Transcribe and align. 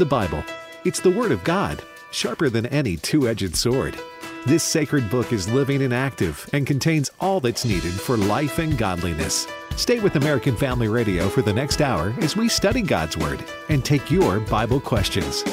The 0.00 0.06
Bible. 0.06 0.42
It's 0.86 1.00
the 1.00 1.10
Word 1.10 1.30
of 1.30 1.44
God, 1.44 1.82
sharper 2.10 2.48
than 2.48 2.64
any 2.64 2.96
two 2.96 3.28
edged 3.28 3.54
sword. 3.54 4.00
This 4.46 4.62
sacred 4.64 5.10
book 5.10 5.30
is 5.30 5.46
living 5.46 5.82
and 5.82 5.92
active 5.92 6.48
and 6.54 6.66
contains 6.66 7.10
all 7.20 7.38
that's 7.38 7.66
needed 7.66 7.92
for 7.92 8.16
life 8.16 8.58
and 8.58 8.78
godliness. 8.78 9.46
Stay 9.76 10.00
with 10.00 10.16
American 10.16 10.56
Family 10.56 10.88
Radio 10.88 11.28
for 11.28 11.42
the 11.42 11.52
next 11.52 11.82
hour 11.82 12.14
as 12.20 12.34
we 12.34 12.48
study 12.48 12.80
God's 12.80 13.18
Word 13.18 13.44
and 13.68 13.84
take 13.84 14.10
your 14.10 14.40
Bible 14.40 14.80
questions. 14.80 15.44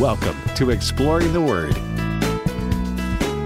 Welcome 0.00 0.36
to 0.54 0.70
Exploring 0.70 1.34
the 1.34 1.42
Word. 1.42 1.76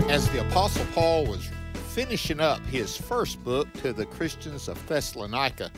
As 0.09 0.31
the 0.31 0.47
Apostle 0.47 0.87
Paul 0.95 1.27
was 1.27 1.51
finishing 1.89 2.39
up 2.39 2.65
his 2.67 2.97
first 2.97 3.43
book 3.43 3.67
to 3.83 3.93
the 3.93 4.07
Christians 4.07 4.69
of 4.69 4.87
Thessalonica, 4.87 5.73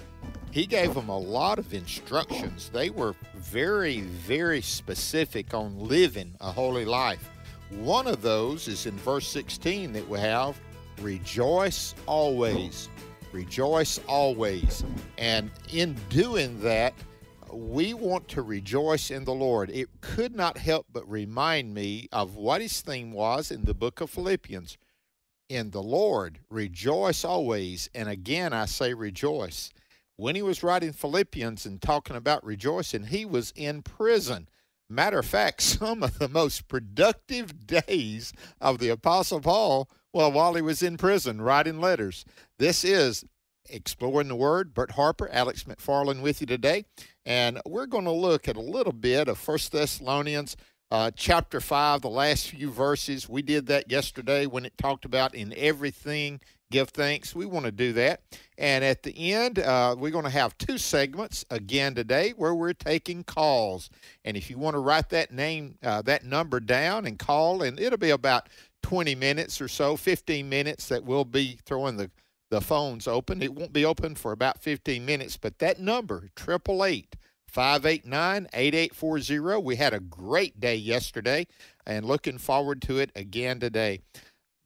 he 0.56 0.64
gave 0.64 0.94
them 0.94 1.10
a 1.10 1.18
lot 1.18 1.58
of 1.58 1.74
instructions. 1.74 2.70
They 2.70 2.88
were 2.88 3.14
very, 3.34 4.00
very 4.00 4.62
specific 4.62 5.52
on 5.52 5.78
living 5.78 6.34
a 6.40 6.50
holy 6.50 6.86
life. 6.86 7.28
One 7.68 8.06
of 8.06 8.22
those 8.22 8.66
is 8.66 8.86
in 8.86 8.96
verse 8.96 9.28
16 9.28 9.92
that 9.92 10.08
we 10.08 10.18
have 10.18 10.58
rejoice 11.02 11.94
always. 12.06 12.88
Rejoice 13.32 14.00
always. 14.08 14.82
And 15.18 15.50
in 15.74 15.94
doing 16.08 16.58
that, 16.62 16.94
we 17.52 17.92
want 17.92 18.26
to 18.28 18.40
rejoice 18.40 19.10
in 19.10 19.26
the 19.26 19.34
Lord. 19.34 19.68
It 19.68 19.90
could 20.00 20.34
not 20.34 20.56
help 20.56 20.86
but 20.90 21.06
remind 21.06 21.74
me 21.74 22.08
of 22.12 22.36
what 22.36 22.62
his 22.62 22.80
theme 22.80 23.12
was 23.12 23.50
in 23.50 23.66
the 23.66 23.74
book 23.74 24.00
of 24.00 24.08
Philippians. 24.08 24.78
In 25.50 25.70
the 25.72 25.82
Lord, 25.82 26.38
rejoice 26.48 27.26
always. 27.26 27.90
And 27.94 28.08
again, 28.08 28.54
I 28.54 28.64
say 28.64 28.94
rejoice 28.94 29.70
when 30.16 30.34
he 30.34 30.42
was 30.42 30.62
writing 30.62 30.92
Philippians 30.92 31.66
and 31.66 31.80
talking 31.80 32.16
about 32.16 32.44
rejoicing, 32.44 33.04
he 33.04 33.24
was 33.24 33.52
in 33.54 33.82
prison. 33.82 34.48
Matter 34.88 35.18
of 35.18 35.26
fact, 35.26 35.62
some 35.62 36.02
of 36.02 36.18
the 36.18 36.28
most 36.28 36.68
productive 36.68 37.66
days 37.66 38.32
of 38.60 38.78
the 38.78 38.88
Apostle 38.88 39.40
Paul, 39.40 39.88
well, 40.12 40.32
while 40.32 40.54
he 40.54 40.62
was 40.62 40.82
in 40.82 40.96
prison 40.96 41.40
writing 41.42 41.80
letters. 41.80 42.24
This 42.58 42.84
is 42.84 43.24
Exploring 43.68 44.28
the 44.28 44.36
Word. 44.36 44.74
Bert 44.74 44.92
Harper, 44.92 45.28
Alex 45.30 45.64
McFarland 45.64 46.22
with 46.22 46.40
you 46.40 46.46
today. 46.46 46.84
And 47.24 47.60
we're 47.66 47.86
going 47.86 48.04
to 48.04 48.12
look 48.12 48.48
at 48.48 48.56
a 48.56 48.60
little 48.60 48.92
bit 48.92 49.28
of 49.28 49.38
First 49.38 49.72
Thessalonians 49.72 50.56
uh, 50.90 51.10
chapter 51.16 51.60
5, 51.60 52.02
the 52.02 52.08
last 52.08 52.48
few 52.48 52.70
verses. 52.70 53.28
We 53.28 53.42
did 53.42 53.66
that 53.66 53.90
yesterday 53.90 54.46
when 54.46 54.64
it 54.64 54.78
talked 54.78 55.04
about 55.04 55.34
in 55.34 55.52
everything 55.56 56.40
give 56.70 56.90
thanks. 56.90 57.34
We 57.34 57.46
want 57.46 57.66
to 57.66 57.72
do 57.72 57.92
that. 57.94 58.22
And 58.58 58.84
at 58.84 59.02
the 59.02 59.32
end, 59.32 59.58
uh, 59.58 59.94
we're 59.98 60.10
going 60.10 60.24
to 60.24 60.30
have 60.30 60.56
two 60.58 60.78
segments 60.78 61.44
again 61.50 61.94
today 61.94 62.32
where 62.36 62.54
we're 62.54 62.72
taking 62.72 63.24
calls. 63.24 63.90
And 64.24 64.36
if 64.36 64.50
you 64.50 64.58
want 64.58 64.74
to 64.74 64.80
write 64.80 65.10
that 65.10 65.32
name, 65.32 65.78
uh, 65.82 66.02
that 66.02 66.24
number 66.24 66.60
down 66.60 67.06
and 67.06 67.18
call, 67.18 67.62
and 67.62 67.78
it'll 67.78 67.98
be 67.98 68.10
about 68.10 68.48
20 68.82 69.14
minutes 69.14 69.60
or 69.60 69.68
so, 69.68 69.96
15 69.96 70.48
minutes 70.48 70.88
that 70.88 71.04
we'll 71.04 71.24
be 71.24 71.58
throwing 71.66 71.96
the, 71.96 72.10
the 72.50 72.60
phones 72.60 73.06
open. 73.06 73.42
It 73.42 73.54
won't 73.54 73.72
be 73.72 73.84
open 73.84 74.14
for 74.14 74.32
about 74.32 74.62
15 74.62 75.04
minutes, 75.04 75.36
but 75.36 75.58
that 75.58 75.80
number, 75.80 76.30
888 76.38 77.16
589 77.48 78.48
8840. 78.52 79.62
We 79.62 79.76
had 79.76 79.94
a 79.94 80.00
great 80.00 80.60
day 80.60 80.76
yesterday 80.76 81.46
and 81.86 82.04
looking 82.04 82.38
forward 82.38 82.82
to 82.82 82.98
it 82.98 83.10
again 83.14 83.60
today. 83.60 84.00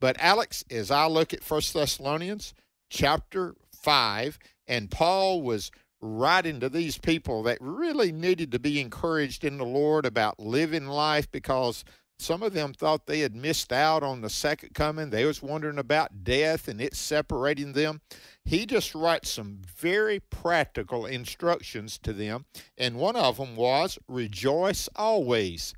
But 0.01 0.17
Alex, 0.19 0.65
as 0.71 0.89
I 0.89 1.05
look 1.05 1.31
at 1.31 1.43
First 1.43 1.75
Thessalonians 1.75 2.55
chapter 2.89 3.55
5, 3.71 4.39
and 4.67 4.89
Paul 4.89 5.43
was 5.43 5.71
writing 6.01 6.59
to 6.59 6.69
these 6.69 6.97
people 6.97 7.43
that 7.43 7.59
really 7.61 8.11
needed 8.11 8.51
to 8.51 8.59
be 8.59 8.81
encouraged 8.81 9.45
in 9.45 9.59
the 9.59 9.65
Lord 9.65 10.07
about 10.07 10.39
living 10.39 10.87
life 10.87 11.29
because 11.31 11.85
some 12.17 12.41
of 12.41 12.53
them 12.53 12.73
thought 12.73 13.05
they 13.05 13.19
had 13.19 13.35
missed 13.35 13.71
out 13.71 14.01
on 14.01 14.21
the 14.21 14.29
second 14.29 14.73
coming. 14.73 15.11
They 15.11 15.25
was 15.25 15.43
wondering 15.43 15.77
about 15.77 16.23
death 16.23 16.67
and 16.67 16.81
it 16.81 16.95
separating 16.95 17.73
them. 17.73 18.01
He 18.43 18.65
just 18.65 18.95
writes 18.95 19.29
some 19.29 19.61
very 19.77 20.19
practical 20.19 21.05
instructions 21.05 21.99
to 21.99 22.11
them, 22.11 22.45
and 22.75 22.95
one 22.95 23.15
of 23.15 23.37
them 23.37 23.55
was 23.55 23.99
rejoice 24.07 24.89
always. 24.95 25.75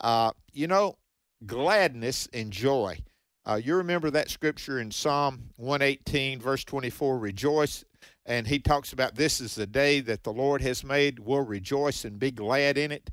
Uh, 0.00 0.32
you 0.54 0.66
know, 0.66 0.96
gladness 1.44 2.26
and 2.32 2.50
joy. 2.50 2.98
Uh, 3.46 3.60
you 3.62 3.76
remember 3.76 4.10
that 4.10 4.28
scripture 4.28 4.80
in 4.80 4.90
Psalm 4.90 5.50
118, 5.56 6.40
verse 6.40 6.64
24 6.64 7.18
rejoice. 7.18 7.84
And 8.24 8.48
he 8.48 8.58
talks 8.58 8.92
about 8.92 9.14
this 9.14 9.40
is 9.40 9.54
the 9.54 9.68
day 9.68 10.00
that 10.00 10.24
the 10.24 10.32
Lord 10.32 10.60
has 10.62 10.82
made. 10.82 11.20
We'll 11.20 11.46
rejoice 11.46 12.04
and 12.04 12.18
be 12.18 12.32
glad 12.32 12.76
in 12.76 12.90
it. 12.90 13.10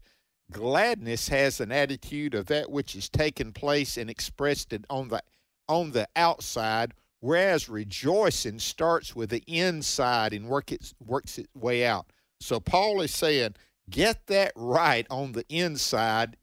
Gladness 0.51 1.29
has 1.29 1.59
an 1.59 1.71
attitude 1.71 2.33
of 2.33 2.47
that 2.47 2.71
which 2.71 2.95
is 2.95 3.09
taken 3.09 3.51
place 3.51 3.95
and 3.95 4.09
expressed 4.09 4.73
on 4.89 5.09
the 5.09 5.21
on 5.69 5.91
the 5.91 6.07
outside, 6.15 6.93
whereas 7.21 7.69
rejoicing 7.69 8.59
starts 8.59 9.15
with 9.15 9.29
the 9.29 9.43
inside 9.47 10.33
and 10.33 10.47
work 10.47 10.71
it, 10.71 10.93
works 10.99 11.37
its 11.37 11.47
way 11.55 11.85
out. 11.85 12.07
So 12.41 12.59
Paul 12.59 13.01
is 13.01 13.13
saying, 13.13 13.55
get 13.89 14.27
that 14.27 14.51
right 14.55 15.07
on 15.09 15.31
the 15.31 15.45
inside, 15.47 16.35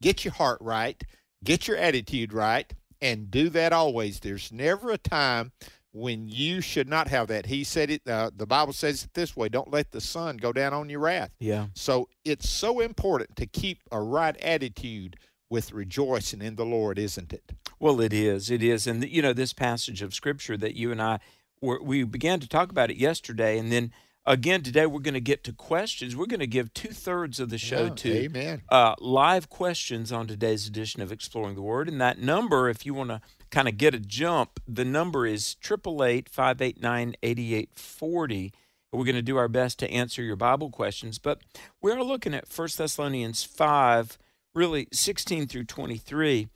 get 0.00 0.24
your 0.24 0.32
heart 0.32 0.58
right, 0.62 1.02
get 1.44 1.68
your 1.68 1.76
attitude 1.76 2.32
right 2.32 2.72
and 3.00 3.30
do 3.30 3.48
that 3.50 3.72
always. 3.72 4.20
There's 4.20 4.52
never 4.52 4.90
a 4.90 4.98
time 4.98 5.52
when 5.92 6.28
you 6.28 6.60
should 6.60 6.88
not 6.88 7.08
have 7.08 7.28
that. 7.28 7.46
He 7.46 7.64
said 7.64 7.90
it, 7.90 8.02
uh, 8.06 8.30
the 8.34 8.46
Bible 8.46 8.72
says 8.72 9.04
it 9.04 9.14
this 9.14 9.36
way 9.36 9.48
don't 9.48 9.70
let 9.70 9.90
the 9.90 10.00
sun 10.00 10.36
go 10.36 10.52
down 10.52 10.72
on 10.72 10.88
your 10.88 11.00
wrath. 11.00 11.30
Yeah. 11.38 11.66
So 11.74 12.08
it's 12.24 12.48
so 12.48 12.80
important 12.80 13.36
to 13.36 13.46
keep 13.46 13.80
a 13.90 14.00
right 14.00 14.36
attitude 14.38 15.16
with 15.50 15.72
rejoicing 15.72 16.42
in 16.42 16.56
the 16.56 16.66
Lord, 16.66 16.98
isn't 16.98 17.32
it? 17.32 17.52
Well, 17.80 18.00
it 18.00 18.12
is. 18.12 18.50
It 18.50 18.62
is. 18.62 18.86
And, 18.86 19.04
you 19.08 19.22
know, 19.22 19.32
this 19.32 19.52
passage 19.52 20.02
of 20.02 20.14
Scripture 20.14 20.56
that 20.58 20.74
you 20.74 20.92
and 20.92 21.00
I, 21.00 21.20
were, 21.60 21.82
we 21.82 22.04
began 22.04 22.40
to 22.40 22.48
talk 22.48 22.70
about 22.70 22.90
it 22.90 22.96
yesterday, 22.96 23.58
and 23.58 23.72
then 23.72 23.92
Again, 24.28 24.62
today 24.62 24.84
we're 24.84 25.00
going 25.00 25.14
to 25.14 25.22
get 25.22 25.42
to 25.44 25.54
questions. 25.54 26.14
We're 26.14 26.26
going 26.26 26.40
to 26.40 26.46
give 26.46 26.74
two 26.74 26.90
thirds 26.90 27.40
of 27.40 27.48
the 27.48 27.56
show 27.56 27.84
yeah, 27.84 27.94
to. 27.94 28.28
Uh, 28.68 28.94
live 28.98 29.48
questions 29.48 30.12
on 30.12 30.26
today's 30.26 30.66
edition 30.66 31.00
of 31.00 31.10
Exploring 31.10 31.54
the 31.54 31.62
Word. 31.62 31.88
And 31.88 31.98
that 32.02 32.18
number, 32.18 32.68
if 32.68 32.84
you 32.84 32.92
want 32.92 33.08
to 33.08 33.22
kind 33.50 33.68
of 33.68 33.78
get 33.78 33.94
a 33.94 33.98
jump, 33.98 34.60
the 34.68 34.84
number 34.84 35.26
is 35.26 35.56
888 35.64 36.28
589 36.28 37.14
8840. 37.22 38.52
We're 38.92 39.04
going 39.04 39.16
to 39.16 39.22
do 39.22 39.38
our 39.38 39.48
best 39.48 39.78
to 39.78 39.90
answer 39.90 40.22
your 40.22 40.36
Bible 40.36 40.68
questions. 40.68 41.18
But 41.18 41.40
we're 41.80 42.02
looking 42.02 42.34
at 42.34 42.54
1 42.54 42.68
Thessalonians 42.76 43.44
5, 43.44 44.18
really 44.54 44.88
16 44.92 45.46
through 45.46 45.64
23. 45.64 46.48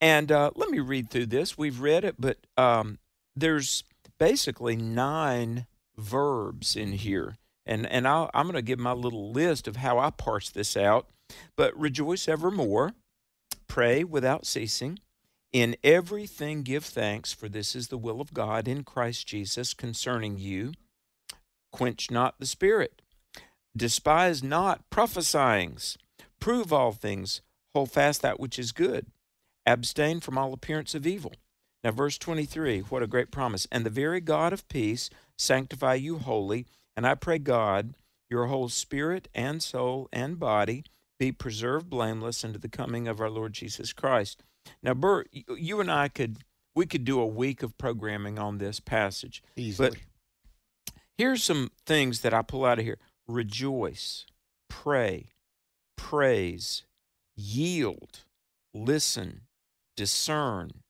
And 0.00 0.30
uh, 0.30 0.52
let 0.54 0.70
me 0.70 0.78
read 0.78 1.10
through 1.10 1.26
this. 1.26 1.58
We've 1.58 1.80
read 1.80 2.04
it, 2.04 2.14
but 2.20 2.36
um, 2.56 3.00
there's 3.34 3.82
basically 4.16 4.76
nine 4.76 5.66
verbs 5.98 6.76
in 6.76 6.92
here. 6.92 7.36
And, 7.64 7.86
and 7.86 8.06
i 8.06 8.30
am 8.32 8.46
going 8.46 8.54
to 8.54 8.62
give 8.62 8.78
my 8.78 8.92
little 8.92 9.32
list 9.32 9.66
of 9.66 9.76
how 9.76 9.98
I 9.98 10.10
parse 10.10 10.50
this 10.50 10.76
out. 10.76 11.08
But 11.56 11.78
rejoice 11.78 12.28
evermore, 12.28 12.92
pray 13.66 14.04
without 14.04 14.46
ceasing, 14.46 15.00
in 15.52 15.76
everything 15.82 16.62
give 16.62 16.84
thanks, 16.84 17.32
for 17.32 17.48
this 17.48 17.74
is 17.74 17.88
the 17.88 17.98
will 17.98 18.20
of 18.20 18.34
God 18.34 18.68
in 18.68 18.84
Christ 18.84 19.26
Jesus 19.26 19.74
concerning 19.74 20.38
you. 20.38 20.74
Quench 21.72 22.10
not 22.10 22.38
the 22.38 22.46
spirit, 22.46 23.02
despise 23.76 24.42
not 24.42 24.88
prophesyings, 24.90 25.96
prove 26.40 26.72
all 26.72 26.92
things, 26.92 27.40
hold 27.74 27.90
fast 27.90 28.22
that 28.22 28.38
which 28.38 28.58
is 28.58 28.70
good, 28.72 29.06
abstain 29.66 30.20
from 30.20 30.38
all 30.38 30.52
appearance 30.52 30.94
of 30.94 31.06
evil. 31.06 31.32
Now, 31.82 31.90
verse 31.90 32.18
23, 32.18 32.80
what 32.80 33.02
a 33.02 33.06
great 33.06 33.30
promise. 33.30 33.66
And 33.70 33.84
the 33.84 33.90
very 33.90 34.20
God 34.20 34.52
of 34.52 34.66
peace 34.68 35.10
sanctify 35.36 35.94
you 35.94 36.18
wholly. 36.18 36.66
And 36.96 37.06
I 37.06 37.14
pray, 37.14 37.38
God, 37.38 37.94
your 38.28 38.46
whole 38.46 38.68
spirit 38.68 39.28
and 39.34 39.62
soul 39.62 40.08
and 40.12 40.38
body 40.38 40.84
be 41.18 41.32
preserved 41.32 41.88
blameless 41.88 42.44
unto 42.44 42.58
the 42.58 42.68
coming 42.68 43.08
of 43.08 43.20
our 43.20 43.30
Lord 43.30 43.52
Jesus 43.52 43.92
Christ. 43.92 44.42
Now, 44.82 44.94
Bert, 44.94 45.28
you 45.32 45.80
and 45.80 45.90
I 45.90 46.08
could 46.08 46.38
we 46.74 46.86
could 46.86 47.04
do 47.04 47.18
a 47.18 47.26
week 47.26 47.62
of 47.62 47.78
programming 47.78 48.38
on 48.38 48.58
this 48.58 48.80
passage. 48.80 49.42
Easily. 49.56 49.88
But 49.90 49.98
here's 51.16 51.42
some 51.42 51.70
things 51.86 52.20
that 52.20 52.34
I 52.34 52.42
pull 52.42 52.66
out 52.66 52.78
of 52.78 52.84
here. 52.84 52.98
Rejoice, 53.26 54.26
pray, 54.68 55.28
praise, 55.96 56.84
yield, 57.34 58.20
listen, 58.74 59.42
discern, 59.96 60.82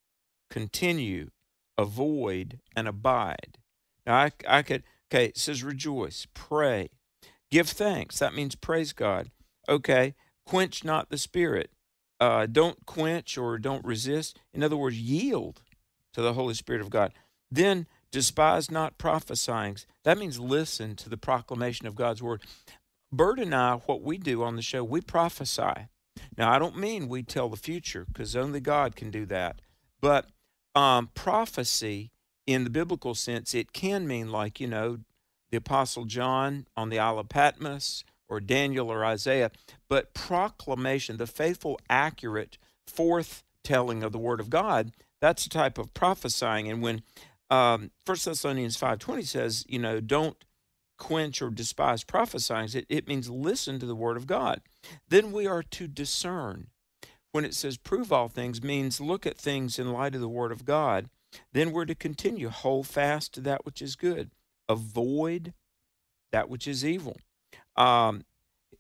continue, 0.51 1.31
avoid, 1.79 2.59
and 2.75 2.89
abide. 2.89 3.59
Now, 4.07 4.17
I, 4.17 4.33
I 4.49 4.63
could, 4.63 4.85
okay, 5.11 5.27
it 5.27 5.37
says 5.37 5.63
rejoice, 5.63 6.27
pray, 6.35 6.91
give 7.51 7.69
thanks. 7.69 8.19
That 8.19 8.35
means 8.35 8.55
praise 8.55 8.93
God. 8.93 9.31
Okay, 9.69 10.15
quench 10.47 10.85
not 10.85 11.11
the 11.11 11.19
spirit. 11.19 11.71
Uh, 12.19 12.47
don't 12.47 12.87
quench 12.87 13.37
or 13.37 13.59
don't 13.59 13.85
resist. 13.85 14.39
In 14.55 14.63
other 14.63 14.77
words, 14.77 14.99
yield 14.99 15.61
to 16.15 16.23
the 16.23 16.33
Holy 16.33 16.55
Spirit 16.55 16.81
of 16.81 16.89
God. 16.89 17.13
Then 17.51 17.87
despise 18.11 18.71
not 18.71 18.97
prophesying. 18.97 19.77
That 20.05 20.17
means 20.17 20.41
listen 20.41 20.97
to 20.97 21.11
the 21.11 21.19
proclamation 21.19 21.87
of 21.87 21.95
God's 21.95 22.23
word. 22.23 22.43
Bert 23.13 23.39
and 23.39 23.55
I, 23.55 23.75
what 23.87 24.03
we 24.03 24.19
do 24.19 24.43
on 24.43 24.57
the 24.57 24.63
show, 24.63 24.83
we 24.83 25.01
prophesy. 25.01 25.89
Now, 26.39 26.51
I 26.51 26.59
don't 26.59 26.79
mean 26.79 27.09
we 27.09 27.23
tell 27.23 27.49
the 27.49 27.57
future 27.57 28.07
because 28.07 28.35
only 28.35 28.61
God 28.61 28.97
can 28.97 29.11
do 29.11 29.27
that. 29.27 29.61
But 30.01 30.27
um, 30.75 31.11
prophecy, 31.15 32.11
in 32.47 32.65
the 32.65 32.71
biblical 32.71 33.15
sense, 33.15 33.55
it 33.55 33.73
can 33.73 34.07
mean 34.07 34.31
like, 34.31 34.61
you 34.61 34.67
know, 34.67 34.99
the 35.51 35.57
Apostle 35.57 36.05
John 36.05 36.67
on 36.77 36.91
the 36.91 36.99
Isle 36.99 37.19
of 37.19 37.29
Patmos 37.29 38.05
or 38.29 38.41
Daniel 38.41 38.91
or 38.91 39.05
Isaiah, 39.05 39.51
but 39.89 40.15
proclamation, 40.15 41.17
the 41.17 41.27
faithful, 41.27 41.79
accurate 41.89 42.59
forthtelling 42.89 44.03
of 44.03 44.13
the 44.13 44.19
Word 44.19 44.41
of 44.41 44.51
God, 44.51 44.93
that's 45.21 45.47
a 45.47 45.49
type 45.49 45.79
of 45.79 45.95
prophesying. 45.95 46.69
And 46.69 46.83
when 46.83 47.03
um, 47.51 47.91
1 48.05 48.19
Thessalonians 48.25 48.79
5.20 48.79 49.27
says, 49.27 49.65
you 49.69 49.79
know, 49.79 50.01
don't 50.01 50.37
quench 50.99 51.41
or 51.41 51.51
despise 51.51 52.05
prophesying, 52.05 52.69
it, 52.75 52.87
it 52.89 53.09
means 53.09 53.31
listen 53.31 53.79
to 53.79 53.87
the 53.87 53.95
Word 53.95 54.17
of 54.17 54.27
God. 54.27 54.61
Then 55.09 55.33
we 55.33 55.47
are 55.47 55.63
to 55.63 55.87
discern. 55.87 56.69
When 57.33 57.45
it 57.45 57.55
says 57.55 57.77
prove 57.77 58.13
all 58.13 58.29
things, 58.29 58.63
means 58.63 59.01
look 59.01 59.27
at 59.27 59.37
things 59.37 59.79
in 59.79 59.93
light 59.93 60.15
of 60.15 60.21
the 60.21 60.29
Word 60.29 60.53
of 60.53 60.65
God. 60.65 61.09
Then 61.53 61.73
we're 61.73 61.85
to 61.87 61.95
continue, 61.95 62.49
hold 62.49 62.87
fast 62.87 63.35
to 63.35 63.41
that 63.43 63.65
which 63.65 63.83
is 63.83 63.97
good, 63.97 64.31
avoid 64.69 65.55
that 66.33 66.49
which 66.49 66.67
is 66.67 66.85
evil. 66.85 67.17
Um, 67.77 68.25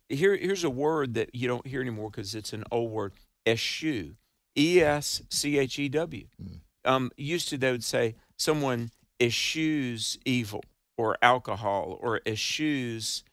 here, 0.08 0.36
here's 0.36 0.64
a 0.64 0.70
word 0.70 1.14
that 1.14 1.34
you 1.34 1.48
don't 1.48 1.66
hear 1.66 1.80
anymore 1.80 2.10
because 2.10 2.34
it's 2.34 2.52
an 2.52 2.64
old 2.70 2.90
word, 2.90 3.12
eschew, 3.46 4.16
E 4.56 4.80
S 4.80 5.22
C 5.30 5.58
H 5.58 5.78
E 5.78 5.88
W. 5.88 6.26
Mm. 6.42 6.60
Um, 6.84 7.10
used 7.16 7.48
to, 7.48 7.58
they 7.58 7.72
would 7.72 7.84
say 7.84 8.14
someone 8.36 8.90
eschews 9.20 10.18
evil 10.24 10.62
or 10.96 11.16
alcohol 11.20 11.98
or 12.00 12.20
eschews 12.26 13.24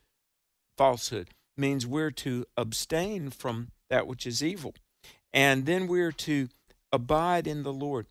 falsehood 0.78 1.30
means 1.56 1.86
we're 1.86 2.12
to 2.12 2.46
abstain 2.58 3.30
from 3.30 3.70
that 3.90 4.08
which 4.08 4.26
is 4.26 4.44
evil. 4.44 4.74
And 5.32 5.66
then 5.66 5.88
we're 5.88 6.12
to 6.12 6.50
abide 6.92 7.48
in 7.48 7.64
the 7.64 7.74
Lord. 7.74 8.08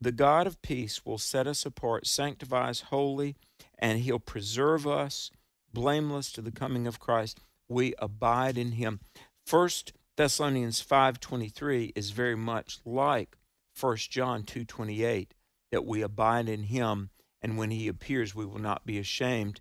The 0.00 0.12
God 0.12 0.46
of 0.46 0.62
peace 0.62 1.04
will 1.04 1.18
set 1.18 1.46
us 1.46 1.66
apart, 1.66 2.06
sanctify 2.06 2.70
us 2.70 2.80
holy, 2.82 3.36
and 3.78 4.00
he'll 4.00 4.18
preserve 4.18 4.86
us 4.86 5.30
blameless 5.72 6.32
to 6.32 6.42
the 6.42 6.50
coming 6.50 6.86
of 6.86 6.98
Christ. 6.98 7.40
We 7.68 7.94
abide 7.98 8.56
in 8.56 8.72
him. 8.72 9.00
First 9.46 9.92
Thessalonians 10.16 10.80
5:23 10.82 11.92
is 11.94 12.10
very 12.10 12.36
much 12.36 12.80
like 12.84 13.36
1 13.78 14.10
John 14.10 14.44
2:28 14.44 15.34
that 15.70 15.84
we 15.84 16.02
abide 16.02 16.48
in 16.48 16.64
him 16.64 17.10
and 17.40 17.56
when 17.56 17.70
he 17.70 17.88
appears 17.88 18.34
we 18.34 18.44
will 18.44 18.58
not 18.58 18.84
be 18.84 18.98
ashamed. 18.98 19.60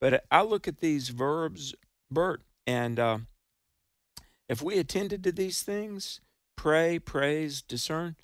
But 0.00 0.24
I 0.30 0.42
look 0.42 0.66
at 0.66 0.78
these 0.78 1.10
verbs, 1.10 1.74
Bert, 2.10 2.42
and 2.66 2.98
uh, 2.98 3.18
if 4.48 4.62
we 4.62 4.78
attended 4.78 5.22
to 5.24 5.32
these 5.32 5.62
things, 5.62 6.20
pray, 6.56 6.98
praise, 6.98 7.62
discern, 7.62 8.16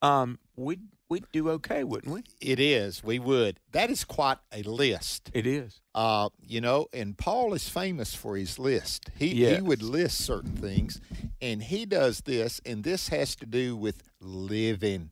um, 0.00 0.38
we'd 0.56 0.80
we'd 1.08 1.24
do 1.32 1.50
okay, 1.50 1.84
wouldn't 1.84 2.12
we? 2.12 2.22
It 2.40 2.58
is. 2.58 3.04
We 3.04 3.18
would. 3.18 3.60
That 3.72 3.90
is 3.90 4.04
quite 4.04 4.38
a 4.52 4.62
list. 4.62 5.30
It 5.34 5.46
is. 5.46 5.80
Uh, 5.94 6.30
you 6.40 6.60
know, 6.60 6.86
and 6.92 7.16
Paul 7.16 7.54
is 7.54 7.68
famous 7.68 8.14
for 8.14 8.36
his 8.36 8.58
list. 8.58 9.10
He 9.16 9.34
yes. 9.34 9.56
he 9.56 9.62
would 9.62 9.82
list 9.82 10.24
certain 10.24 10.56
things, 10.56 11.00
and 11.40 11.62
he 11.62 11.86
does 11.86 12.22
this, 12.22 12.60
and 12.64 12.82
this 12.82 13.08
has 13.08 13.36
to 13.36 13.46
do 13.46 13.76
with 13.76 14.02
living. 14.20 15.10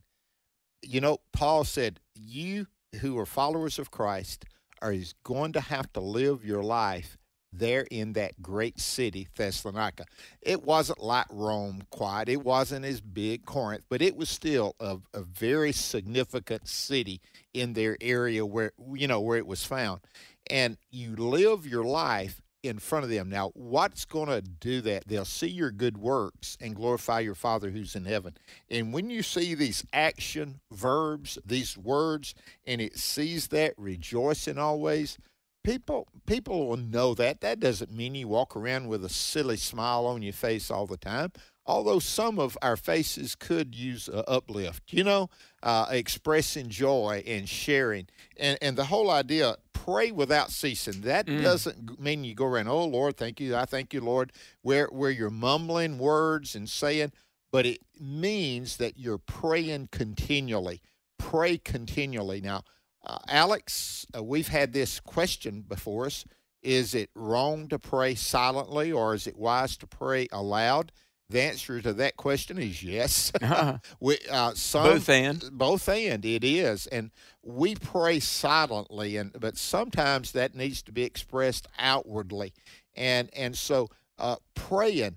You 0.81 1.01
know, 1.01 1.19
Paul 1.31 1.63
said, 1.63 1.99
"You 2.15 2.67
who 2.99 3.17
are 3.19 3.25
followers 3.25 3.79
of 3.79 3.91
Christ 3.91 4.45
are 4.81 4.95
going 5.23 5.53
to 5.53 5.61
have 5.61 5.93
to 5.93 5.99
live 5.99 6.43
your 6.43 6.63
life 6.63 7.17
there 7.53 7.85
in 7.91 8.13
that 8.13 8.41
great 8.41 8.79
city, 8.79 9.27
Thessalonica. 9.35 10.05
It 10.41 10.63
wasn't 10.63 11.01
like 11.01 11.27
Rome 11.29 11.83
quite. 11.89 12.29
It 12.29 12.43
wasn't 12.43 12.85
as 12.85 13.01
big, 13.01 13.45
Corinth, 13.45 13.83
but 13.89 14.01
it 14.01 14.15
was 14.15 14.29
still 14.29 14.75
a, 14.79 14.97
a 15.13 15.21
very 15.21 15.71
significant 15.71 16.67
city 16.67 17.21
in 17.53 17.73
their 17.73 17.97
area 18.01 18.45
where, 18.45 18.71
you 18.93 19.07
know, 19.07 19.19
where 19.19 19.37
it 19.37 19.47
was 19.47 19.65
found. 19.65 20.01
And 20.49 20.77
you 20.89 21.15
live 21.15 21.65
your 21.65 21.83
life 21.83 22.41
in 22.63 22.77
front 22.77 23.03
of 23.03 23.09
them. 23.09 23.29
Now, 23.29 23.49
what's 23.55 24.05
going 24.05 24.27
to 24.27 24.41
do 24.41 24.81
that? 24.81 25.07
They'll 25.07 25.25
see 25.25 25.47
your 25.47 25.71
good 25.71 25.97
works 25.97 26.57
and 26.61 26.75
glorify 26.75 27.21
your 27.21 27.35
Father 27.35 27.71
who's 27.71 27.95
in 27.95 28.05
heaven. 28.05 28.37
And 28.69 28.93
when 28.93 29.09
you 29.09 29.23
see 29.23 29.55
these 29.55 29.83
action 29.93 30.59
verbs, 30.71 31.39
these 31.45 31.77
words, 31.77 32.35
and 32.65 32.79
it 32.79 32.97
sees 32.97 33.47
that, 33.47 33.73
rejoicing 33.77 34.57
always, 34.57 35.17
people 35.63 36.07
people 36.25 36.67
will 36.67 36.77
know 36.77 37.13
that. 37.15 37.41
That 37.41 37.59
doesn't 37.59 37.91
mean 37.91 38.15
you 38.15 38.27
walk 38.27 38.55
around 38.55 38.87
with 38.87 39.03
a 39.05 39.09
silly 39.09 39.57
smile 39.57 40.05
on 40.05 40.21
your 40.21 40.33
face 40.33 40.71
all 40.71 40.87
the 40.87 40.97
time. 40.97 41.31
Although 41.65 41.99
some 41.99 42.39
of 42.39 42.57
our 42.61 42.75
faces 42.75 43.35
could 43.35 43.75
use 43.75 44.07
a 44.07 44.27
uplift, 44.27 44.91
you 44.91 45.03
know, 45.03 45.29
uh, 45.61 45.85
expressing 45.91 46.69
joy 46.69 47.23
and 47.27 47.47
sharing, 47.47 48.07
and 48.37 48.57
and 48.61 48.77
the 48.77 48.85
whole 48.85 49.11
idea, 49.11 49.57
pray 49.73 50.11
without 50.11 50.51
ceasing. 50.51 51.01
That 51.01 51.27
mm. 51.27 51.41
doesn't 51.41 51.99
mean 51.99 52.23
you 52.23 52.33
go 52.33 52.45
around, 52.45 52.67
oh 52.67 52.85
Lord, 52.85 53.17
thank 53.17 53.39
you, 53.39 53.55
I 53.55 53.65
thank 53.65 53.93
you, 53.93 54.01
Lord, 54.01 54.31
where 54.63 54.87
where 54.87 55.11
you're 55.11 55.29
mumbling 55.29 55.99
words 55.99 56.55
and 56.55 56.67
saying, 56.67 57.11
but 57.51 57.65
it 57.65 57.79
means 57.99 58.77
that 58.77 58.97
you're 58.97 59.19
praying 59.19 59.89
continually. 59.91 60.81
Pray 61.19 61.59
continually. 61.59 62.41
Now, 62.41 62.63
uh, 63.05 63.17
Alex, 63.27 64.05
uh, 64.15 64.23
we've 64.23 64.47
had 64.47 64.73
this 64.73 64.99
question 64.99 65.61
before 65.61 66.05
us. 66.05 66.25
Is 66.61 66.93
it 66.93 67.09
wrong 67.15 67.67
to 67.69 67.79
pray 67.79 68.13
silently 68.13 68.91
or 68.91 69.15
is 69.15 69.25
it 69.25 69.37
wise 69.37 69.75
to 69.77 69.87
pray 69.87 70.27
aloud? 70.31 70.91
The 71.31 71.41
answer 71.41 71.81
to 71.81 71.93
that 71.93 72.17
question 72.17 72.57
is 72.57 72.83
yes. 72.83 73.31
Uh-huh. 73.41 73.77
we, 74.01 74.17
uh, 74.29 74.51
some, 74.53 74.83
both 74.83 75.09
and 75.09 75.49
both 75.53 75.87
and 75.87 76.25
it 76.25 76.43
is, 76.43 76.87
and 76.87 77.09
we 77.41 77.75
pray 77.75 78.19
silently, 78.19 79.15
and 79.15 79.31
but 79.39 79.55
sometimes 79.55 80.33
that 80.33 80.55
needs 80.55 80.83
to 80.83 80.91
be 80.91 81.03
expressed 81.03 81.69
outwardly, 81.79 82.53
and 82.95 83.29
and 83.33 83.57
so 83.57 83.87
uh, 84.19 84.35
praying, 84.55 85.15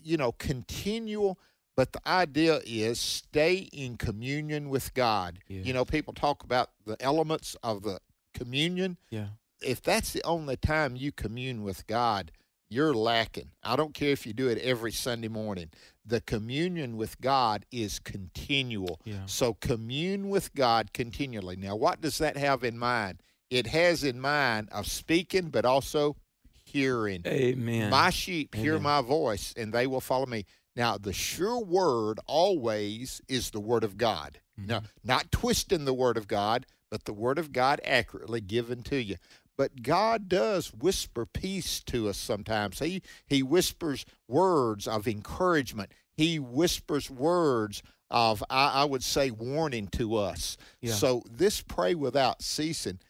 you 0.00 0.16
know, 0.16 0.30
continual 0.30 1.40
but 1.76 1.92
the 1.92 2.00
idea 2.08 2.60
is 2.64 2.98
stay 2.98 3.68
in 3.72 3.96
communion 3.96 4.70
with 4.70 4.94
God. 4.94 5.38
You 5.46 5.72
know, 5.74 5.84
people 5.84 6.14
talk 6.14 6.42
about 6.42 6.70
the 6.86 6.96
elements 7.00 7.54
of 7.62 7.82
the 7.82 8.00
communion. 8.34 8.96
Yeah. 9.10 9.26
If 9.60 9.82
that's 9.82 10.12
the 10.12 10.24
only 10.24 10.56
time 10.56 10.96
you 10.96 11.12
commune 11.12 11.62
with 11.62 11.86
God, 11.86 12.32
you're 12.68 12.94
lacking. 12.94 13.50
I 13.62 13.76
don't 13.76 13.94
care 13.94 14.10
if 14.10 14.26
you 14.26 14.32
do 14.32 14.48
it 14.48 14.58
every 14.58 14.90
Sunday 14.90 15.28
morning. 15.28 15.70
The 16.04 16.20
communion 16.20 16.96
with 16.96 17.20
God 17.20 17.64
is 17.70 17.98
continual. 17.98 19.00
Yeah. 19.04 19.26
So 19.26 19.54
commune 19.54 20.28
with 20.28 20.54
God 20.54 20.92
continually. 20.92 21.56
Now, 21.56 21.76
what 21.76 22.00
does 22.00 22.18
that 22.18 22.36
have 22.36 22.64
in 22.64 22.78
mind? 22.78 23.22
It 23.50 23.68
has 23.68 24.02
in 24.02 24.20
mind 24.20 24.68
of 24.72 24.86
speaking, 24.86 25.50
but 25.50 25.64
also 25.64 26.16
hearing. 26.64 27.22
Amen. 27.26 27.90
My 27.90 28.10
sheep 28.10 28.54
Amen. 28.54 28.64
hear 28.64 28.78
my 28.78 29.00
voice, 29.00 29.54
and 29.56 29.72
they 29.72 29.86
will 29.86 30.00
follow 30.00 30.26
me. 30.26 30.44
Now, 30.76 30.98
the 30.98 31.12
sure 31.12 31.58
word 31.58 32.20
always 32.26 33.22
is 33.28 33.50
the 33.50 33.60
word 33.60 33.82
of 33.82 33.96
God. 33.96 34.40
Mm-hmm. 34.60 34.68
Now, 34.68 34.82
not 35.02 35.32
twisting 35.32 35.86
the 35.86 35.94
word 35.94 36.16
of 36.16 36.28
God, 36.28 36.66
but 36.90 37.04
the 37.04 37.14
word 37.14 37.38
of 37.38 37.52
God 37.52 37.80
accurately 37.84 38.40
given 38.40 38.82
to 38.84 39.02
you. 39.02 39.16
But 39.56 39.82
God 39.82 40.28
does 40.28 40.72
whisper 40.72 41.24
peace 41.24 41.80
to 41.84 42.08
us 42.08 42.18
sometimes. 42.18 42.78
He 42.78 43.02
he 43.26 43.42
whispers 43.42 44.04
words 44.28 44.86
of 44.86 45.08
encouragement. 45.08 45.92
He 46.14 46.38
whispers 46.38 47.10
words 47.10 47.82
of 48.10 48.44
I, 48.50 48.82
I 48.82 48.84
would 48.84 49.02
say 49.02 49.30
warning 49.30 49.88
to 49.92 50.16
us. 50.16 50.58
Yeah. 50.82 50.92
So 50.92 51.22
this 51.30 51.62
pray 51.62 51.94
without 51.94 52.42
ceasing 52.42 53.00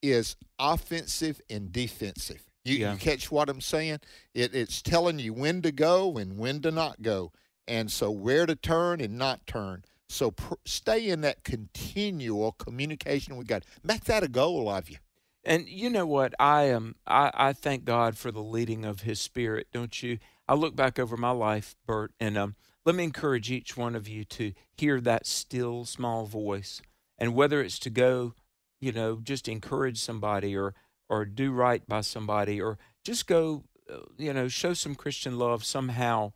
is 0.00 0.36
offensive 0.58 1.40
and 1.50 1.72
defensive. 1.72 2.45
You, 2.66 2.78
yeah. 2.78 2.92
you 2.92 2.98
catch 2.98 3.30
what 3.30 3.48
I'm 3.48 3.60
saying? 3.60 4.00
It, 4.34 4.54
it's 4.54 4.82
telling 4.82 5.18
you 5.18 5.32
when 5.32 5.62
to 5.62 5.70
go 5.70 6.16
and 6.16 6.36
when 6.36 6.60
to 6.62 6.70
not 6.70 7.00
go, 7.00 7.32
and 7.68 7.90
so 7.90 8.10
where 8.10 8.44
to 8.44 8.56
turn 8.56 9.00
and 9.00 9.16
not 9.16 9.46
turn. 9.46 9.84
So 10.08 10.32
pr- 10.32 10.54
stay 10.64 11.08
in 11.08 11.20
that 11.20 11.44
continual 11.44 12.52
communication 12.52 13.36
with 13.36 13.46
God. 13.46 13.64
Make 13.82 14.04
that 14.04 14.22
a 14.22 14.28
goal 14.28 14.68
of 14.68 14.90
you. 14.90 14.96
And 15.44 15.68
you 15.68 15.90
know 15.90 16.06
what? 16.06 16.34
I 16.40 16.64
am. 16.64 16.96
I, 17.06 17.30
I 17.32 17.52
thank 17.52 17.84
God 17.84 18.18
for 18.18 18.32
the 18.32 18.42
leading 18.42 18.84
of 18.84 19.02
His 19.02 19.20
Spirit. 19.20 19.68
Don't 19.72 20.02
you? 20.02 20.18
I 20.48 20.54
look 20.54 20.74
back 20.74 20.98
over 20.98 21.16
my 21.16 21.30
life, 21.30 21.76
Bert, 21.86 22.12
and 22.18 22.36
um, 22.36 22.56
let 22.84 22.96
me 22.96 23.04
encourage 23.04 23.50
each 23.50 23.76
one 23.76 23.94
of 23.94 24.08
you 24.08 24.24
to 24.24 24.52
hear 24.76 25.00
that 25.00 25.26
still 25.26 25.84
small 25.84 26.26
voice, 26.26 26.82
and 27.16 27.34
whether 27.34 27.60
it's 27.60 27.78
to 27.80 27.90
go, 27.90 28.34
you 28.80 28.92
know, 28.92 29.20
just 29.22 29.48
encourage 29.48 29.98
somebody 29.98 30.56
or 30.56 30.74
or 31.08 31.24
do 31.24 31.52
right 31.52 31.86
by 31.86 32.00
somebody 32.00 32.60
or 32.60 32.78
just 33.04 33.26
go, 33.26 33.64
uh, 33.92 33.98
you 34.18 34.32
know, 34.32 34.48
show 34.48 34.74
some 34.74 34.94
Christian 34.94 35.38
love 35.38 35.64
somehow. 35.64 36.32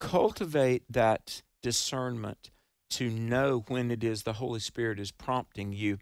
Cultivate 0.00 0.84
that 0.90 1.42
discernment 1.62 2.50
to 2.90 3.10
know 3.10 3.64
when 3.68 3.90
it 3.90 4.04
is 4.04 4.22
the 4.22 4.34
Holy 4.34 4.60
Spirit 4.60 5.00
is 5.00 5.10
prompting 5.10 5.72
you. 5.72 5.98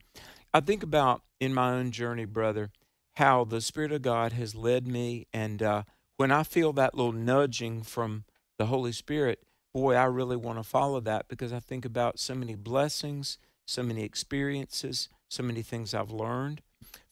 I 0.53 0.61
think 0.61 0.83
about 0.83 1.23
in 1.41 1.55
my 1.55 1.73
own 1.73 1.91
journey, 1.91 2.25
brother, 2.25 2.71
how 3.15 3.45
the 3.45 3.61
Spirit 3.61 3.93
of 3.93 4.03
God 4.03 4.33
has 4.33 4.55
led 4.55 4.87
me. 4.87 5.27
And 5.33 5.63
uh, 5.63 5.83
when 6.17 6.31
I 6.31 6.43
feel 6.43 6.73
that 6.75 6.95
little 6.95 7.13
nudging 7.13 7.83
from 7.83 8.25
the 8.59 8.67
Holy 8.67 8.93
Spirit, 8.93 9.43
boy, 9.75 9.95
I 9.95 10.05
really 10.05 10.37
want 10.37 10.59
to 10.59 10.63
follow 10.63 11.01
that 11.01 11.29
because 11.29 11.53
I 11.53 11.61
think 11.61 11.85
about 11.85 12.19
so 12.19 12.35
many 12.35 12.55
blessings, 12.55 13.39
so 13.67 13.83
many 13.83 14.03
experiences, 14.03 15.09
so 15.29 15.43
many 15.43 15.63
things 15.63 15.95
I've 15.95 16.11
learned. 16.11 16.61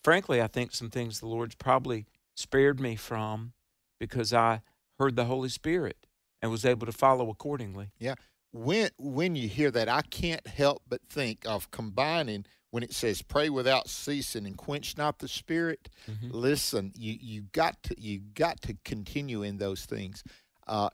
Frankly, 0.03 0.41
I 0.41 0.47
think 0.47 0.73
some 0.73 0.91
things 0.91 1.21
the 1.21 1.27
Lord's 1.27 1.55
probably 1.55 2.07
spared 2.35 2.81
me 2.81 2.97
from 2.97 3.53
because 3.99 4.33
I 4.33 4.63
heard 4.99 5.17
the 5.17 5.27
Holy 5.27 5.49
Spirit 5.49 6.07
and 6.43 6.51
was 6.51 6.65
able 6.65 6.87
to 6.87 6.93
follow 6.93 7.31
accordingly. 7.31 7.91
Yeah. 7.99 8.15
When 8.53 8.91
when 8.99 9.37
you 9.37 9.49
hear 9.49 9.71
that, 9.71 9.89
I 9.89 10.03
can't 10.03 10.47
help 10.47 10.83
but 10.89 11.01
think 11.09 11.43
of 11.47 11.71
combining 11.71 12.47
when 12.71 12.83
it 12.83 12.93
says 12.93 13.23
pray 13.23 13.49
without 13.49 13.89
ceasing 13.89 14.47
and 14.47 14.57
quench 14.57 14.97
not 14.97 15.19
the 15.19 15.29
spirit. 15.29 15.89
Mm-hmm. 16.11 16.31
Listen, 16.33 16.93
you 16.97 17.17
you 17.21 17.43
got 17.53 17.83
to 17.85 18.01
you 18.01 18.21
got 18.35 18.61
to 18.63 18.77
continue 18.85 19.43
in 19.43 19.59
those 19.59 19.85
things. 19.85 20.25
Uh, 20.67 20.91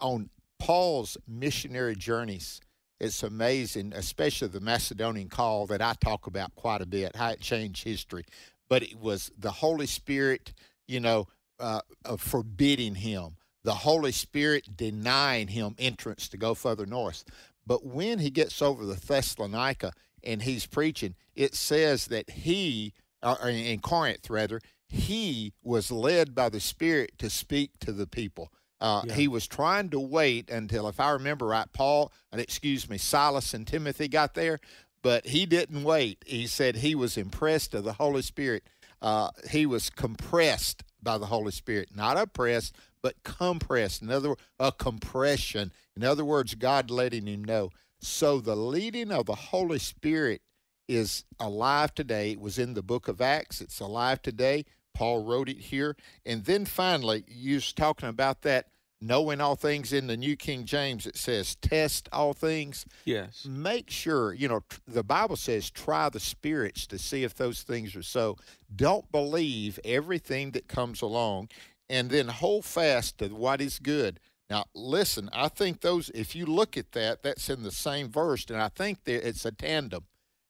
on 0.00 0.30
Paul's 0.58 1.16
missionary 1.26 1.94
journeys, 1.94 2.60
it's 3.00 3.22
amazing, 3.22 3.92
especially 3.94 4.48
the 4.48 4.60
Macedonian 4.60 5.28
call 5.28 5.66
that 5.66 5.82
I 5.82 5.94
talk 6.00 6.26
about 6.26 6.54
quite 6.54 6.80
a 6.80 6.86
bit, 6.86 7.16
how 7.16 7.30
it 7.30 7.40
changed 7.40 7.84
history. 7.84 8.24
But 8.68 8.82
it 8.82 8.98
was 8.98 9.30
the 9.38 9.50
Holy 9.50 9.86
Spirit, 9.86 10.52
you 10.86 11.00
know, 11.00 11.28
uh, 11.60 11.80
forbidding 12.18 12.96
him 12.96 13.36
the 13.68 13.74
Holy 13.74 14.12
Spirit 14.12 14.76
denying 14.76 15.48
him 15.48 15.74
entrance 15.78 16.28
to 16.28 16.38
go 16.38 16.54
further 16.54 16.86
north. 16.86 17.24
But 17.66 17.84
when 17.84 18.18
he 18.18 18.30
gets 18.30 18.62
over 18.62 18.86
the 18.86 18.94
Thessalonica 18.94 19.92
and 20.24 20.40
he's 20.40 20.64
preaching, 20.64 21.14
it 21.34 21.54
says 21.54 22.06
that 22.06 22.30
he, 22.30 22.94
or 23.22 23.48
in 23.48 23.80
Corinth 23.80 24.30
rather, 24.30 24.60
he 24.88 25.52
was 25.62 25.90
led 25.90 26.34
by 26.34 26.48
the 26.48 26.60
Spirit 26.60 27.18
to 27.18 27.28
speak 27.28 27.72
to 27.80 27.92
the 27.92 28.06
people. 28.06 28.50
Uh, 28.80 29.02
yeah. 29.06 29.14
He 29.14 29.28
was 29.28 29.46
trying 29.46 29.90
to 29.90 30.00
wait 30.00 30.50
until, 30.50 30.88
if 30.88 31.00
I 31.00 31.10
remember 31.10 31.46
right, 31.46 31.72
Paul, 31.72 32.12
and 32.30 32.40
excuse 32.40 32.88
me, 32.88 32.98
Silas 32.98 33.54
and 33.54 33.66
Timothy 33.66 34.08
got 34.08 34.34
there, 34.34 34.60
but 35.02 35.26
he 35.26 35.46
didn't 35.46 35.84
wait. 35.84 36.22
He 36.26 36.46
said 36.46 36.76
he 36.76 36.94
was 36.94 37.16
impressed 37.16 37.74
of 37.74 37.84
the 37.84 37.94
Holy 37.94 38.22
Spirit. 38.22 38.64
Uh, 39.02 39.30
he 39.50 39.66
was 39.66 39.90
compressed 39.90 40.84
by 41.02 41.18
the 41.18 41.26
Holy 41.26 41.52
Spirit, 41.52 41.90
not 41.94 42.16
oppressed, 42.16 42.76
but 43.02 43.22
compressed. 43.22 44.02
In 44.02 44.10
other 44.10 44.30
words, 44.30 44.42
a 44.58 44.72
compression. 44.72 45.72
In 45.96 46.04
other 46.04 46.24
words, 46.24 46.54
God 46.54 46.90
letting 46.90 47.26
him 47.26 47.44
know. 47.44 47.70
So 48.00 48.40
the 48.40 48.56
leading 48.56 49.10
of 49.10 49.26
the 49.26 49.34
Holy 49.34 49.78
Spirit 49.78 50.42
is 50.88 51.24
alive 51.38 51.94
today. 51.94 52.32
It 52.32 52.40
was 52.40 52.58
in 52.58 52.74
the 52.74 52.82
book 52.82 53.08
of 53.08 53.20
Acts. 53.20 53.60
It's 53.60 53.80
alive 53.80 54.22
today. 54.22 54.64
Paul 54.98 55.22
wrote 55.22 55.48
it 55.48 55.58
here. 55.58 55.96
And 56.26 56.44
then 56.44 56.64
finally, 56.64 57.22
you 57.28 57.54
was 57.54 57.72
talking 57.72 58.08
about 58.08 58.42
that 58.42 58.66
knowing 59.00 59.40
all 59.40 59.54
things 59.54 59.92
in 59.92 60.08
the 60.08 60.16
New 60.16 60.34
King 60.34 60.64
James, 60.64 61.06
it 61.06 61.16
says 61.16 61.54
test 61.54 62.08
all 62.10 62.32
things. 62.32 62.84
Yes. 63.04 63.46
Make 63.48 63.90
sure, 63.90 64.32
you 64.32 64.48
know, 64.48 64.64
the 64.88 65.04
Bible 65.04 65.36
says 65.36 65.70
try 65.70 66.08
the 66.08 66.18
spirits 66.18 66.84
to 66.88 66.98
see 66.98 67.22
if 67.22 67.32
those 67.32 67.62
things 67.62 67.94
are 67.94 68.02
so. 68.02 68.38
Don't 68.74 69.10
believe 69.12 69.78
everything 69.84 70.50
that 70.50 70.66
comes 70.66 71.00
along 71.00 71.50
and 71.88 72.10
then 72.10 72.26
hold 72.26 72.64
fast 72.64 73.18
to 73.18 73.28
what 73.28 73.60
is 73.60 73.78
good. 73.78 74.18
Now, 74.50 74.64
listen, 74.74 75.30
I 75.32 75.46
think 75.46 75.80
those, 75.80 76.10
if 76.10 76.34
you 76.34 76.44
look 76.44 76.76
at 76.76 76.90
that, 76.90 77.22
that's 77.22 77.48
in 77.48 77.62
the 77.62 77.70
same 77.70 78.10
verse, 78.10 78.46
and 78.48 78.60
I 78.60 78.68
think 78.68 79.04
that 79.04 79.28
it's 79.28 79.44
a 79.44 79.52
tandem. 79.52 80.06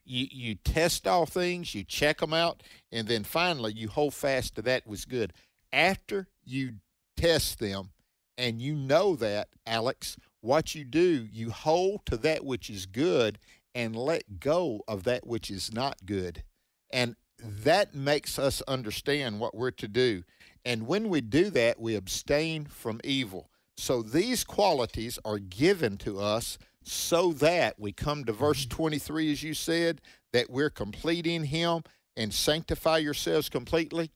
You, 0.09 0.27
you 0.31 0.55
test 0.55 1.07
all 1.07 1.27
things, 1.27 1.75
you 1.75 1.85
check 1.85 2.19
them 2.19 2.33
out, 2.33 2.63
and 2.91 3.07
then 3.07 3.25
finally 3.25 3.73
you 3.73 3.89
hold 3.89 4.15
fast 4.15 4.55
to 4.57 4.63
that 4.63 4.87
was 4.87 5.05
good. 5.05 5.33
After 5.73 6.29
you 6.45 6.75
test 7.17 7.59
them, 7.59 7.91
and 8.39 8.63
you 8.63 8.75
know 8.75 9.17
that, 9.17 9.49
Alex, 9.67 10.17
what 10.41 10.75
you 10.75 10.85
do, 10.85 11.27
you 11.33 11.51
hold 11.51 12.07
to 12.07 12.17
that 12.19 12.45
which 12.45 12.71
is 12.71 12.87
good 12.87 13.39
and 13.75 13.97
let 13.97 14.39
go 14.41 14.83
of 14.87 15.03
that 15.05 15.27
which 15.27 15.51
is 15.51 15.75
not 15.75 16.07
good. 16.07 16.45
And 16.91 17.17
that 17.43 17.95
makes 17.95 18.39
us 18.39 18.63
understand 18.69 19.41
what 19.41 19.57
we're 19.57 19.73
to 19.73 19.89
do. 19.89 20.23
And 20.65 20.87
when 20.87 21.09
we 21.09 21.21
do 21.21 21.51
that, 21.51 21.81
we 21.81 21.97
abstain 21.97 22.67
from 22.67 23.01
evil. 23.03 23.51
So 23.77 24.03
these 24.03 24.45
qualities 24.45 25.19
are 25.25 25.39
given 25.39 25.97
to 25.99 26.21
us 26.21 26.59
so 26.89 27.33
that 27.35 27.79
we 27.79 27.93
come 27.93 28.25
to 28.25 28.33
verse 28.33 28.63
mm-hmm. 28.63 28.77
23, 28.77 29.33
as 29.33 29.43
you 29.43 29.55
said, 29.55 30.01
that 30.33 30.51
we're 30.51 30.71
complete 30.71 31.27
in 31.27 31.45
Him 31.45 31.83
and 32.17 32.33
sanctify 32.33 32.99
yourselves 32.99 33.49
completely. 33.49 34.11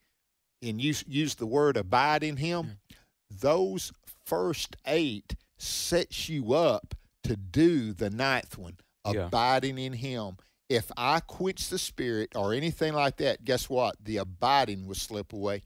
And 0.62 0.80
use, 0.80 1.04
use 1.06 1.34
the 1.34 1.46
word 1.46 1.76
abide 1.76 2.22
in 2.22 2.36
Him. 2.36 2.78
Those 3.30 3.92
first 4.24 4.76
eight 4.86 5.34
sets 5.58 6.28
you 6.28 6.54
up 6.54 6.94
to 7.24 7.36
do 7.36 7.92
the 7.92 8.10
ninth 8.10 8.58
one, 8.58 8.76
yeah. 9.10 9.26
abiding 9.26 9.78
in 9.78 9.92
Him. 9.92 10.36
If 10.68 10.90
I 10.96 11.20
quench 11.20 11.68
the 11.68 11.78
Spirit 11.78 12.32
or 12.34 12.54
anything 12.54 12.94
like 12.94 13.16
that, 13.18 13.44
guess 13.44 13.68
what? 13.68 13.96
The 14.02 14.18
abiding 14.18 14.86
will 14.86 14.94
slip 14.94 15.32
away. 15.32 15.62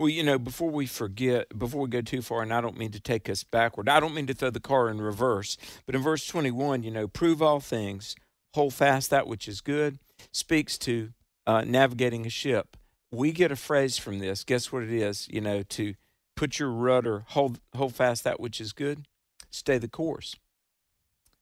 Well, 0.00 0.08
you 0.08 0.22
know, 0.22 0.38
before 0.38 0.70
we 0.70 0.86
forget, 0.86 1.58
before 1.58 1.82
we 1.82 1.90
go 1.90 2.00
too 2.00 2.22
far, 2.22 2.40
and 2.40 2.54
I 2.54 2.62
don't 2.62 2.78
mean 2.78 2.90
to 2.92 3.00
take 3.00 3.28
us 3.28 3.44
backward, 3.44 3.86
I 3.86 4.00
don't 4.00 4.14
mean 4.14 4.26
to 4.28 4.32
throw 4.32 4.48
the 4.48 4.58
car 4.58 4.88
in 4.88 4.98
reverse, 4.98 5.58
but 5.84 5.94
in 5.94 6.00
verse 6.00 6.26
21, 6.26 6.82
you 6.82 6.90
know, 6.90 7.06
prove 7.06 7.42
all 7.42 7.60
things, 7.60 8.16
hold 8.54 8.72
fast 8.72 9.10
that 9.10 9.26
which 9.26 9.46
is 9.46 9.60
good, 9.60 9.98
speaks 10.32 10.78
to 10.78 11.10
uh, 11.46 11.64
navigating 11.66 12.24
a 12.24 12.30
ship. 12.30 12.78
We 13.12 13.30
get 13.30 13.52
a 13.52 13.56
phrase 13.56 13.98
from 13.98 14.20
this. 14.20 14.42
Guess 14.42 14.72
what 14.72 14.84
it 14.84 14.90
is? 14.90 15.28
You 15.30 15.42
know, 15.42 15.62
to 15.64 15.92
put 16.34 16.58
your 16.58 16.70
rudder, 16.70 17.26
hold, 17.28 17.60
hold 17.76 17.94
fast 17.94 18.24
that 18.24 18.40
which 18.40 18.58
is 18.58 18.72
good, 18.72 19.06
stay 19.50 19.76
the 19.76 19.86
course. 19.86 20.34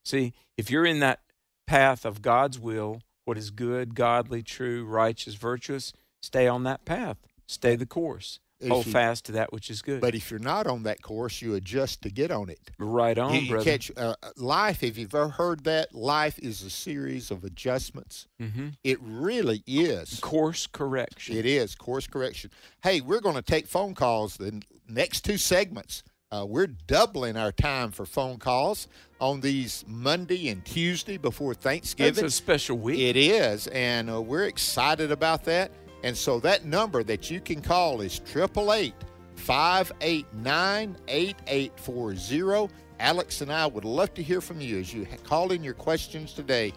See, 0.05 0.33
if 0.57 0.69
you're 0.69 0.85
in 0.85 0.99
that 0.99 1.21
path 1.69 2.05
of 2.05 2.23
God's 2.23 2.59
will, 2.59 3.03
what 3.25 3.38
is 3.38 3.50
good, 3.50 3.95
godly, 3.95 4.43
true, 4.43 4.85
righteous, 4.85 5.35
virtuous, 5.35 5.93
stay 6.21 6.49
on 6.49 6.65
that 6.65 6.85
path, 6.85 7.19
stay 7.47 7.77
the 7.77 7.87
course. 7.87 8.41
Hold 8.67 8.87
you, 8.87 8.93
fast 8.93 9.27
to 9.27 9.33
that 9.33 9.53
which 9.53 9.71
is 9.71 9.83
good. 9.83 10.00
But 10.00 10.17
if 10.17 10.31
you're 10.31 10.41
not 10.41 10.67
on 10.67 10.83
that 10.83 11.00
course, 11.00 11.41
you 11.41 11.55
adjust 11.55 12.03
to 12.03 12.11
get 12.11 12.33
on 12.33 12.49
it. 12.49 12.59
Right 12.79 13.17
on, 13.17 13.35
you, 13.35 13.41
you 13.43 13.50
brother. 13.50 13.65
Catch 13.65 13.93
uh, 13.97 14.15
life. 14.37 14.83
If 14.83 14.99
you've 14.99 15.15
ever 15.15 15.29
heard 15.29 15.65
that, 15.65 15.95
life 15.95 16.38
is 16.41 16.62
a 16.62 16.71
series 16.71 17.31
of 17.31 17.45
adjustments. 17.45 18.27
Mm-hmm. 18.41 18.69
It 18.83 18.99
really 19.00 19.62
is 19.67 20.19
course 20.19 20.67
correction. 20.67 21.37
It 21.37 21.47
is 21.47 21.77
course 21.77 22.09
correction. 22.09 22.50
Hey, 22.83 23.00
we're 23.00 23.21
going 23.21 23.37
to 23.37 23.43
take 23.43 23.69
phone 23.69 23.95
calls 23.95 24.37
the 24.37 24.61
next 24.88 25.25
two 25.25 25.38
segments. 25.38 26.03
Uh, 26.31 26.45
we're 26.47 26.67
doubling 26.67 27.37
our 27.37 27.53
time 27.53 27.91
for 27.91 28.05
phone 28.05 28.38
calls 28.38 28.87
on 29.21 29.41
these 29.41 29.85
Monday 29.87 30.49
and 30.49 30.65
Tuesday 30.65 31.17
before 31.17 31.55
Thanksgiving. 31.55 32.25
It's 32.25 32.35
a 32.35 32.37
special 32.37 32.77
week. 32.77 32.99
It 32.99 33.17
is, 33.17 33.67
and 33.69 34.11
uh, 34.11 34.21
we're 34.21 34.45
excited 34.45 35.11
about 35.11 35.45
that. 35.45 35.71
And 36.02 36.17
so 36.17 36.40
that 36.40 36.64
number 36.64 37.02
that 37.05 37.31
you 37.31 37.40
can 37.40 37.61
call 37.61 38.00
is 38.00 38.21
888 38.35 38.95
589 39.35 40.97
8840. 41.09 42.75
Alex 43.00 43.40
and 43.40 43.52
I 43.52 43.67
would 43.67 43.85
love 43.85 44.12
to 44.14 44.23
hear 44.23 44.40
from 44.40 44.61
you 44.61 44.78
as 44.81 44.93
you 44.93 45.07
call 45.25 45.52
in 45.52 45.62
your 45.62 45.75
questions 45.75 46.33
today. 46.33 46.73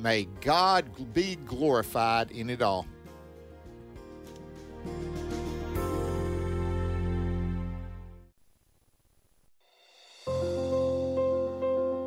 May 0.00 0.24
God 0.40 1.12
be 1.14 1.36
glorified 1.36 2.30
in 2.30 2.50
it 2.50 2.62
all. 2.62 2.86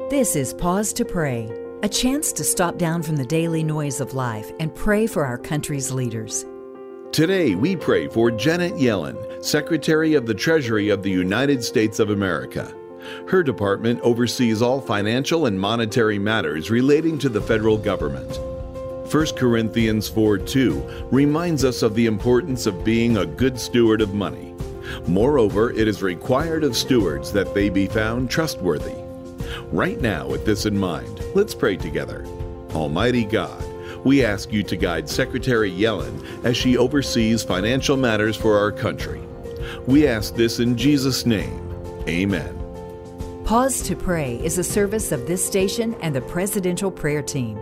This 0.10 0.36
is 0.36 0.56
Pause 0.56 0.94
to 0.94 1.06
Pray, 1.06 1.52
a 1.84 1.88
chance 1.88 2.32
to 2.34 2.44
stop 2.44 2.80
down 2.80 3.04
from 3.04 3.16
the 3.16 3.26
daily 3.26 3.64
noise 3.64 4.02
of 4.02 4.16
life 4.16 4.52
and 4.60 4.74
pray 4.74 5.06
for 5.06 5.24
our 5.24 5.38
country's 5.38 5.92
leaders. 5.92 6.46
Today, 7.12 7.56
we 7.56 7.76
pray 7.76 8.08
for 8.08 8.30
Janet 8.30 8.74
Yellen, 8.76 9.44
Secretary 9.44 10.14
of 10.14 10.28
the 10.28 10.34
Treasury 10.34 10.90
of 10.90 11.02
the 11.02 11.10
United 11.10 11.64
States 11.64 11.98
of 11.98 12.12
America. 12.12 12.72
Her 13.28 13.42
department 13.42 14.00
oversees 14.02 14.62
all 14.62 14.80
financial 14.80 15.48
and 15.48 15.60
monetary 15.60 16.20
matters 16.20 16.70
relating 16.70 17.18
to 17.20 17.28
the 17.28 17.42
federal 17.42 17.80
government. 17.80 18.38
1 19.12 19.26
Corinthians 19.36 20.08
4 20.08 20.38
2 20.38 21.08
reminds 21.12 21.66
us 21.66 21.82
of 21.82 21.96
the 21.96 22.06
importance 22.06 22.68
of 22.68 22.84
being 22.84 23.18
a 23.18 23.26
good 23.26 23.60
steward 23.60 24.02
of 24.02 24.14
money. 24.14 24.54
Moreover, 25.08 25.72
it 25.72 25.88
is 25.88 26.04
required 26.04 26.64
of 26.64 26.78
stewards 26.78 27.34
that 27.34 27.56
they 27.56 27.70
be 27.70 27.88
found 27.88 28.30
trustworthy. 28.30 28.96
Right 29.72 30.00
now, 30.00 30.28
with 30.28 30.46
this 30.46 30.68
in 30.68 30.78
mind, 30.78 31.24
let's 31.34 31.56
pray 31.56 31.76
together. 31.76 32.24
Almighty 32.72 33.26
God, 33.26 33.64
we 34.04 34.24
ask 34.24 34.52
you 34.52 34.64
to 34.64 34.76
guide 34.76 35.10
Secretary 35.10 35.72
Yellen 35.72 36.46
as 36.46 36.56
she 36.56 36.78
oversees 36.78 37.44
financial 37.44 37.98
matters 37.98 38.36
for 38.36 38.58
our 38.58 38.72
country. 38.72 39.22
We 39.88 40.08
ask 40.08 40.36
this 40.36 40.60
in 40.60 40.78
Jesus' 40.78 41.26
name. 41.26 41.60
Amen. 42.08 42.56
Pause 43.46 43.82
to 43.84 43.96
Pray 43.96 44.40
is 44.44 44.58
a 44.58 44.64
service 44.64 45.12
of 45.12 45.28
this 45.28 45.46
station 45.46 45.96
and 46.02 46.16
the 46.16 46.22
Presidential 46.22 46.92
Prayer 46.92 47.22
Team, 47.22 47.58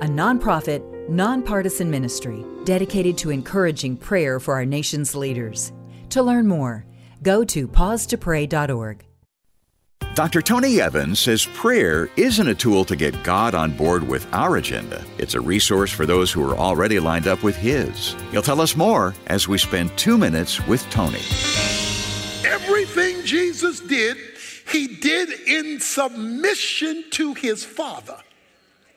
a 0.00 0.06
nonprofit 0.06 0.82
nonpartisan 1.08 1.90
ministry 1.90 2.44
dedicated 2.64 3.16
to 3.18 3.30
encouraging 3.30 3.96
prayer 3.96 4.40
for 4.40 4.54
our 4.54 4.64
nation's 4.64 5.14
leaders. 5.14 5.72
To 6.10 6.22
learn 6.22 6.46
more, 6.48 6.84
go 7.22 7.44
to 7.44 7.68
pausetopray.org. 7.68 9.05
Dr. 10.16 10.40
Tony 10.40 10.80
Evans 10.80 11.20
says 11.20 11.44
prayer 11.44 12.08
isn't 12.16 12.48
a 12.48 12.54
tool 12.54 12.86
to 12.86 12.96
get 12.96 13.22
God 13.22 13.54
on 13.54 13.76
board 13.76 14.02
with 14.02 14.26
our 14.32 14.56
agenda. 14.56 15.04
It's 15.18 15.34
a 15.34 15.40
resource 15.42 15.92
for 15.92 16.06
those 16.06 16.32
who 16.32 16.42
are 16.50 16.56
already 16.56 16.98
lined 16.98 17.26
up 17.26 17.42
with 17.42 17.54
His. 17.54 18.16
He'll 18.30 18.40
tell 18.40 18.62
us 18.62 18.76
more 18.76 19.12
as 19.26 19.46
we 19.46 19.58
spend 19.58 19.94
two 19.98 20.16
minutes 20.16 20.66
with 20.66 20.80
Tony. 20.88 21.20
Everything 22.46 23.26
Jesus 23.26 23.80
did, 23.80 24.16
He 24.72 24.86
did 24.86 25.28
in 25.46 25.80
submission 25.80 27.04
to 27.10 27.34
His 27.34 27.62
Father. 27.62 28.16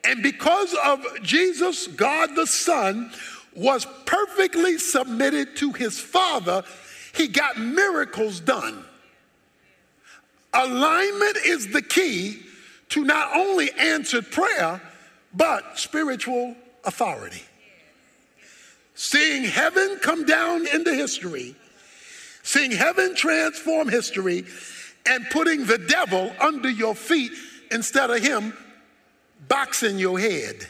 And 0.04 0.22
because 0.22 0.74
of 0.86 1.04
Jesus, 1.22 1.86
God 1.86 2.34
the 2.34 2.46
Son 2.46 3.12
was 3.54 3.86
perfectly 4.06 4.78
submitted 4.78 5.54
to 5.56 5.72
His 5.74 6.00
Father, 6.00 6.64
He 7.14 7.28
got 7.28 7.58
miracles 7.58 8.40
done. 8.40 8.86
Alignment 10.52 11.36
is 11.44 11.68
the 11.68 11.82
key 11.82 12.42
to 12.90 13.04
not 13.04 13.36
only 13.36 13.70
answered 13.72 14.30
prayer, 14.30 14.80
but 15.32 15.78
spiritual 15.78 16.56
authority. 16.84 17.42
Seeing 18.94 19.44
heaven 19.44 19.98
come 20.02 20.26
down 20.26 20.66
into 20.66 20.92
history, 20.92 21.54
seeing 22.42 22.72
heaven 22.72 23.14
transform 23.14 23.88
history, 23.88 24.44
and 25.06 25.24
putting 25.30 25.64
the 25.64 25.78
devil 25.78 26.32
under 26.40 26.68
your 26.68 26.94
feet 26.94 27.32
instead 27.70 28.10
of 28.10 28.22
him 28.22 28.52
boxing 29.48 29.98
your 29.98 30.18
head. 30.18 30.66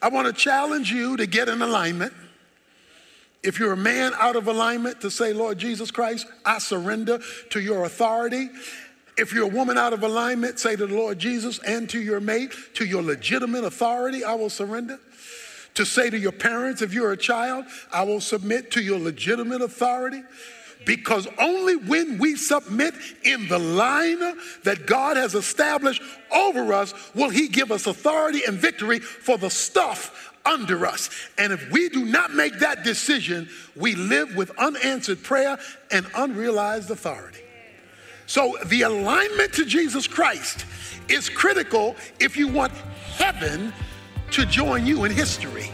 I 0.00 0.08
want 0.08 0.26
to 0.26 0.32
challenge 0.32 0.90
you 0.90 1.16
to 1.16 1.26
get 1.26 1.48
in 1.48 1.60
alignment 1.60 2.12
if 3.42 3.58
you're 3.58 3.72
a 3.72 3.76
man 3.76 4.12
out 4.18 4.36
of 4.36 4.48
alignment, 4.48 5.00
to 5.02 5.10
say, 5.10 5.32
Lord 5.32 5.58
Jesus 5.58 5.90
Christ, 5.90 6.26
I 6.44 6.58
surrender 6.58 7.20
to 7.50 7.60
your 7.60 7.84
authority. 7.84 8.48
If 9.16 9.32
you're 9.32 9.46
a 9.46 9.54
woman 9.54 9.78
out 9.78 9.92
of 9.92 10.02
alignment, 10.02 10.58
say 10.58 10.76
to 10.76 10.86
the 10.86 10.94
Lord 10.94 11.18
Jesus 11.18 11.58
and 11.60 11.88
to 11.90 12.00
your 12.00 12.20
mate, 12.20 12.52
to 12.74 12.84
your 12.84 13.02
legitimate 13.02 13.64
authority, 13.64 14.24
I 14.24 14.34
will 14.34 14.50
surrender. 14.50 14.98
To 15.74 15.84
say 15.84 16.10
to 16.10 16.18
your 16.18 16.32
parents, 16.32 16.82
if 16.82 16.92
you're 16.92 17.12
a 17.12 17.16
child, 17.16 17.64
I 17.92 18.02
will 18.02 18.20
submit 18.20 18.72
to 18.72 18.82
your 18.82 18.98
legitimate 18.98 19.62
authority. 19.62 20.22
Because 20.84 21.28
only 21.38 21.76
when 21.76 22.18
we 22.18 22.36
submit 22.36 22.94
in 23.24 23.48
the 23.48 23.58
line 23.58 24.20
that 24.64 24.86
God 24.86 25.16
has 25.16 25.34
established 25.34 26.02
over 26.32 26.72
us 26.72 26.94
will 27.14 27.30
He 27.30 27.48
give 27.48 27.70
us 27.70 27.86
authority 27.86 28.42
and 28.46 28.56
victory 28.56 28.98
for 28.98 29.38
the 29.38 29.50
stuff 29.50 30.27
under 30.44 30.86
us. 30.86 31.10
And 31.36 31.52
if 31.52 31.70
we 31.70 31.88
do 31.88 32.04
not 32.04 32.34
make 32.34 32.58
that 32.60 32.84
decision, 32.84 33.48
we 33.76 33.94
live 33.94 34.34
with 34.34 34.50
unanswered 34.58 35.22
prayer 35.22 35.58
and 35.90 36.06
unrealized 36.14 36.90
authority. 36.90 37.40
So 38.26 38.56
the 38.66 38.82
alignment 38.82 39.54
to 39.54 39.64
Jesus 39.64 40.06
Christ 40.06 40.66
is 41.08 41.28
critical 41.28 41.96
if 42.20 42.36
you 42.36 42.48
want 42.48 42.72
heaven 43.16 43.72
to 44.32 44.44
join 44.44 44.86
you 44.86 45.04
in 45.04 45.12
history. 45.12 45.70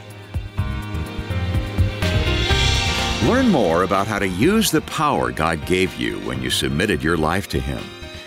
Learn 3.24 3.48
more 3.48 3.84
about 3.84 4.06
how 4.06 4.18
to 4.18 4.28
use 4.28 4.70
the 4.70 4.82
power 4.82 5.32
God 5.32 5.64
gave 5.66 5.94
you 5.96 6.18
when 6.20 6.42
you 6.42 6.50
submitted 6.50 7.02
your 7.02 7.16
life 7.16 7.48
to 7.48 7.58
Him. 7.58 7.82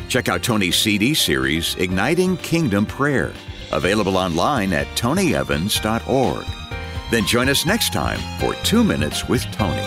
Check 0.10 0.28
out 0.28 0.42
Tony's 0.42 0.76
CD 0.76 1.14
series, 1.14 1.76
Igniting 1.76 2.38
Kingdom 2.38 2.86
Prayer 2.86 3.32
available 3.72 4.18
online 4.18 4.74
at 4.74 4.88
tonyevans.org. 4.96 6.46
Then 7.10 7.26
join 7.26 7.50
us 7.50 7.66
next 7.66 7.94
time 7.94 8.20
for 8.40 8.54
Two 8.64 8.84
Minutes 8.84 9.28
with 9.28 9.44
Tony. 9.52 9.82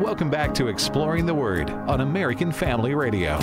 Welcome 0.00 0.30
back 0.30 0.54
to 0.54 0.68
Exploring 0.68 1.26
the 1.26 1.34
Word 1.34 1.70
on 1.70 2.00
American 2.00 2.52
Family 2.52 2.94
Radio. 2.94 3.38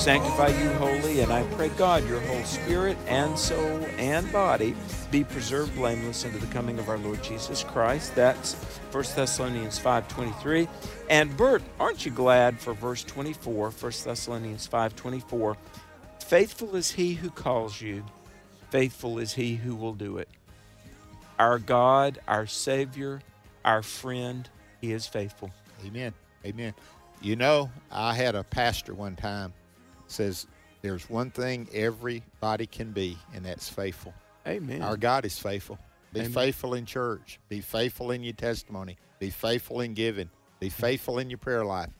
Sanctify 0.00 0.48
you 0.48 0.70
wholly, 0.70 1.20
and 1.20 1.30
I 1.30 1.42
pray 1.54 1.68
God 1.76 2.08
your 2.08 2.20
whole 2.20 2.42
spirit 2.44 2.96
and 3.06 3.38
soul 3.38 3.86
and 3.98 4.32
body 4.32 4.74
be 5.10 5.24
preserved 5.24 5.74
blameless 5.74 6.24
unto 6.24 6.38
the 6.38 6.46
coming 6.46 6.78
of 6.78 6.88
our 6.88 6.96
Lord 6.96 7.22
Jesus 7.22 7.62
Christ. 7.62 8.14
That's 8.14 8.54
1 8.92 9.04
Thessalonians 9.14 9.78
5.23. 9.78 10.66
And 11.10 11.36
Bert, 11.36 11.62
aren't 11.78 12.06
you 12.06 12.12
glad 12.12 12.58
for 12.58 12.72
verse 12.72 13.04
24, 13.04 13.72
1 13.72 13.92
Thessalonians 14.02 14.66
5.24? 14.66 15.58
Faithful 16.20 16.76
is 16.76 16.92
he 16.92 17.12
who 17.12 17.28
calls 17.28 17.82
you, 17.82 18.02
faithful 18.70 19.18
is 19.18 19.34
he 19.34 19.56
who 19.56 19.76
will 19.76 19.94
do 19.94 20.16
it. 20.16 20.30
Our 21.38 21.58
God, 21.58 22.18
our 22.26 22.46
Savior, 22.46 23.20
our 23.66 23.82
friend, 23.82 24.48
he 24.80 24.92
is 24.92 25.06
faithful. 25.06 25.50
Amen. 25.84 26.14
Amen. 26.46 26.72
You 27.20 27.36
know, 27.36 27.70
I 27.92 28.14
had 28.14 28.34
a 28.34 28.44
pastor 28.44 28.94
one 28.94 29.14
time 29.14 29.52
says 30.10 30.46
there's 30.82 31.08
one 31.10 31.30
thing 31.30 31.68
everybody 31.72 32.66
can 32.66 32.92
be, 32.92 33.18
and 33.34 33.44
that's 33.44 33.68
faithful. 33.68 34.14
Amen. 34.46 34.82
Our 34.82 34.96
God 34.96 35.24
is 35.24 35.38
faithful. 35.38 35.78
Be 36.12 36.20
Amen. 36.20 36.32
faithful 36.32 36.74
in 36.74 36.86
church. 36.86 37.38
Be 37.48 37.60
faithful 37.60 38.10
in 38.10 38.22
your 38.22 38.32
testimony. 38.32 38.96
Be 39.18 39.30
faithful 39.30 39.80
in 39.80 39.94
giving. 39.94 40.30
Be 40.58 40.68
faithful 40.68 41.18
in 41.18 41.30
your 41.30 41.38
prayer 41.38 41.64
life. 41.64 41.90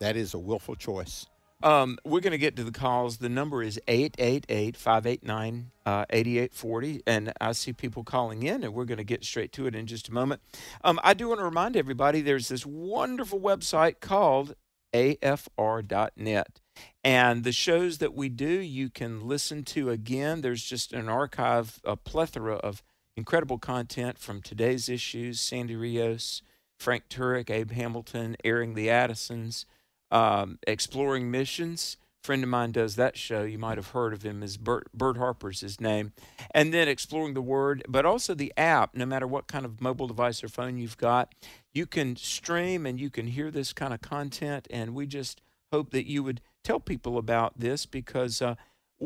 That 0.00 0.16
is 0.16 0.34
a 0.34 0.38
willful 0.38 0.74
choice. 0.74 1.26
Um, 1.62 1.98
we're 2.04 2.20
going 2.20 2.32
to 2.32 2.38
get 2.38 2.56
to 2.56 2.64
the 2.64 2.72
calls. 2.72 3.18
The 3.18 3.30
number 3.30 3.62
is 3.62 3.80
888 3.88 4.76
589 4.76 5.70
8840. 5.86 7.02
And 7.06 7.32
I 7.40 7.52
see 7.52 7.72
people 7.72 8.04
calling 8.04 8.42
in, 8.42 8.64
and 8.64 8.74
we're 8.74 8.84
going 8.84 8.98
to 8.98 9.04
get 9.04 9.24
straight 9.24 9.50
to 9.52 9.66
it 9.66 9.74
in 9.74 9.86
just 9.86 10.08
a 10.08 10.12
moment. 10.12 10.42
Um, 10.82 11.00
I 11.02 11.14
do 11.14 11.28
want 11.28 11.40
to 11.40 11.44
remind 11.44 11.76
everybody 11.76 12.20
there's 12.20 12.48
this 12.48 12.66
wonderful 12.66 13.40
website 13.40 14.00
called 14.00 14.56
afr.net. 14.94 16.60
And 17.02 17.44
the 17.44 17.52
shows 17.52 17.98
that 17.98 18.14
we 18.14 18.28
do, 18.28 18.46
you 18.46 18.88
can 18.88 19.26
listen 19.26 19.62
to 19.64 19.90
again. 19.90 20.40
There's 20.40 20.64
just 20.64 20.92
an 20.92 21.08
archive, 21.08 21.80
a 21.84 21.96
plethora 21.96 22.54
of 22.56 22.82
incredible 23.16 23.58
content 23.58 24.18
from 24.18 24.40
today's 24.40 24.88
issues 24.88 25.40
Sandy 25.40 25.76
Rios, 25.76 26.42
Frank 26.78 27.08
Turek, 27.08 27.50
Abe 27.50 27.72
Hamilton, 27.72 28.36
Airing 28.44 28.74
the 28.74 28.88
Addisons, 28.88 29.66
um, 30.10 30.58
Exploring 30.66 31.30
Missions. 31.30 31.96
Friend 32.22 32.42
of 32.42 32.48
mine 32.48 32.72
does 32.72 32.96
that 32.96 33.18
show. 33.18 33.42
You 33.42 33.58
might 33.58 33.76
have 33.76 33.88
heard 33.88 34.14
of 34.14 34.22
him 34.22 34.42
as 34.42 34.56
Bert, 34.56 34.88
Bert 34.94 35.18
Harper's 35.18 35.60
his 35.60 35.78
name. 35.78 36.14
And 36.52 36.72
then 36.72 36.88
Exploring 36.88 37.34
the 37.34 37.42
Word, 37.42 37.84
but 37.86 38.06
also 38.06 38.32
the 38.32 38.52
app, 38.56 38.94
no 38.94 39.04
matter 39.04 39.26
what 39.26 39.46
kind 39.46 39.66
of 39.66 39.82
mobile 39.82 40.06
device 40.06 40.42
or 40.42 40.48
phone 40.48 40.78
you've 40.78 40.96
got 40.96 41.34
you 41.74 41.86
can 41.86 42.16
stream 42.16 42.86
and 42.86 43.00
you 43.00 43.10
can 43.10 43.26
hear 43.26 43.50
this 43.50 43.72
kind 43.72 43.92
of 43.92 44.00
content. 44.00 44.66
And 44.70 44.94
we 44.94 45.06
just 45.06 45.42
hope 45.72 45.90
that 45.90 46.08
you 46.08 46.22
would 46.22 46.40
tell 46.62 46.80
people 46.80 47.18
about 47.18 47.58
this 47.58 47.84
because, 47.84 48.40
uh, 48.40 48.54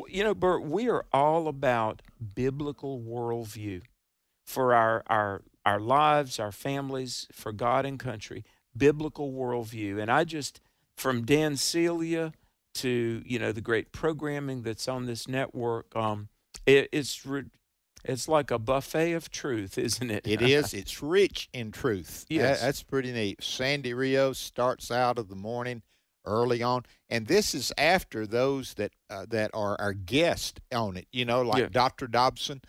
you 0.07 0.23
know, 0.23 0.35
Bert, 0.35 0.63
we 0.63 0.89
are 0.89 1.07
all 1.13 1.49
about 1.49 2.03
biblical 2.35 3.01
worldview 3.01 3.81
for 4.47 4.75
our, 4.75 5.03
our, 5.07 5.43
our 5.65 5.81
lives, 5.81 6.39
our 6.39 6.53
families, 6.53 7.27
for 7.33 7.53
God 7.53 7.87
and 7.87 7.99
country, 7.99 8.45
biblical 8.77 9.33
worldview. 9.33 10.01
And 10.01 10.11
I 10.11 10.25
just, 10.25 10.61
from 10.97 11.25
Dan 11.25 11.57
Celia 11.57 12.33
to, 12.75 13.23
you 13.25 13.39
know, 13.39 13.51
the 13.51 13.61
great 13.63 13.93
programming 13.93 14.63
that's 14.63 14.89
on 14.89 15.07
this 15.07 15.27
network, 15.27 15.95
um, 15.97 16.29
it, 16.67 16.89
it's 16.93 17.25
re- 17.25 17.45
it's 18.05 18.29
like 18.29 18.51
a 18.51 18.59
buffet 18.59 19.13
of 19.13 19.31
truth, 19.31 19.77
isn't 19.89 20.11
it? 20.11 20.27
It 20.27 20.41
is. 20.43 20.73
It's 20.75 21.03
rich 21.03 21.49
in 21.53 21.73
truth. 21.73 22.27
Yes. 22.31 22.61
That, 22.61 22.67
that's 22.67 22.83
pretty 22.83 23.13
neat. 23.13 23.43
Sandy 23.43 23.95
Rio 23.95 24.33
starts 24.33 24.91
out 24.91 25.19
of 25.19 25.29
the 25.29 25.37
morning 25.37 25.83
early 26.25 26.63
on, 26.63 26.85
and 27.09 27.27
this 27.27 27.55
is 27.55 27.73
after 27.79 28.27
those 28.27 28.75
that 28.75 28.93
uh, 29.11 29.25
that 29.31 29.51
are 29.55 29.81
our 29.81 29.93
guests 29.95 30.61
on 30.73 30.97
it. 30.97 31.07
You 31.13 31.25
know, 31.25 31.43
like 31.43 31.61
Yeah. 31.63 31.69
Dr. 31.71 32.07
Dobson. 32.07 32.61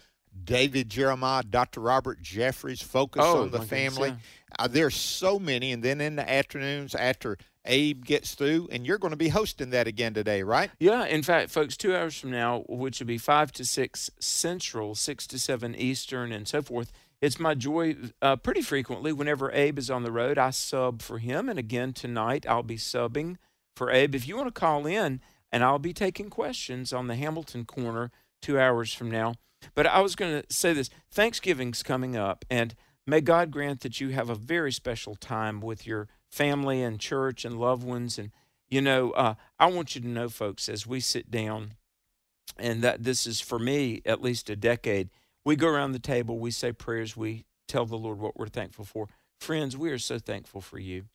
David 0.43 0.89
Jeremiah, 0.89 1.43
Dr. 1.43 1.81
Robert 1.81 2.21
Jeffress. 2.21 2.81
Focus 2.83 3.23
Oh, 3.25 3.41
on 3.41 3.49
the 3.51 3.57
my 3.57 3.65
goodness, 3.65 3.69
Family. 3.97 4.09
yeah. 4.09 4.15
Uh, 4.59 4.67
there's 4.67 4.95
so 4.95 5.39
many. 5.39 5.73
And 5.73 5.83
then 5.83 5.99
in 5.99 6.15
the 6.15 6.29
afternoons 6.29 6.93
after 6.95 7.37
Abe 7.65 8.05
gets 8.05 8.35
through, 8.35 8.69
and 8.71 8.85
you're 8.85 8.97
going 8.97 9.11
to 9.11 9.17
be 9.17 9.29
hosting 9.29 9.69
that 9.71 9.87
again 9.87 10.13
today, 10.13 10.43
right? 10.43 10.71
Yeah, 10.79 11.05
in 11.05 11.23
fact, 11.23 11.49
folks, 11.49 11.75
two 11.75 11.95
hours 11.95 12.17
from 12.17 12.31
now, 12.31 12.63
which 12.67 12.99
would 12.99 13.07
be 13.07 13.17
five 13.17 13.51
to 13.53 13.65
six 13.65 14.09
Central, 14.19 14.95
six 14.95 15.27
to 15.27 15.39
seven 15.39 15.75
Eastern, 15.75 16.31
and 16.31 16.47
so 16.47 16.61
forth. 16.61 16.91
It's 17.21 17.39
my 17.39 17.53
joy 17.53 17.97
uh, 18.21 18.37
pretty 18.37 18.61
frequently 18.61 19.11
whenever 19.11 19.51
Abe 19.51 19.77
is 19.77 19.89
on 19.89 20.03
the 20.03 20.11
road, 20.11 20.37
I 20.37 20.51
sub 20.51 21.01
for 21.01 21.19
him. 21.19 21.49
And 21.49 21.59
again, 21.59 21.91
tonight, 21.91 22.45
I'll 22.47 22.63
be 22.63 22.77
subbing 22.77 23.35
for 23.75 23.91
Abe. 23.91 24.15
If 24.15 24.27
you 24.27 24.37
want 24.37 24.47
to 24.47 24.57
call 24.57 24.85
in, 24.85 25.19
and 25.51 25.63
I'll 25.63 25.79
be 25.79 25.93
taking 25.93 26.29
questions 26.29 26.93
on 26.93 27.07
the 27.07 27.15
Hamilton 27.15 27.65
Corner 27.65 28.11
two 28.41 28.59
hours 28.59 28.93
from 28.93 29.11
now. 29.11 29.35
But 29.75 29.87
I 29.87 29.99
was 29.99 30.15
going 30.15 30.41
to 30.41 30.53
say 30.53 30.73
this 30.73 30.89
Thanksgiving's 31.11 31.83
coming 31.83 32.15
up, 32.15 32.45
and 32.49 32.75
may 33.05 33.21
God 33.21 33.51
grant 33.51 33.81
that 33.81 33.99
you 33.99 34.09
have 34.09 34.29
a 34.29 34.35
very 34.35 34.71
special 34.71 35.15
time 35.15 35.59
with 35.59 35.85
your 35.85 36.07
family 36.29 36.81
and 36.81 36.99
church 36.99 37.43
and 37.45 37.59
loved 37.59 37.83
ones. 37.83 38.17
And, 38.17 38.31
you 38.67 38.81
know, 38.81 39.11
uh, 39.11 39.35
I 39.59 39.67
want 39.67 39.95
you 39.95 40.01
to 40.01 40.07
know, 40.07 40.29
folks, 40.29 40.69
as 40.69 40.87
we 40.87 40.99
sit 40.99 41.29
down, 41.29 41.73
and 42.57 42.81
that 42.81 43.03
this 43.03 43.25
is 43.25 43.41
for 43.41 43.59
me 43.59 44.01
at 44.05 44.21
least 44.21 44.49
a 44.49 44.55
decade, 44.55 45.09
we 45.45 45.55
go 45.55 45.67
around 45.67 45.93
the 45.93 45.99
table, 45.99 46.39
we 46.39 46.51
say 46.51 46.71
prayers, 46.71 47.15
we 47.15 47.45
tell 47.67 47.85
the 47.85 47.97
Lord 47.97 48.19
what 48.19 48.37
we're 48.37 48.47
thankful 48.47 48.85
for. 48.85 49.07
Friends, 49.39 49.77
we 49.77 49.89
are 49.91 49.99
so 49.99 50.19
thankful 50.19 50.61
for 50.61 50.79
you. 50.79 51.05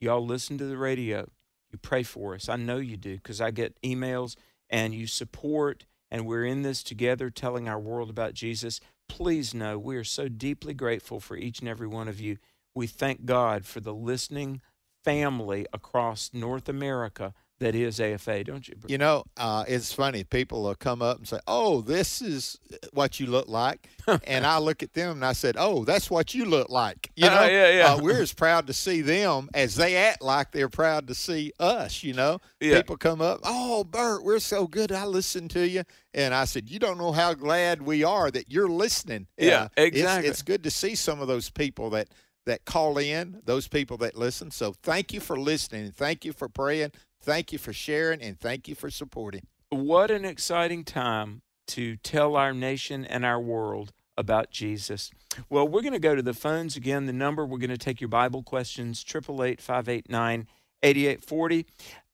Y'all 0.00 0.24
listen 0.24 0.58
to 0.58 0.64
the 0.64 0.78
radio. 0.78 1.28
You 1.70 1.78
pray 1.78 2.02
for 2.02 2.34
us. 2.34 2.48
I 2.48 2.56
know 2.56 2.78
you 2.78 2.96
do 2.96 3.16
because 3.16 3.40
I 3.40 3.50
get 3.50 3.80
emails 3.82 4.36
and 4.68 4.94
you 4.94 5.06
support, 5.06 5.84
and 6.10 6.26
we're 6.26 6.44
in 6.44 6.62
this 6.62 6.82
together 6.82 7.30
telling 7.30 7.68
our 7.68 7.78
world 7.78 8.10
about 8.10 8.34
Jesus. 8.34 8.80
Please 9.08 9.54
know 9.54 9.78
we 9.78 9.96
are 9.96 10.04
so 10.04 10.28
deeply 10.28 10.74
grateful 10.74 11.20
for 11.20 11.36
each 11.36 11.60
and 11.60 11.68
every 11.68 11.86
one 11.86 12.08
of 12.08 12.20
you. 12.20 12.38
We 12.74 12.86
thank 12.86 13.24
God 13.24 13.66
for 13.66 13.80
the 13.80 13.94
listening 13.94 14.60
family 15.04 15.66
across 15.72 16.30
North 16.32 16.68
America 16.68 17.34
that 17.60 17.74
is 17.76 18.00
AFA, 18.00 18.42
don't 18.42 18.66
you? 18.66 18.74
You 18.88 18.98
know, 18.98 19.24
uh, 19.36 19.64
it's 19.68 19.92
funny. 19.92 20.24
People 20.24 20.64
will 20.64 20.74
come 20.74 21.00
up 21.00 21.18
and 21.18 21.28
say, 21.28 21.38
"Oh, 21.46 21.80
this 21.80 22.20
is 22.20 22.58
what 22.92 23.20
you 23.20 23.26
look 23.26 23.46
like," 23.46 23.88
and 24.24 24.44
I 24.44 24.58
look 24.58 24.82
at 24.82 24.94
them 24.94 25.12
and 25.12 25.24
I 25.24 25.32
said, 25.32 25.54
"Oh, 25.56 25.84
that's 25.84 26.10
what 26.10 26.34
you 26.34 26.44
look 26.44 26.70
like." 26.70 27.10
You 27.14 27.26
Uh, 27.28 27.34
know, 27.34 27.46
yeah, 27.46 27.68
yeah. 27.70 27.92
Uh, 27.94 28.02
we're 28.02 28.20
as 28.22 28.32
proud 28.32 28.66
to 28.66 28.72
see 28.72 29.00
them 29.00 29.48
as 29.54 29.76
they 29.76 29.94
act 29.96 30.22
like 30.22 30.50
they're 30.50 30.68
proud 30.68 31.06
to 31.08 31.14
see 31.14 31.52
us. 31.60 32.02
You 32.02 32.14
know, 32.14 32.40
Yeah. 32.60 32.78
people 32.78 32.96
come 32.96 33.20
up, 33.20 33.38
"Oh, 33.44 33.84
Bert, 33.84 34.24
we're 34.24 34.40
so 34.40 34.66
good. 34.66 34.90
I 34.90 35.04
listened 35.04 35.50
to 35.52 35.64
you," 35.68 35.84
and 36.14 36.34
I 36.34 36.46
said, 36.46 36.68
"You 36.68 36.80
don't 36.80 36.98
know 36.98 37.12
how 37.12 37.32
glad 37.34 37.82
we 37.82 38.02
are 38.02 38.30
that 38.32 38.50
you're 38.50 38.68
listening." 38.68 39.28
Yeah, 39.36 39.64
Uh, 39.64 39.68
it's- 39.76 39.86
exactly. 39.98 40.30
It's, 40.30 40.42
good 40.42 40.64
to 40.64 40.70
see 40.70 40.96
some 40.96 41.20
of 41.20 41.28
those 41.28 41.48
people 41.50 41.90
that 41.90 42.08
that 42.46 42.64
call 42.64 42.98
in, 42.98 43.40
those 43.44 43.68
people 43.68 43.96
that 43.98 44.16
listen. 44.16 44.50
So 44.50 44.74
thank 44.82 45.12
you 45.12 45.20
for 45.20 45.38
listening. 45.38 45.92
Thank 45.92 46.24
you 46.24 46.32
for 46.32 46.48
praying. 46.48 46.92
Thank 47.20 47.52
you 47.52 47.58
for 47.58 47.72
sharing, 47.72 48.20
and 48.20 48.38
thank 48.38 48.66
you 48.66 48.74
for 48.74 48.90
supporting. 48.90 49.46
What 49.70 50.10
an 50.10 50.24
exciting 50.24 50.84
time 50.84 51.42
to 51.68 51.96
tell 51.96 52.36
our 52.36 52.52
nation 52.52 53.04
and 53.04 53.24
our 53.24 53.40
world 53.40 53.92
about 54.16 54.50
Jesus. 54.50 55.10
Well, 55.48 55.66
we're 55.66 55.82
going 55.82 55.92
to 55.92 55.98
go 55.98 56.14
to 56.14 56.22
the 56.22 56.34
phones 56.34 56.76
again. 56.76 57.06
The 57.06 57.12
number 57.12 57.46
we're 57.46 57.58
going 57.58 57.70
to 57.70 57.78
take 57.78 58.00
your 58.00 58.08
Bible 58.08 58.42
questions 58.42 59.04
888-589-8840. 59.04 61.64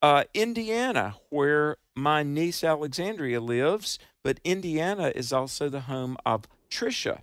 Uh, 0.01 0.25
Indiana, 0.33 1.17
where 1.31 1.77
my 1.97 2.23
niece 2.23 2.63
Alexandria 2.63 3.41
lives, 3.41 3.99
but 4.23 4.39
Indiana 4.45 5.11
is 5.15 5.33
also 5.33 5.69
the 5.69 5.81
home 5.83 6.17
of 6.25 6.47
Trisha. 6.71 7.23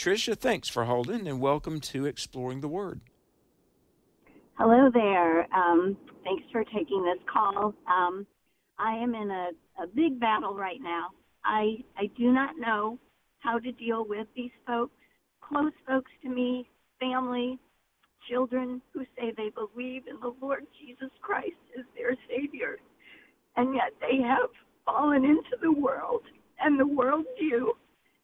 Trisha, 0.00 0.34
thanks 0.34 0.66
for 0.66 0.86
holding 0.86 1.28
and 1.28 1.42
welcome 1.42 1.78
to 1.78 2.06
Exploring 2.06 2.62
the 2.62 2.68
Word. 2.68 3.02
Hello 4.54 4.90
there. 4.94 5.42
Um, 5.54 5.94
thanks 6.24 6.42
for 6.50 6.64
taking 6.64 7.04
this 7.04 7.22
call. 7.30 7.74
Um, 7.86 8.26
I 8.78 8.94
am 8.94 9.14
in 9.14 9.30
a, 9.30 9.50
a 9.82 9.86
big 9.94 10.18
battle 10.18 10.54
right 10.54 10.80
now. 10.80 11.08
I 11.44 11.84
I 11.98 12.06
do 12.16 12.32
not 12.32 12.58
know 12.58 12.98
how 13.40 13.58
to 13.58 13.72
deal 13.72 14.06
with 14.08 14.26
these 14.34 14.50
folks, 14.66 14.96
close 15.42 15.74
folks 15.86 16.10
to 16.22 16.30
me, 16.30 16.66
family, 16.98 17.58
children 18.26 18.80
who 18.94 19.04
say 19.18 19.34
they 19.36 19.50
believe 19.50 20.06
in 20.06 20.18
the 20.22 20.32
Lord 20.40 20.66
Jesus 20.80 21.10
Christ 21.20 21.60
as 21.78 21.84
their 21.94 22.16
Savior, 22.26 22.78
and 23.56 23.74
yet 23.74 23.92
they 24.00 24.22
have 24.22 24.48
fallen 24.86 25.26
into 25.26 25.58
the 25.60 25.72
world 25.72 26.22
and 26.58 26.80
the 26.80 26.84
worldview 26.84 27.72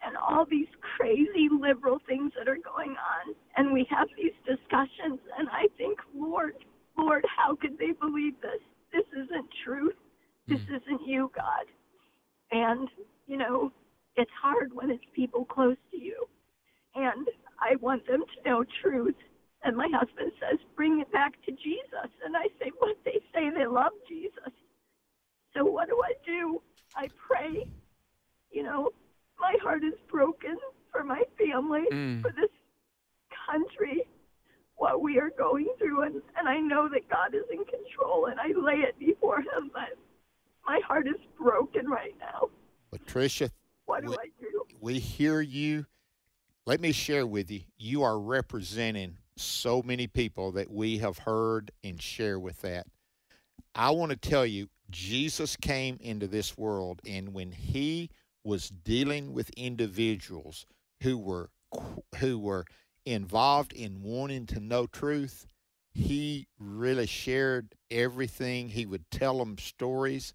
and 0.06 0.16
all 0.16 0.46
these 0.48 0.68
crazy 0.96 1.48
liberal 1.50 1.98
things 2.06 2.32
that 2.38 2.48
are 2.48 2.58
going 2.62 2.90
on. 2.90 3.34
And 3.56 3.72
we 3.72 3.86
have 3.90 4.08
these 4.16 4.32
discussions, 4.46 5.18
and 5.38 5.48
I 5.50 5.66
think, 5.76 5.98
Lord, 6.14 6.54
Lord, 6.96 7.24
how 7.36 7.56
could 7.56 7.78
they 7.78 7.92
believe 7.92 8.34
this? 8.40 8.62
This 8.92 9.04
isn't 9.12 9.48
truth. 9.64 9.96
This 10.46 10.60
hmm. 10.68 10.76
isn't 10.76 11.06
you, 11.06 11.30
God. 11.34 11.66
And, 12.52 12.88
you 13.26 13.36
know, 13.36 13.72
it's 14.16 14.30
hard 14.40 14.72
when 14.72 14.90
it's 14.90 15.04
people 15.14 15.44
close 15.44 15.76
to 15.90 15.98
you. 15.98 16.26
And 16.94 17.28
I 17.60 17.76
want 17.76 18.06
them 18.06 18.20
to 18.20 18.48
know 18.48 18.64
truth. 18.82 19.16
And 19.64 19.76
my 19.76 19.88
husband 19.92 20.32
says, 20.40 20.58
bring 20.76 21.00
it 21.00 21.10
back 21.12 21.32
to 21.44 21.52
Jesus. 21.52 22.10
And 22.24 22.36
I 22.36 22.46
say, 22.60 22.70
but 22.78 22.96
they 23.04 23.20
say 23.34 23.50
they 23.50 23.66
love 23.66 23.92
Jesus. 24.08 24.52
So 25.54 25.64
what 25.64 25.88
do 25.88 26.00
I 26.04 26.12
do? 26.24 26.62
I 26.94 27.08
pray. 27.26 27.66
You 28.52 28.62
know, 28.62 28.90
my 29.40 29.54
heart 29.62 29.84
is 29.84 29.94
broken 30.10 30.56
for 30.92 31.04
my 31.04 31.22
family, 31.38 31.84
Mm. 31.92 32.22
for 32.22 32.32
this 32.32 32.50
country, 33.50 34.02
what 34.76 35.00
we 35.02 35.18
are 35.18 35.30
going 35.30 35.68
through. 35.78 36.02
And, 36.02 36.22
and 36.38 36.48
I 36.48 36.58
know 36.58 36.88
that 36.88 37.08
God 37.08 37.34
is 37.34 37.44
in 37.50 37.64
control, 37.64 38.26
and 38.26 38.38
I 38.40 38.48
lay 38.58 38.80
it 38.80 38.98
before 38.98 39.38
Him. 39.40 39.70
But 39.72 39.96
my 40.66 40.80
heart 40.86 41.06
is 41.06 41.20
broken 41.38 41.88
right 41.88 42.14
now. 42.18 42.48
Patricia, 42.90 43.50
What 43.86 44.02
do 44.04 44.10
we, 44.10 44.16
I 44.16 44.28
do? 44.40 44.64
we 44.80 44.98
hear 44.98 45.40
you. 45.40 45.86
Let 46.66 46.80
me 46.80 46.92
share 46.92 47.26
with 47.26 47.50
you. 47.50 47.60
You 47.78 48.02
are 48.02 48.18
representing 48.18 49.18
so 49.36 49.82
many 49.82 50.06
people 50.06 50.52
that 50.52 50.70
we 50.70 50.98
have 50.98 51.18
heard 51.18 51.70
and 51.84 52.00
share 52.00 52.38
with 52.38 52.60
that. 52.62 52.86
I 53.74 53.90
want 53.90 54.10
to 54.10 54.16
tell 54.16 54.46
you, 54.46 54.68
Jesus 54.90 55.56
came 55.56 55.98
into 56.00 56.26
this 56.26 56.56
world, 56.56 57.00
and 57.06 57.34
when 57.34 57.52
he 57.52 58.10
was 58.46 58.70
dealing 58.70 59.32
with 59.32 59.50
individuals 59.50 60.66
who 61.02 61.18
were 61.18 61.50
who 62.18 62.38
were 62.38 62.64
involved 63.04 63.72
in 63.72 64.02
wanting 64.02 64.46
to 64.46 64.60
know 64.60 64.86
truth, 64.86 65.46
he 65.92 66.46
really 66.58 67.06
shared 67.06 67.74
everything. 67.90 68.68
He 68.68 68.86
would 68.86 69.10
tell 69.10 69.38
them 69.38 69.58
stories. 69.58 70.32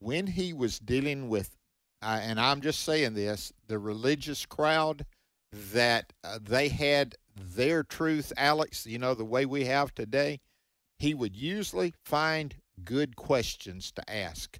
When 0.00 0.26
he 0.26 0.52
was 0.52 0.80
dealing 0.80 1.28
with, 1.28 1.56
uh, 2.02 2.18
and 2.20 2.40
I'm 2.40 2.60
just 2.60 2.80
saying 2.80 3.14
this, 3.14 3.52
the 3.68 3.78
religious 3.78 4.44
crowd 4.44 5.06
that 5.52 6.12
uh, 6.24 6.40
they 6.42 6.68
had 6.68 7.14
their 7.36 7.84
truth, 7.84 8.32
Alex, 8.36 8.86
you 8.86 8.98
know, 8.98 9.14
the 9.14 9.24
way 9.24 9.46
we 9.46 9.66
have 9.66 9.94
today, 9.94 10.40
he 10.98 11.14
would 11.14 11.36
usually 11.36 11.94
find 12.04 12.56
good 12.82 13.14
questions 13.14 13.92
to 13.92 14.10
ask. 14.12 14.58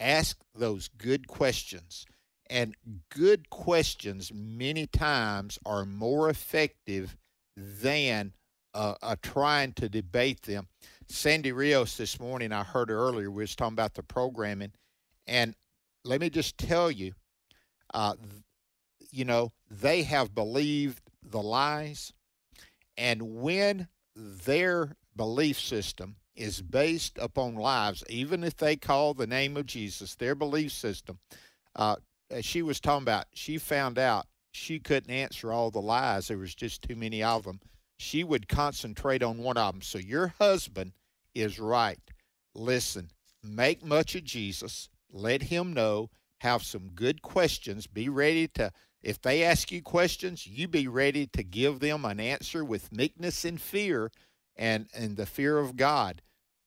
Ask 0.00 0.38
those 0.54 0.88
good 0.88 1.28
questions. 1.28 2.06
And 2.50 2.74
good 3.10 3.50
questions 3.50 4.32
many 4.32 4.86
times 4.86 5.58
are 5.66 5.84
more 5.84 6.30
effective 6.30 7.16
than 7.56 8.32
uh, 8.74 8.94
uh, 9.02 9.16
trying 9.22 9.72
to 9.74 9.88
debate 9.88 10.42
them. 10.42 10.68
Sandy 11.08 11.52
Rios 11.52 11.96
this 11.96 12.20
morning, 12.20 12.52
I 12.52 12.62
heard 12.62 12.90
earlier, 12.90 13.30
we 13.30 13.42
was 13.42 13.56
talking 13.56 13.74
about 13.74 13.94
the 13.94 14.02
programming. 14.02 14.72
And 15.26 15.54
let 16.04 16.20
me 16.20 16.30
just 16.30 16.58
tell 16.58 16.90
you, 16.90 17.12
uh, 17.92 18.14
you 19.10 19.24
know, 19.24 19.52
they 19.70 20.02
have 20.04 20.34
believed 20.34 21.02
the 21.22 21.42
lies. 21.42 22.12
And 22.96 23.40
when 23.40 23.88
their 24.14 24.96
belief 25.16 25.58
system 25.58 26.16
is 26.36 26.62
based 26.62 27.18
upon 27.18 27.56
lies, 27.56 28.04
even 28.08 28.44
if 28.44 28.56
they 28.56 28.76
call 28.76 29.12
the 29.12 29.26
name 29.26 29.56
of 29.56 29.66
Jesus, 29.66 30.14
their 30.14 30.34
belief 30.34 30.72
system, 30.72 31.18
uh, 31.74 31.96
as 32.30 32.44
she 32.44 32.62
was 32.62 32.80
talking 32.80 33.04
about, 33.04 33.26
she 33.32 33.58
found 33.58 33.98
out 33.98 34.26
she 34.50 34.78
couldn't 34.78 35.10
answer 35.10 35.52
all 35.52 35.70
the 35.70 35.80
lies. 35.80 36.28
There 36.28 36.38
was 36.38 36.54
just 36.54 36.82
too 36.82 36.96
many 36.96 37.22
of 37.22 37.44
them. 37.44 37.60
She 37.98 38.24
would 38.24 38.48
concentrate 38.48 39.22
on 39.22 39.38
one 39.38 39.56
of 39.56 39.72
them. 39.72 39.82
So 39.82 39.98
your 39.98 40.34
husband 40.38 40.92
is 41.34 41.58
right. 41.58 41.98
Listen, 42.54 43.10
make 43.42 43.84
much 43.84 44.14
of 44.14 44.24
Jesus. 44.24 44.88
Let 45.10 45.42
him 45.42 45.72
know. 45.72 46.10
Have 46.40 46.62
some 46.62 46.90
good 46.94 47.22
questions. 47.22 47.86
Be 47.86 48.08
ready 48.08 48.46
to, 48.48 48.72
if 49.02 49.20
they 49.20 49.42
ask 49.42 49.72
you 49.72 49.82
questions, 49.82 50.46
you 50.46 50.68
be 50.68 50.86
ready 50.86 51.26
to 51.28 51.42
give 51.42 51.80
them 51.80 52.04
an 52.04 52.20
answer 52.20 52.64
with 52.64 52.92
meekness 52.92 53.44
and 53.44 53.60
fear 53.60 54.10
and, 54.56 54.88
and 54.94 55.16
the 55.16 55.26
fear 55.26 55.58
of 55.58 55.76
God. 55.76 56.22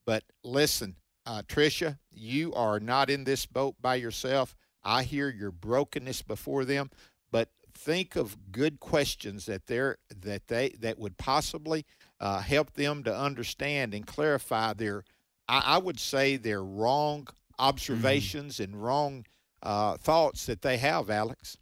But 0.06 0.24
listen, 0.44 0.96
uh, 1.26 1.44
Tricia, 1.48 2.00
you 2.12 2.54
are 2.54 2.80
not 2.80 3.10
in 3.10 3.24
this 3.24 3.46
boat 3.46 3.76
by 3.82 3.96
yourself. 3.96 4.56
I 4.84 5.04
hear 5.04 5.30
your 5.30 5.52
brokenness 5.52 6.22
before 6.22 6.66
them, 6.66 6.90
but 7.32 7.50
think 7.74 8.16
of 8.16 8.52
good 8.52 8.80
questions 8.80 9.46
that 9.46 9.68
they're 9.68 9.98
that 10.16 10.48
they 10.48 10.70
that 10.80 11.00
would 11.00 11.18
possibly 11.18 11.86
uh, 12.20 12.40
help 12.40 12.74
them 12.74 13.04
to 13.04 13.16
understand 13.16 13.94
and 13.94 14.06
clarify 14.06 14.74
their 14.74 15.04
I, 15.48 15.64
I 15.66 15.78
would 15.78 16.00
say 16.00 16.38
their 16.38 16.64
wrong 16.64 17.28
observations 17.60 18.56
mm-hmm. 18.56 18.74
and 18.74 18.84
wrong 18.84 19.26
uh, 19.64 19.98
thoughts 19.98 20.46
that 20.48 20.62
they 20.62 20.78
have, 20.78 21.10
Alex. 21.10 21.58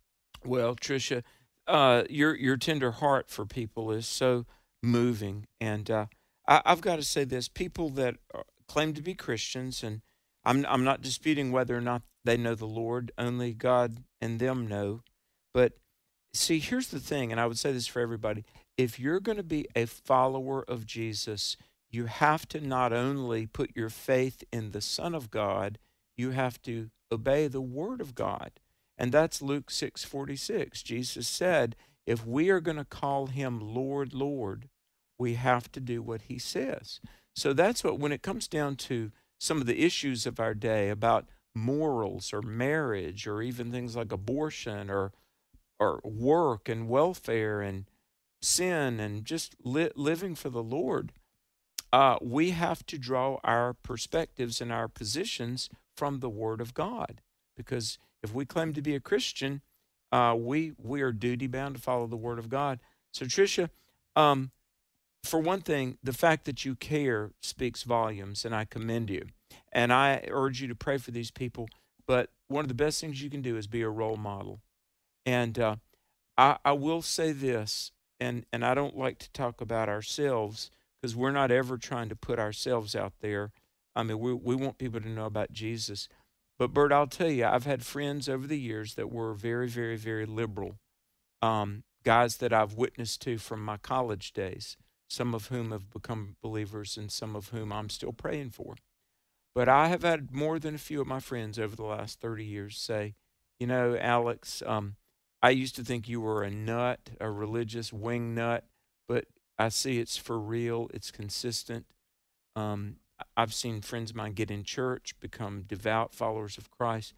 Well, 0.45 0.75
Tricia, 0.75 1.23
uh, 1.67 2.03
your 2.10 2.36
your 2.36 2.58
tender 2.58 2.91
heart 2.91 3.29
for 3.29 3.45
people 3.45 3.91
is 3.91 4.08
so 4.08 4.45
moving, 4.82 5.47
and 5.60 5.89
uh, 5.91 6.05
I, 6.47 6.62
have 6.65 6.82
got 6.82 6.95
to 6.95 7.03
say 7.03 7.25
this: 7.25 7.47
people 7.47 7.89
that 7.91 8.15
claim 8.67 8.93
to 8.93 9.01
be 9.01 9.13
Christians, 9.13 9.84
and 9.84 10.01
I'm 10.45 10.65
I'm 10.67 10.84
not 10.84 11.01
disputing 11.01 11.51
whether 11.51 11.75
or 11.75 11.82
not 11.82 12.03
they 12.23 12.38
know 12.38 12.55
the 12.55 12.65
Lord. 12.65 13.12
Only 13.17 13.53
God 13.53 14.03
and 14.21 14.39
them 14.39 14.67
know. 14.67 15.01
But 15.53 15.73
see, 16.34 16.60
here's 16.60 16.88
the 16.88 16.99
thing, 16.99 17.32
and 17.32 17.39
I 17.39 17.45
would 17.45 17.58
say 17.58 17.71
this 17.71 17.88
for 17.88 18.01
everybody: 18.01 18.45
if 18.77 18.99
you're 18.99 19.19
going 19.19 19.38
to 19.38 19.43
be 19.43 19.67
a 19.75 19.86
follower 19.86 20.63
of 20.67 20.86
Jesus, 20.86 21.58
you 21.89 22.05
have 22.05 22.47
to 22.49 22.62
not 22.62 22.93
only 22.93 23.45
put 23.45 23.75
your 23.75 23.89
faith 23.89 24.43
in 24.51 24.71
the 24.71 24.82
Son 24.82 25.15
of 25.15 25.32
God, 25.32 25.79
you 26.17 26.32
have 26.32 26.62
to 26.63 26.89
obey 27.12 27.47
the 27.47 27.62
Word 27.62 28.01
of 28.01 28.15
God. 28.15 28.51
And 28.97 29.12
that's 29.12 29.41
Luke 29.41 29.67
6:46. 29.71 30.84
Jesus 30.84 31.27
said, 31.27 31.75
if 32.10 32.25
we 32.25 32.49
are 32.49 32.60
going 32.60 32.77
to 32.77 32.86
call 32.86 33.27
him 33.27 33.60
Lord, 33.60 34.15
Lord, 34.15 34.67
we 35.19 35.36
have 35.36 35.71
to 35.73 35.79
do 35.79 36.01
what 36.01 36.23
he 36.23 36.39
says. 36.39 36.99
So 37.36 37.53
that's 37.53 37.84
what 37.84 37.99
when 37.99 38.12
it 38.12 38.23
comes 38.23 38.47
down 38.47 38.77
to 38.77 39.12
some 39.39 39.62
of 39.62 39.67
the 39.67 39.86
issues 39.86 40.25
of 40.25 40.39
our 40.39 40.55
day 40.55 40.89
about 40.89 41.27
morals 41.55 42.31
or 42.33 42.41
marriage 42.41 43.27
or 43.27 43.41
even 43.41 43.71
things 43.71 43.95
like 43.95 44.12
abortion 44.12 44.89
or 44.89 45.12
or 45.79 46.01
work 46.03 46.67
and 46.67 46.89
welfare 46.89 47.62
and 47.62 47.85
sin 48.41 48.99
and 48.99 49.25
just 49.25 49.55
li- 49.63 49.91
living 49.95 50.35
for 50.35 50.49
the 50.49 50.63
Lord, 50.63 51.13
uh, 51.91 52.17
we 52.21 52.51
have 52.51 52.85
to 52.88 52.97
draw 52.97 53.39
our 53.43 53.73
perspectives 53.73 54.62
and 54.62 54.71
our 54.71 54.88
positions 54.88 55.69
from 55.95 56.19
the 56.19 56.29
Word 56.29 56.62
of 56.62 56.73
God. 56.73 57.21
Because 57.55 57.97
if 58.21 58.33
we 58.33 58.45
claim 58.45 58.73
to 58.73 58.81
be 58.81 58.95
a 58.95 58.99
Christian, 58.99 59.62
uh, 60.12 60.35
we 60.38 60.73
we 60.77 61.01
are 61.01 61.12
duty 61.12 61.47
bound 61.47 61.75
to 61.75 61.81
follow 61.81 62.07
the 62.07 62.17
Word 62.17 62.39
of 62.39 62.49
God. 62.49 62.79
So, 63.13 63.25
Tricia, 63.25 63.69
um, 64.15 64.51
for 65.23 65.39
one 65.39 65.62
thing, 65.62 65.97
the 66.03 66.13
fact 66.13 66.45
that 66.45 66.65
you 66.65 66.75
care 66.75 67.31
speaks 67.41 67.83
volumes, 67.83 68.45
and 68.45 68.55
I 68.55 68.65
commend 68.65 69.09
you. 69.09 69.27
And 69.71 69.93
I 69.93 70.25
urge 70.29 70.62
you 70.62 70.67
to 70.67 70.75
pray 70.75 70.97
for 70.97 71.12
these 71.12 71.31
people. 71.31 71.69
But 72.07 72.31
one 72.47 72.65
of 72.65 72.69
the 72.69 72.73
best 72.73 72.99
things 72.99 73.21
you 73.21 73.29
can 73.29 73.41
do 73.41 73.55
is 73.55 73.67
be 73.67 73.81
a 73.81 73.89
role 73.89 74.17
model. 74.17 74.62
And 75.25 75.59
uh, 75.59 75.75
I, 76.38 76.57
I 76.65 76.71
will 76.71 77.01
say 77.01 77.31
this, 77.31 77.91
and, 78.19 78.45
and 78.51 78.65
I 78.65 78.73
don't 78.73 78.97
like 78.97 79.19
to 79.19 79.31
talk 79.31 79.62
about 79.62 79.89
ourselves 79.89 80.71
because 80.99 81.15
we're 81.15 81.31
not 81.31 81.51
ever 81.51 81.77
trying 81.77 82.09
to 82.09 82.15
put 82.15 82.39
ourselves 82.39 82.95
out 82.95 83.13
there. 83.21 83.51
I 83.95 84.03
mean, 84.03 84.19
we, 84.19 84.33
we 84.33 84.55
want 84.55 84.77
people 84.77 84.99
to 85.01 85.09
know 85.09 85.25
about 85.25 85.51
Jesus. 85.51 86.09
But, 86.57 86.73
Bert, 86.73 86.91
I'll 86.91 87.07
tell 87.07 87.29
you, 87.29 87.45
I've 87.45 87.65
had 87.65 87.85
friends 87.85 88.27
over 88.27 88.45
the 88.45 88.59
years 88.59 88.95
that 88.95 89.12
were 89.12 89.33
very, 89.33 89.67
very, 89.67 89.95
very 89.95 90.25
liberal, 90.25 90.75
um, 91.41 91.83
guys 92.03 92.38
that 92.38 92.51
I've 92.51 92.73
witnessed 92.73 93.21
to 93.21 93.38
from 93.38 93.63
my 93.63 93.77
college 93.77 94.33
days, 94.33 94.75
some 95.07 95.33
of 95.33 95.47
whom 95.47 95.71
have 95.71 95.89
become 95.89 96.35
believers 96.41 96.97
and 96.97 97.12
some 97.12 97.35
of 97.35 97.49
whom 97.49 97.71
I'm 97.71 97.89
still 97.89 98.12
praying 98.12 98.49
for. 98.49 98.75
But 99.55 99.67
I 99.67 99.88
have 99.88 100.03
had 100.03 100.31
more 100.31 100.59
than 100.59 100.75
a 100.75 100.79
few 100.79 101.01
of 101.01 101.07
my 101.07 101.19
friends 101.19 101.59
over 101.59 101.75
the 101.75 101.83
last 101.83 102.19
30 102.19 102.45
years 102.45 102.77
say, 102.77 103.15
you 103.59 103.67
know, 103.67 103.97
Alex, 103.97 104.63
um, 104.65 104.95
I 105.41 105.49
used 105.49 105.75
to 105.75 105.83
think 105.83 106.07
you 106.07 106.21
were 106.21 106.43
a 106.43 106.51
nut, 106.51 107.12
a 107.19 107.29
religious 107.29 107.91
wing 107.91 108.35
nut, 108.35 108.65
but 109.07 109.25
I 109.57 109.69
see 109.69 109.99
it's 109.99 110.17
for 110.17 110.39
real. 110.39 110.89
It's 110.93 111.12
consistent. 111.12 111.85
Um, 112.55 112.97
I've 113.35 113.53
seen 113.53 113.81
friends 113.81 114.12
of 114.12 114.15
mine 114.15 114.33
get 114.33 114.51
in 114.51 114.63
church, 114.63 115.13
become 115.19 115.63
devout 115.63 116.13
followers 116.13 116.57
of 116.57 116.71
Christ. 116.71 117.13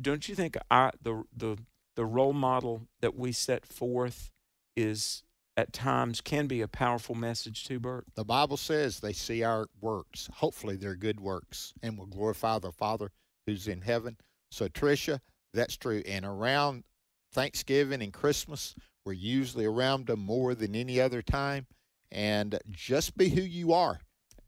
Don't 0.00 0.28
you 0.28 0.34
think 0.34 0.56
I, 0.70 0.92
the 1.02 1.24
the 1.36 1.58
the 1.96 2.04
role 2.04 2.32
model 2.32 2.86
that 3.00 3.16
we 3.16 3.32
set 3.32 3.66
forth 3.66 4.30
is 4.76 5.24
at 5.60 5.72
times 5.74 6.22
can 6.22 6.46
be 6.46 6.62
a 6.62 6.68
powerful 6.68 7.14
message 7.14 7.64
too, 7.64 7.78
Bert? 7.78 8.06
The 8.14 8.24
Bible 8.24 8.56
says 8.56 8.98
they 8.98 9.12
see 9.12 9.44
our 9.44 9.66
works. 9.80 10.28
Hopefully, 10.32 10.76
they're 10.76 10.96
good 10.96 11.20
works 11.20 11.74
and 11.82 11.98
will 11.98 12.06
glorify 12.06 12.58
the 12.58 12.72
Father 12.72 13.12
who's 13.46 13.68
in 13.68 13.82
heaven. 13.82 14.16
So, 14.50 14.68
Tricia, 14.68 15.20
that's 15.52 15.76
true. 15.76 16.02
And 16.08 16.24
around 16.24 16.84
Thanksgiving 17.32 18.02
and 18.02 18.12
Christmas, 18.12 18.74
we're 19.04 19.12
usually 19.12 19.66
around 19.66 20.06
them 20.06 20.20
more 20.20 20.54
than 20.54 20.74
any 20.74 20.98
other 20.98 21.20
time 21.20 21.66
and 22.10 22.58
just 22.70 23.16
be 23.16 23.28
who 23.28 23.42
you 23.42 23.72
are. 23.74 24.00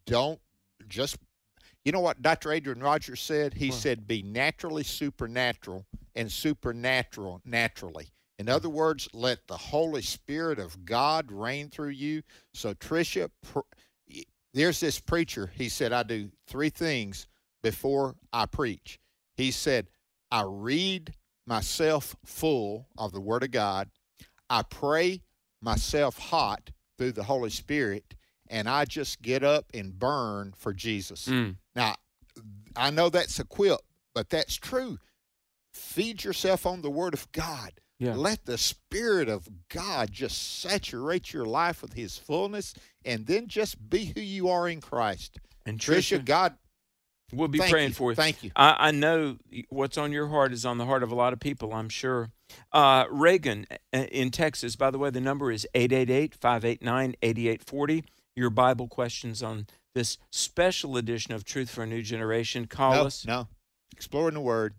Don't 0.07 0.41
just, 0.89 1.19
you 1.85 1.93
know 1.93 2.01
what 2.01 2.23
Dr. 2.23 2.53
Adrian 2.53 2.81
Rogers 2.81 3.21
said? 3.21 3.55
He 3.55 3.71
said, 3.71 4.09
be 4.09 4.23
naturally 4.23 4.83
supernatural 4.83 5.85
and 6.15 6.33
supernatural 6.33 7.43
naturally. 7.45 8.09
In 8.43 8.49
other 8.49 8.69
words, 8.69 9.09
let 9.13 9.47
the 9.47 9.57
Holy 9.57 10.03
Spirit 10.03 10.59
of 10.59 10.85
God 10.85 11.31
reign 11.31 11.71
through 11.71 11.91
you. 11.91 12.23
So, 12.53 12.75
Tricia, 12.75 13.31
pr- 13.41 13.61
there's 14.53 14.81
this 14.81 14.99
preacher. 14.99 15.53
He 15.55 15.69
said, 15.69 15.93
I 15.93 16.03
do 16.03 16.29
three 16.49 16.69
things 16.69 17.29
before 17.63 18.17
I 18.33 18.47
preach. 18.47 18.99
He 19.37 19.53
said, 19.53 19.87
I 20.33 20.43
read 20.45 21.15
myself 21.47 22.17
full 22.25 22.89
of 22.99 23.13
the 23.13 23.21
Word 23.21 23.45
of 23.45 23.53
God, 23.53 23.91
I 24.51 24.63
pray 24.63 25.23
myself 25.61 26.19
hot, 26.19 26.73
through 26.99 27.13
the 27.13 27.23
Holy 27.23 27.51
Spirit, 27.51 28.17
and 28.49 28.69
I 28.69 28.87
just 28.87 29.23
get 29.23 29.45
up 29.45 29.67
and 29.73 29.97
burn 29.97 30.53
for 30.57 30.73
Jesus. 30.73 31.29
Mm. 31.29 31.59
Now, 31.77 31.95
I 32.75 32.91
know 32.91 33.09
that's 33.09 33.39
a 33.39 33.45
quip, 33.45 33.79
but 34.17 34.31
that's 34.31 34.57
true. 34.57 34.99
Feed 35.73 36.25
yourself 36.25 36.67
on 36.67 36.83
the 36.83 36.91
Word 36.91 37.15
of 37.15 37.31
God. 37.31 37.71
Yeah. 38.03 38.17
Let 38.17 38.47
the 38.47 38.59
Spirit 38.59 39.29
of 39.29 39.49
God 39.69 40.11
just 40.11 40.61
saturate 40.61 41.33
your 41.33 41.45
life 41.45 41.83
with 41.83 41.93
His 41.93 42.19
fullness, 42.19 42.75
and 43.05 43.27
then 43.27 43.47
just 43.47 43.89
be 43.89 44.13
who 44.17 44.21
you 44.21 44.49
are 44.49 44.69
in 44.69 44.81
Christ. 44.81 45.39
And 45.65 45.79
Tricia, 45.79 46.19
Tricia 46.19 46.25
God 46.25 46.55
We'll 47.33 47.49
be 47.49 47.61
praying 47.61 47.91
you. 47.91 47.95
for 47.95 48.11
you. 48.11 48.17
Thank 48.17 48.43
you. 48.43 48.51
I, 48.55 48.89
I, 48.89 48.91
know 48.91 49.39
what's 49.71 49.97
on 49.97 50.13
your 50.13 50.29
heart 50.29 50.53
is 50.53 50.67
on 50.67 50.77
the 50.77 50.85
heart 50.85 51.03
of 51.03 51.11
a 51.11 51.15
lot 51.15 51.33
of 51.33 51.41
people, 51.41 51.73
I'm 51.73 51.89
sure. 51.89 52.31
Uh, 52.73 53.07
Reagan 53.11 53.67
uh, 53.95 53.99
in 54.11 54.31
Texas, 54.31 54.77
by 54.77 54.91
the 54.91 54.99
way, 54.99 55.09
the 55.09 55.21
number 55.21 55.51
is 55.51 55.67
888 55.75 56.35
589 56.35 57.15
8840. 57.23 58.05
Your 58.37 58.51
Bible 58.51 58.87
questions 58.87 59.43
on 59.43 59.67
this 59.95 60.19
special 60.31 60.99
edition 60.99 61.33
of 61.33 61.45
Truth 61.45 61.71
for 61.71 61.85
a 61.85 61.87
New 61.87 62.03
Generation. 62.03 62.67
Call 62.67 62.95
no, 62.95 63.05
us. 63.05 63.27
No, 63.27 63.49
Exploring 63.93 64.35
the 64.35 64.41
Word. 64.41 64.75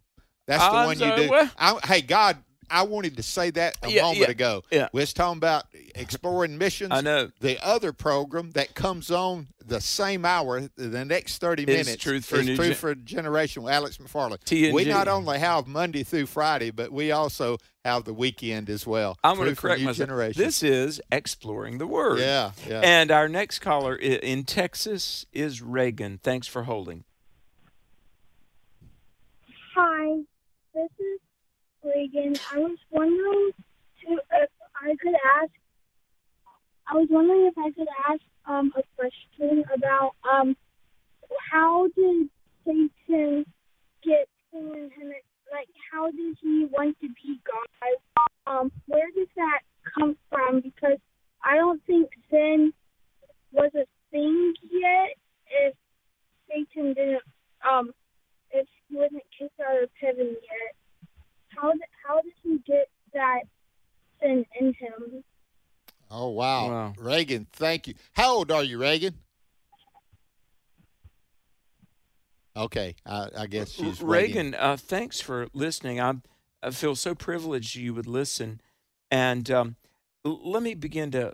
That's 0.45 0.63
the 0.63 0.73
one 0.73 0.99
you 0.99 1.27
do. 1.27 1.49
I, 1.57 1.79
hey, 1.85 2.01
God 2.01 2.37
I 2.73 2.81
wanted 2.81 3.17
to 3.17 3.23
say 3.23 3.51
that 3.51 3.77
a 3.83 3.89
yeah, 3.89 4.01
moment 4.01 4.21
yeah, 4.21 4.31
ago. 4.31 4.63
Yeah. 4.71 4.89
We 4.91 5.01
was 5.01 5.13
talking 5.13 5.37
about 5.37 5.65
exploring 5.93 6.57
missions. 6.57 6.89
I 6.91 7.01
know. 7.01 7.29
The 7.39 7.63
other 7.63 7.93
program 7.93 8.49
that 8.51 8.73
comes 8.73 9.11
on 9.11 9.47
the 9.63 9.79
same 9.79 10.25
hour, 10.25 10.67
the 10.75 11.05
next 11.05 11.37
30 11.37 11.67
minutes, 11.67 11.89
is 11.89 11.97
Truth 11.97 12.25
for, 12.25 12.37
is 12.37 12.57
Truth 12.57 12.77
for 12.77 12.89
a 12.89 12.95
Generation 12.95 13.61
with 13.61 13.73
Alex 13.73 13.97
McFarland. 13.97 14.43
T&G. 14.43 14.71
We 14.71 14.85
not 14.85 15.07
only 15.07 15.37
have 15.37 15.67
Monday 15.67 16.01
through 16.01 16.25
Friday, 16.25 16.71
but 16.71 16.91
we 16.91 17.11
also 17.11 17.57
have 17.85 18.05
the 18.05 18.13
weekend 18.13 18.71
as 18.71 18.87
well. 18.87 19.19
I'm 19.23 19.37
going 19.37 19.53
to 19.53 19.55
correct 19.55 19.81
myself. 19.81 19.97
Generation. 20.09 20.41
This 20.41 20.63
is 20.63 20.99
Exploring 21.11 21.77
the 21.77 21.85
Word. 21.85 22.19
Yeah, 22.19 22.53
yeah. 22.67 22.81
And 22.83 23.11
our 23.11 23.29
next 23.29 23.59
caller 23.59 23.95
in 23.95 24.45
Texas 24.45 25.27
is 25.31 25.61
Reagan. 25.61 26.17
Thanks 26.23 26.47
for 26.47 26.63
holding. 26.63 27.03
Hi, 29.75 30.21
this 30.73 30.89
is 30.99 31.19
Reagan. 31.83 32.35
I 32.51 32.59
was 32.59 32.77
wondering 32.91 33.51
to, 34.01 34.13
if 34.13 34.49
I 34.75 34.95
could 35.01 35.15
ask. 35.41 35.51
I 36.87 36.95
was 36.95 37.07
wondering 37.09 37.45
if 37.47 37.57
I 37.57 37.71
could 37.71 37.87
ask 38.09 38.21
um, 38.45 38.71
a 38.77 38.83
question 38.95 39.63
about 39.73 40.11
um, 40.29 40.55
how 41.51 41.87
did 41.95 42.29
Satan 42.65 43.45
get 44.03 44.27
sin 44.51 44.91
and 44.99 45.09
like 45.51 45.69
how 45.91 46.11
did 46.11 46.37
he 46.41 46.67
want 46.71 46.97
to 47.01 47.07
be 47.07 47.39
God? 47.45 48.51
Um, 48.51 48.71
where 48.87 49.07
does 49.15 49.27
that 49.35 49.59
come 49.97 50.17
from? 50.29 50.61
Because 50.61 50.97
I 51.43 51.55
don't 51.55 51.81
think 51.85 52.09
sin 52.29 52.73
was 53.51 53.71
a 53.75 53.85
thing 54.11 54.53
yet. 54.71 55.15
If 55.47 55.75
Satan 56.49 56.93
didn't, 56.93 57.21
um, 57.69 57.91
if 58.51 58.67
he 58.87 58.95
wasn't 58.97 59.23
kicked 59.37 59.59
out 59.59 59.83
of 59.83 59.89
heaven 60.01 60.27
yet 60.27 60.75
how 61.55 61.71
did, 61.71 61.81
how 62.05 62.21
did 62.21 62.33
he 62.43 62.59
get 62.65 62.89
that 63.13 63.41
sin 64.21 64.45
in 64.59 64.67
him? 64.73 65.23
Oh 66.11 66.29
wow. 66.29 66.69
wow, 66.69 66.93
Reagan, 66.97 67.47
thank 67.53 67.87
you. 67.87 67.95
How 68.13 68.35
old 68.35 68.51
are 68.51 68.63
you, 68.63 68.77
Reagan? 68.77 69.15
Okay, 72.55 72.95
I, 73.05 73.29
I 73.35 73.47
guess 73.47 73.71
she's 73.71 74.01
Reagan. 74.01 74.53
Uh, 74.53 74.77
thanks 74.77 75.19
for 75.19 75.47
listening. 75.53 75.99
I'm 75.99 76.21
I 76.63 76.71
feel 76.71 76.95
so 76.95 77.13
privileged 77.13 77.75
you 77.75 77.93
would 77.93 78.07
listen. 78.07 78.61
And 79.11 79.51
um, 79.51 79.75
l- 80.25 80.39
let 80.49 80.63
me 80.63 80.73
begin 80.73 81.11
to 81.11 81.33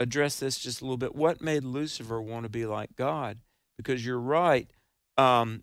address 0.00 0.40
this 0.40 0.58
just 0.58 0.80
a 0.80 0.84
little 0.84 0.96
bit. 0.96 1.14
What 1.14 1.40
made 1.40 1.64
Lucifer 1.64 2.20
want 2.20 2.42
to 2.42 2.50
be 2.50 2.66
like 2.66 2.96
God? 2.96 3.38
Because 3.76 4.04
you're 4.04 4.18
right, 4.18 4.68
um, 5.16 5.62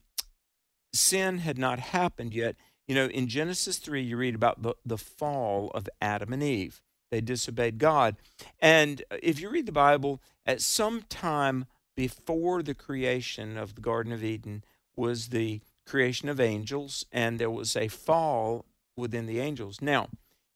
sin 0.94 1.40
had 1.40 1.58
not 1.58 1.80
happened 1.80 2.34
yet. 2.34 2.56
You 2.88 2.96
know, 2.96 3.08
in 3.08 3.28
Genesis 3.28 3.78
3, 3.78 4.02
you 4.02 4.18
read 4.18 4.36
about 4.36 4.62
the, 4.62 4.76
the 4.86 4.98
fall 4.98 5.72
of 5.74 5.90
Adam 6.02 6.34
and 6.34 6.44
Eve. 6.44 6.82
They 7.12 7.22
disobeyed 7.22 7.78
God. 7.78 8.16
And 8.60 9.04
uh, 9.10 9.18
if 9.24 9.40
you 9.40 9.50
read 9.50 9.66
the 9.66 9.72
Bible, 9.72 10.22
at 10.46 10.62
some 10.62 11.02
time 11.04 11.66
before 11.96 12.62
the 12.62 12.76
creation 12.76 13.58
of 13.58 13.76
the 13.76 13.82
Garden 13.82 14.12
of 14.12 14.24
Eden 14.24 14.64
was 14.96 15.28
the 15.28 15.62
creation 15.86 16.30
of 16.30 16.40
angels, 16.40 17.06
and 17.12 17.40
there 17.40 17.50
was 17.50 17.76
a 17.76 17.88
fall 17.88 18.66
within 18.98 19.26
the 19.26 19.40
angels. 19.40 19.82
Now, 19.82 20.10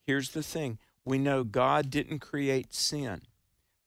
here's 0.06 0.32
the 0.32 0.44
thing 0.44 0.80
we 1.06 1.18
know 1.18 1.44
God 1.44 1.90
didn't 1.90 2.20
create 2.20 2.74
sin, 2.74 3.22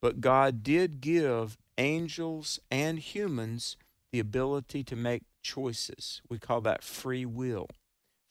but 0.01 0.21
God 0.21 0.63
did 0.63 1.01
give 1.01 1.57
angels 1.77 2.59
and 2.69 2.99
humans 2.99 3.77
the 4.11 4.19
ability 4.19 4.83
to 4.83 4.95
make 4.95 5.23
choices. 5.41 6.21
We 6.29 6.39
call 6.39 6.61
that 6.61 6.83
free 6.83 7.25
will. 7.25 7.67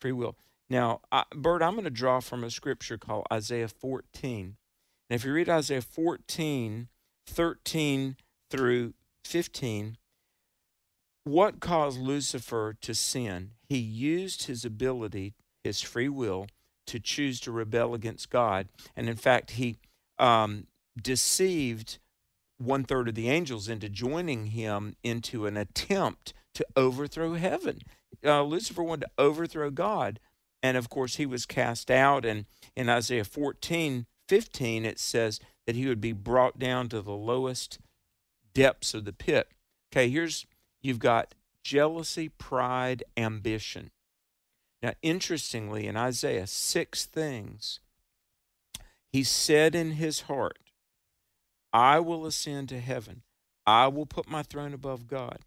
Free 0.03 0.11
will. 0.11 0.37
Now, 0.69 1.01
I, 1.13 1.23
Bert, 1.33 1.63
I'm 1.63 1.75
going 1.75 1.85
to 1.85 1.91
draw 1.91 2.19
from 2.19 2.43
a 2.43 2.51
scripture 2.51 2.99
called 2.99 3.25
Isaiah 3.33 3.69
14. 3.69 4.57
And 5.09 5.15
if 5.15 5.25
you 5.25 5.33
read 5.33 5.49
Isaiah 5.49 5.81
14, 5.81 6.89
13 7.29 8.17
through 8.51 8.95
15, 9.25 9.97
what 11.23 11.61
caused 11.61 12.01
Lucifer 12.01 12.75
to 12.81 12.95
sin? 12.95 13.53
He 13.69 13.79
used 13.79 14.49
his 14.49 14.65
ability, 14.65 15.35
his 15.63 15.81
free 15.81 16.09
will, 16.09 16.49
to 16.89 16.99
choose 16.99 17.39
to 17.43 17.53
rebel 17.53 17.95
against 17.95 18.29
God. 18.29 18.67
And 18.97 19.09
in 19.09 19.15
fact, 19.15 19.53
he 19.53 19.77
um, 20.19 20.67
deceived 21.01 22.01
one 22.59 22.83
third 22.83 23.07
of 23.07 23.15
the 23.15 23.31
angels 23.31 23.69
into 23.69 23.89
joining 23.89 24.47
him 24.47 24.97
into 25.05 25.47
an 25.47 25.57
attempt 25.57 26.35
to 26.55 26.67
overthrow 26.75 27.35
heaven. 27.35 27.83
Uh, 28.25 28.43
Lucifer 28.43 28.83
wanted 28.83 29.07
to 29.07 29.11
overthrow 29.19 29.71
God. 29.71 30.21
And 30.63 30.77
of 30.77 30.89
course, 30.89 31.17
he 31.17 31.27
was 31.27 31.47
cast 31.47 31.91
out. 31.91 32.25
And 32.25 32.47
in 32.77 32.89
Isaiah 32.89 33.25
14, 33.25 34.07
15, 34.29 34.85
it 34.85 34.99
says 34.99 35.41
that 35.67 35.77
he 35.77 35.87
would 35.87 36.01
be 36.01 36.13
brought 36.13 36.59
down 36.59 36.89
to 36.91 37.03
the 37.03 37.13
lowest 37.13 37.79
depths 38.55 38.95
of 38.95 39.05
the 39.05 39.13
pit. 39.13 39.49
Okay, 39.93 40.09
here's 40.09 40.47
you've 40.83 40.99
got 40.99 41.35
jealousy, 41.65 42.29
pride, 42.29 43.03
ambition. 43.17 43.91
Now, 44.83 44.93
interestingly, 45.03 45.87
in 45.87 45.97
Isaiah, 45.97 46.47
six 46.47 47.05
things 47.05 47.81
he 49.13 49.23
said 49.23 49.75
in 49.75 49.93
his 49.93 50.23
heart, 50.23 50.59
I 51.73 52.01
will 52.01 52.27
ascend 52.27 52.69
to 52.71 52.81
heaven. 52.81 53.23
I 53.67 53.87
will 53.89 54.07
put 54.07 54.29
my 54.29 54.43
throne 54.43 54.75
above 54.75 55.07
God. 55.07 55.39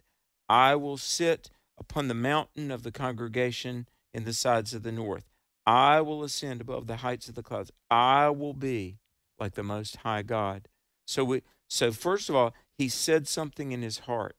I 0.47 0.75
will 0.75 0.97
sit 0.97 1.49
upon 1.77 2.07
the 2.07 2.13
mountain 2.13 2.71
of 2.71 2.83
the 2.83 2.91
congregation 2.91 3.87
in 4.13 4.23
the 4.23 4.33
sides 4.33 4.73
of 4.73 4.83
the 4.83 4.91
north. 4.91 5.25
I 5.65 6.01
will 6.01 6.23
ascend 6.23 6.61
above 6.61 6.87
the 6.87 6.97
heights 6.97 7.27
of 7.27 7.35
the 7.35 7.43
clouds. 7.43 7.71
I 7.89 8.29
will 8.29 8.53
be 8.53 8.99
like 9.39 9.55
the 9.55 9.63
most 9.63 9.97
high 9.97 10.21
God. 10.21 10.67
So 11.05 11.23
we 11.23 11.41
so 11.67 11.91
first 11.91 12.29
of 12.29 12.35
all, 12.35 12.53
he 12.77 12.87
said 12.89 13.27
something 13.27 13.71
in 13.71 13.81
his 13.81 13.99
heart. 13.99 14.37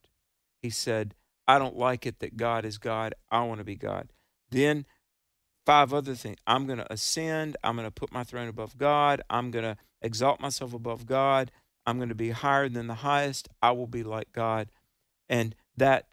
He 0.61 0.69
said, 0.69 1.13
I 1.47 1.59
don't 1.59 1.77
like 1.77 2.05
it 2.05 2.19
that 2.19 2.37
God 2.37 2.65
is 2.65 2.77
God. 2.77 3.13
I 3.29 3.43
want 3.43 3.59
to 3.59 3.65
be 3.65 3.75
God. 3.75 4.11
Then 4.49 4.85
five 5.65 5.93
other 5.93 6.15
things. 6.15 6.37
I'm 6.47 6.65
going 6.65 6.79
to 6.79 6.91
ascend. 6.91 7.57
I'm 7.63 7.75
going 7.75 7.87
to 7.87 7.91
put 7.91 8.11
my 8.11 8.23
throne 8.23 8.47
above 8.47 8.77
God. 8.77 9.21
I'm 9.29 9.51
going 9.51 9.65
to 9.65 9.77
exalt 10.01 10.39
myself 10.39 10.73
above 10.73 11.05
God. 11.05 11.51
I'm 11.85 11.97
going 11.97 12.09
to 12.09 12.15
be 12.15 12.31
higher 12.31 12.69
than 12.69 12.87
the 12.87 12.95
highest. 12.95 13.49
I 13.61 13.71
will 13.71 13.87
be 13.87 14.03
like 14.03 14.31
God. 14.31 14.69
And 15.29 15.55
that 15.75 16.07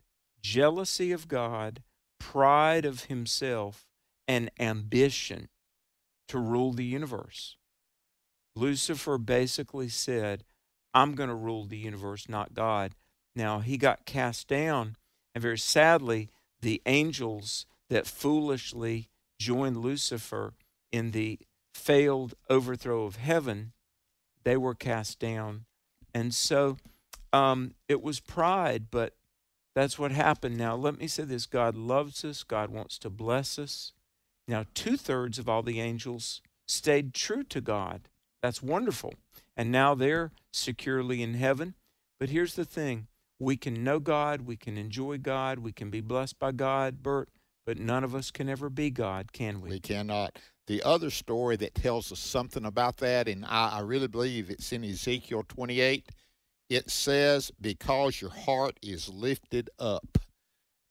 jealousy 0.44 1.10
of 1.10 1.26
God, 1.26 1.82
pride 2.20 2.84
of 2.84 3.04
himself, 3.04 3.86
and 4.28 4.50
ambition 4.60 5.48
to 6.28 6.38
rule 6.38 6.72
the 6.72 6.84
universe. 6.84 7.56
Lucifer 8.54 9.16
basically 9.16 9.88
said, 9.88 10.44
I'm 10.92 11.14
going 11.14 11.30
to 11.30 11.34
rule 11.34 11.64
the 11.64 11.78
universe, 11.78 12.28
not 12.28 12.54
God. 12.54 12.94
Now, 13.34 13.60
he 13.60 13.78
got 13.78 14.04
cast 14.04 14.46
down, 14.46 14.96
and 15.34 15.42
very 15.42 15.58
sadly, 15.58 16.28
the 16.60 16.82
angels 16.86 17.66
that 17.88 18.06
foolishly 18.06 19.08
joined 19.40 19.78
Lucifer 19.78 20.52
in 20.92 21.10
the 21.10 21.38
failed 21.72 22.34
overthrow 22.50 23.04
of 23.04 23.16
heaven, 23.16 23.72
they 24.44 24.58
were 24.58 24.74
cast 24.74 25.18
down. 25.18 25.64
And 26.14 26.34
so 26.34 26.76
um, 27.32 27.74
it 27.88 28.02
was 28.02 28.20
pride, 28.20 28.86
but 28.90 29.14
that's 29.74 29.98
what 29.98 30.12
happened. 30.12 30.56
Now, 30.56 30.76
let 30.76 30.98
me 30.98 31.06
say 31.06 31.24
this 31.24 31.46
God 31.46 31.76
loves 31.76 32.24
us, 32.24 32.42
God 32.42 32.70
wants 32.70 32.98
to 32.98 33.10
bless 33.10 33.58
us. 33.58 33.92
Now, 34.46 34.64
two 34.74 34.96
thirds 34.96 35.38
of 35.38 35.48
all 35.48 35.62
the 35.62 35.80
angels 35.80 36.40
stayed 36.66 37.14
true 37.14 37.42
to 37.44 37.60
God. 37.60 38.08
That's 38.42 38.62
wonderful. 38.62 39.14
And 39.56 39.72
now 39.72 39.94
they're 39.94 40.32
securely 40.52 41.22
in 41.22 41.34
heaven. 41.34 41.74
But 42.20 42.28
here's 42.28 42.54
the 42.54 42.64
thing 42.64 43.08
we 43.40 43.56
can 43.56 43.82
know 43.82 43.98
God, 43.98 44.42
we 44.42 44.56
can 44.56 44.78
enjoy 44.78 45.18
God, 45.18 45.58
we 45.58 45.72
can 45.72 45.90
be 45.90 46.00
blessed 46.00 46.38
by 46.38 46.52
God, 46.52 47.02
Bert, 47.02 47.28
but 47.66 47.78
none 47.78 48.04
of 48.04 48.14
us 48.14 48.30
can 48.30 48.48
ever 48.48 48.70
be 48.70 48.90
God, 48.90 49.32
can 49.32 49.60
we? 49.60 49.70
We 49.70 49.80
cannot. 49.80 50.38
The 50.66 50.82
other 50.82 51.10
story 51.10 51.56
that 51.56 51.74
tells 51.74 52.10
us 52.12 52.20
something 52.20 52.64
about 52.64 52.98
that, 52.98 53.28
and 53.28 53.44
I, 53.44 53.78
I 53.78 53.80
really 53.80 54.08
believe 54.08 54.50
it's 54.50 54.72
in 54.72 54.84
Ezekiel 54.84 55.44
28, 55.48 56.08
it 56.68 56.90
says, 56.90 57.50
Because 57.60 58.20
your 58.20 58.30
heart 58.30 58.78
is 58.82 59.08
lifted 59.08 59.70
up. 59.78 60.18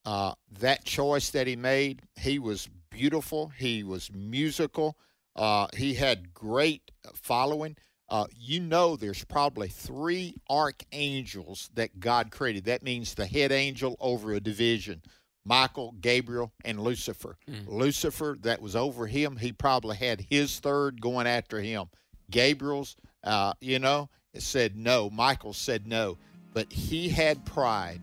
Uh, 0.05 0.33
that 0.59 0.83
choice 0.83 1.29
that 1.29 1.47
he 1.47 1.55
made, 1.55 2.01
he 2.15 2.38
was 2.38 2.69
beautiful, 2.89 3.49
he 3.57 3.83
was 3.83 4.12
musical, 4.13 4.97
uh, 5.36 5.67
he 5.75 5.93
had 5.93 6.33
great 6.33 6.91
following. 7.13 7.75
Uh, 8.09 8.25
you 8.38 8.59
know, 8.59 8.95
there's 8.95 9.23
probably 9.23 9.69
three 9.69 10.36
archangels 10.49 11.69
that 11.73 11.99
God 11.99 12.31
created. 12.31 12.65
That 12.65 12.83
means 12.83 13.13
the 13.13 13.25
head 13.25 13.51
angel 13.51 13.95
over 13.99 14.33
a 14.33 14.39
division 14.39 15.01
Michael, 15.45 15.93
Gabriel, 15.99 16.53
and 16.63 16.79
Lucifer. 16.79 17.38
Mm. 17.49 17.67
Lucifer, 17.67 18.38
that 18.41 18.62
was 18.62 18.75
over 18.75 19.07
him, 19.07 19.38
he 19.38 19.51
probably 19.51 19.97
had 19.97 20.25
his 20.29 20.59
third 20.59 21.01
going 21.01 21.27
after 21.27 21.59
him. 21.59 21.88
Gabriel's, 22.31 22.95
uh, 23.23 23.53
you 23.59 23.79
know, 23.79 24.09
said 24.41 24.75
no. 24.75 25.09
Michael 25.09 25.53
said 25.53 25.87
no. 25.87 26.17
But 26.53 26.71
he 26.71 27.09
had 27.09 27.45
pride. 27.45 28.01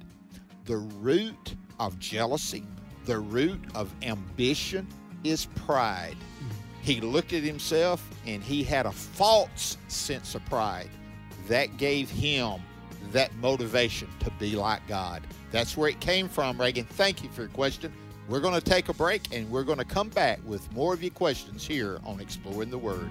The 0.64 0.76
root 0.76 1.56
of 1.78 1.98
jealousy, 1.98 2.64
the 3.04 3.18
root 3.18 3.60
of 3.74 3.92
ambition 4.02 4.86
is 5.24 5.46
pride. 5.46 6.16
He 6.82 7.00
looked 7.00 7.32
at 7.32 7.42
himself 7.42 8.06
and 8.26 8.42
he 8.42 8.62
had 8.62 8.86
a 8.86 8.92
false 8.92 9.76
sense 9.88 10.34
of 10.34 10.44
pride. 10.46 10.88
That 11.48 11.76
gave 11.76 12.10
him 12.10 12.60
that 13.12 13.34
motivation 13.36 14.08
to 14.20 14.30
be 14.32 14.54
like 14.56 14.86
God. 14.86 15.22
That's 15.50 15.76
where 15.76 15.88
it 15.88 16.00
came 16.00 16.28
from, 16.28 16.60
Reagan. 16.60 16.84
Thank 16.84 17.22
you 17.22 17.28
for 17.30 17.42
your 17.42 17.50
question. 17.50 17.92
We're 18.28 18.40
going 18.40 18.54
to 18.54 18.60
take 18.60 18.88
a 18.88 18.94
break 18.94 19.34
and 19.34 19.50
we're 19.50 19.64
going 19.64 19.78
to 19.78 19.84
come 19.84 20.08
back 20.10 20.38
with 20.46 20.70
more 20.72 20.94
of 20.94 21.02
your 21.02 21.10
questions 21.10 21.66
here 21.66 21.98
on 22.04 22.20
Exploring 22.20 22.70
the 22.70 22.78
Word. 22.78 23.10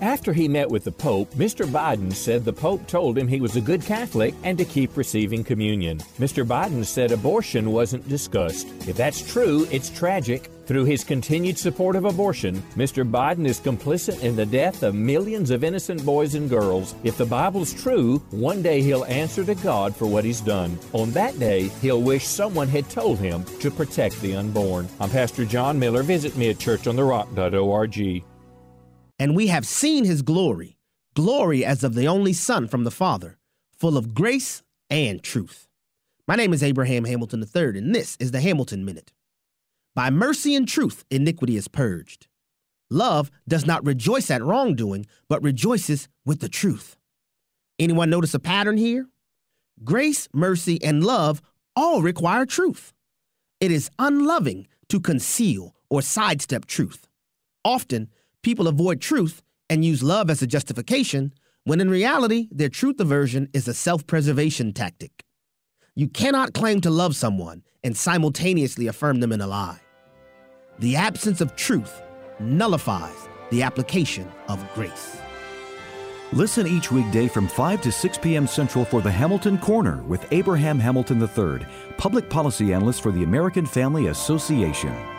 After 0.00 0.32
he 0.32 0.46
met 0.46 0.70
with 0.70 0.84
the 0.84 0.92
Pope, 0.92 1.34
Mr. 1.34 1.66
Biden 1.66 2.12
said 2.12 2.44
the 2.44 2.52
Pope 2.52 2.86
told 2.86 3.18
him 3.18 3.26
he 3.26 3.40
was 3.40 3.56
a 3.56 3.60
good 3.60 3.82
Catholic 3.82 4.32
and 4.44 4.56
to 4.56 4.64
keep 4.64 4.96
receiving 4.96 5.42
communion. 5.42 5.98
Mr. 6.20 6.46
Biden 6.46 6.84
said 6.84 7.10
abortion 7.10 7.72
wasn't 7.72 8.08
discussed. 8.08 8.68
If 8.86 8.96
that's 8.96 9.28
true, 9.32 9.66
it's 9.72 9.90
tragic. 9.90 10.50
Through 10.66 10.84
his 10.84 11.02
continued 11.02 11.58
support 11.58 11.96
of 11.96 12.04
abortion, 12.04 12.62
Mr. 12.76 13.10
Biden 13.10 13.46
is 13.46 13.58
complicit 13.58 14.22
in 14.22 14.36
the 14.36 14.46
death 14.46 14.82
of 14.82 14.94
millions 14.94 15.50
of 15.50 15.64
innocent 15.64 16.04
boys 16.04 16.34
and 16.34 16.48
girls. 16.48 16.94
If 17.02 17.16
the 17.16 17.26
Bible's 17.26 17.72
true, 17.72 18.18
one 18.30 18.62
day 18.62 18.82
he'll 18.82 19.06
answer 19.06 19.44
to 19.44 19.54
God 19.56 19.96
for 19.96 20.06
what 20.06 20.24
he's 20.24 20.42
done. 20.42 20.78
On 20.92 21.10
that 21.12 21.38
day, 21.40 21.68
he'll 21.80 22.02
wish 22.02 22.24
someone 22.24 22.68
had 22.68 22.88
told 22.90 23.18
him 23.18 23.44
to 23.60 23.70
protect 23.70 24.20
the 24.20 24.36
unborn. 24.36 24.88
I'm 25.00 25.10
Pastor 25.10 25.44
John 25.44 25.78
Miller. 25.78 26.02
Visit 26.02 26.36
me 26.36 26.50
at 26.50 26.58
churchontherock.org. 26.58 28.24
And 29.18 29.34
we 29.34 29.48
have 29.48 29.66
seen 29.66 30.04
his 30.04 30.22
glory, 30.22 30.78
glory 31.14 31.64
as 31.64 31.82
of 31.82 31.94
the 31.94 32.06
only 32.06 32.32
Son 32.32 32.68
from 32.68 32.84
the 32.84 32.90
Father, 32.90 33.38
full 33.76 33.96
of 33.96 34.14
grace 34.14 34.62
and 34.88 35.22
truth. 35.22 35.66
My 36.28 36.36
name 36.36 36.52
is 36.52 36.62
Abraham 36.62 37.04
Hamilton 37.04 37.42
III, 37.42 37.78
and 37.78 37.94
this 37.94 38.16
is 38.20 38.30
the 38.30 38.40
Hamilton 38.40 38.84
Minute. 38.84 39.12
By 39.94 40.10
mercy 40.10 40.54
and 40.54 40.68
truth, 40.68 41.04
iniquity 41.10 41.56
is 41.56 41.66
purged. 41.66 42.28
Love 42.90 43.30
does 43.48 43.66
not 43.66 43.84
rejoice 43.84 44.30
at 44.30 44.42
wrongdoing, 44.42 45.06
but 45.28 45.42
rejoices 45.42 46.08
with 46.24 46.40
the 46.40 46.48
truth. 46.48 46.96
Anyone 47.78 48.10
notice 48.10 48.34
a 48.34 48.38
pattern 48.38 48.76
here? 48.76 49.08
Grace, 49.82 50.28
mercy, 50.32 50.82
and 50.82 51.04
love 51.04 51.42
all 51.74 52.02
require 52.02 52.46
truth. 52.46 52.92
It 53.60 53.72
is 53.72 53.90
unloving 53.98 54.68
to 54.88 55.00
conceal 55.00 55.74
or 55.90 56.02
sidestep 56.02 56.66
truth. 56.66 57.08
Often, 57.64 58.10
people 58.48 58.66
avoid 58.66 58.98
truth 58.98 59.42
and 59.68 59.84
use 59.84 60.02
love 60.02 60.30
as 60.30 60.40
a 60.40 60.46
justification, 60.46 61.34
when 61.64 61.82
in 61.82 61.90
reality, 61.90 62.48
their 62.50 62.70
truth 62.70 62.98
aversion 62.98 63.46
is 63.52 63.68
a 63.68 63.74
self 63.74 64.06
preservation 64.06 64.72
tactic. 64.72 65.22
You 65.94 66.08
cannot 66.08 66.54
claim 66.54 66.80
to 66.80 66.88
love 66.88 67.14
someone 67.14 67.62
and 67.84 67.94
simultaneously 67.94 68.86
affirm 68.86 69.20
them 69.20 69.32
in 69.32 69.42
a 69.42 69.46
lie. 69.46 69.80
The 70.78 70.96
absence 70.96 71.42
of 71.42 71.56
truth 71.56 72.00
nullifies 72.40 73.28
the 73.50 73.62
application 73.62 74.26
of 74.48 74.66
grace. 74.74 75.18
Listen 76.32 76.66
each 76.66 76.90
weekday 76.90 77.28
from 77.28 77.48
5 77.48 77.82
to 77.82 77.92
6 77.92 78.16
p.m. 78.16 78.46
Central 78.46 78.86
for 78.86 79.02
the 79.02 79.10
Hamilton 79.10 79.58
Corner 79.58 80.02
with 80.04 80.26
Abraham 80.32 80.78
Hamilton 80.78 81.20
III, 81.20 81.66
public 81.98 82.30
policy 82.30 82.72
analyst 82.72 83.02
for 83.02 83.12
the 83.12 83.24
American 83.24 83.66
Family 83.66 84.06
Association. 84.06 85.17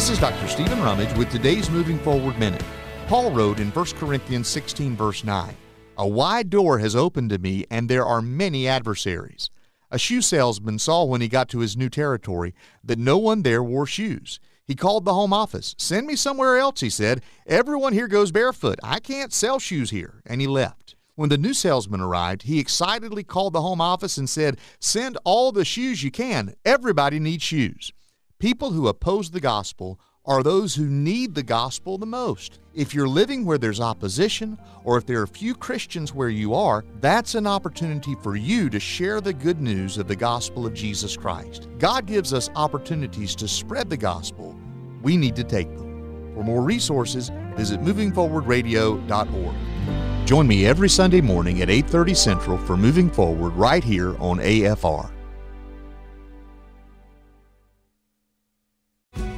This 0.00 0.08
is 0.08 0.18
Dr. 0.18 0.48
Stephen 0.48 0.80
Rummage 0.80 1.14
with 1.18 1.30
today's 1.30 1.68
Moving 1.68 1.98
Forward 1.98 2.38
Minute. 2.38 2.64
Paul 3.06 3.32
wrote 3.32 3.60
in 3.60 3.70
1 3.70 3.84
Corinthians 3.96 4.48
16, 4.48 4.96
verse 4.96 5.24
9, 5.24 5.54
A 5.98 6.08
wide 6.08 6.48
door 6.48 6.78
has 6.78 6.96
opened 6.96 7.28
to 7.28 7.38
me, 7.38 7.66
and 7.70 7.86
there 7.86 8.06
are 8.06 8.22
many 8.22 8.66
adversaries. 8.66 9.50
A 9.90 9.98
shoe 9.98 10.22
salesman 10.22 10.78
saw 10.78 11.04
when 11.04 11.20
he 11.20 11.28
got 11.28 11.50
to 11.50 11.58
his 11.58 11.76
new 11.76 11.90
territory 11.90 12.54
that 12.82 12.98
no 12.98 13.18
one 13.18 13.42
there 13.42 13.62
wore 13.62 13.84
shoes. 13.84 14.40
He 14.64 14.74
called 14.74 15.04
the 15.04 15.12
home 15.12 15.34
office. 15.34 15.74
Send 15.76 16.06
me 16.06 16.16
somewhere 16.16 16.56
else, 16.56 16.80
he 16.80 16.88
said. 16.88 17.22
Everyone 17.46 17.92
here 17.92 18.08
goes 18.08 18.32
barefoot. 18.32 18.78
I 18.82 19.00
can't 19.00 19.34
sell 19.34 19.58
shoes 19.58 19.90
here. 19.90 20.22
And 20.24 20.40
he 20.40 20.46
left. 20.46 20.94
When 21.14 21.28
the 21.28 21.36
new 21.36 21.52
salesman 21.52 22.00
arrived, 22.00 22.44
he 22.44 22.58
excitedly 22.58 23.22
called 23.22 23.52
the 23.52 23.60
home 23.60 23.82
office 23.82 24.16
and 24.16 24.30
said, 24.30 24.56
Send 24.78 25.18
all 25.24 25.52
the 25.52 25.66
shoes 25.66 26.02
you 26.02 26.10
can. 26.10 26.54
Everybody 26.64 27.20
needs 27.20 27.42
shoes. 27.42 27.92
People 28.40 28.70
who 28.70 28.88
oppose 28.88 29.30
the 29.30 29.38
gospel 29.38 30.00
are 30.24 30.42
those 30.42 30.74
who 30.74 30.86
need 30.86 31.34
the 31.34 31.42
gospel 31.42 31.98
the 31.98 32.06
most. 32.06 32.58
If 32.72 32.94
you're 32.94 33.06
living 33.06 33.44
where 33.44 33.58
there's 33.58 33.82
opposition, 33.82 34.56
or 34.82 34.96
if 34.96 35.04
there 35.04 35.20
are 35.20 35.26
few 35.26 35.54
Christians 35.54 36.14
where 36.14 36.30
you 36.30 36.54
are, 36.54 36.82
that's 37.02 37.34
an 37.34 37.46
opportunity 37.46 38.14
for 38.22 38.36
you 38.36 38.70
to 38.70 38.80
share 38.80 39.20
the 39.20 39.34
good 39.34 39.60
news 39.60 39.98
of 39.98 40.08
the 40.08 40.16
gospel 40.16 40.64
of 40.64 40.72
Jesus 40.72 41.18
Christ. 41.18 41.68
God 41.78 42.06
gives 42.06 42.32
us 42.32 42.48
opportunities 42.56 43.36
to 43.36 43.46
spread 43.46 43.90
the 43.90 43.98
gospel. 43.98 44.56
We 45.02 45.18
need 45.18 45.36
to 45.36 45.44
take 45.44 45.68
them. 45.76 46.32
For 46.34 46.42
more 46.42 46.62
resources, 46.62 47.30
visit 47.56 47.82
movingforwardradio.org. 47.82 50.26
Join 50.26 50.48
me 50.48 50.64
every 50.64 50.88
Sunday 50.88 51.20
morning 51.20 51.60
at 51.60 51.68
8:30 51.68 52.14
Central 52.14 52.56
for 52.56 52.78
Moving 52.78 53.10
Forward 53.10 53.50
right 53.50 53.84
here 53.84 54.16
on 54.18 54.40
AFR. 54.40 55.10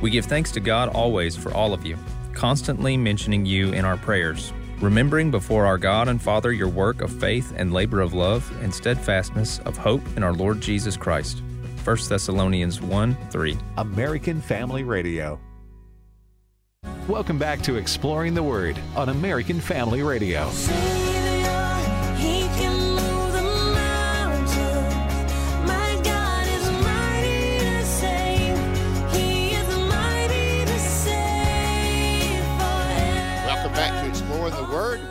We 0.02 0.10
give 0.10 0.26
thanks 0.26 0.50
to 0.52 0.60
God 0.60 0.88
always 0.88 1.36
for 1.36 1.54
all 1.54 1.72
of 1.72 1.86
you, 1.86 1.96
constantly 2.34 2.96
mentioning 2.96 3.46
you 3.46 3.72
in 3.72 3.84
our 3.84 3.96
prayers, 3.96 4.52
remembering 4.80 5.30
before 5.30 5.64
our 5.64 5.78
God 5.78 6.08
and 6.08 6.20
Father 6.20 6.52
your 6.52 6.68
work 6.68 7.00
of 7.02 7.12
faith 7.20 7.52
and 7.56 7.72
labor 7.72 8.00
of 8.00 8.12
love 8.12 8.50
and 8.62 8.74
steadfastness 8.74 9.60
of 9.60 9.76
hope 9.76 10.02
in 10.16 10.24
our 10.24 10.32
Lord 10.32 10.60
Jesus 10.60 10.96
Christ. 10.96 11.40
1 11.84 11.96
Thessalonians 12.08 12.80
1 12.80 13.16
3. 13.30 13.58
American 13.78 14.40
Family 14.40 14.82
Radio. 14.82 15.38
Welcome 17.06 17.38
back 17.38 17.62
to 17.62 17.76
Exploring 17.76 18.34
the 18.34 18.42
Word 18.42 18.76
on 18.96 19.08
American 19.08 19.60
Family 19.60 20.02
Radio. 20.02 20.50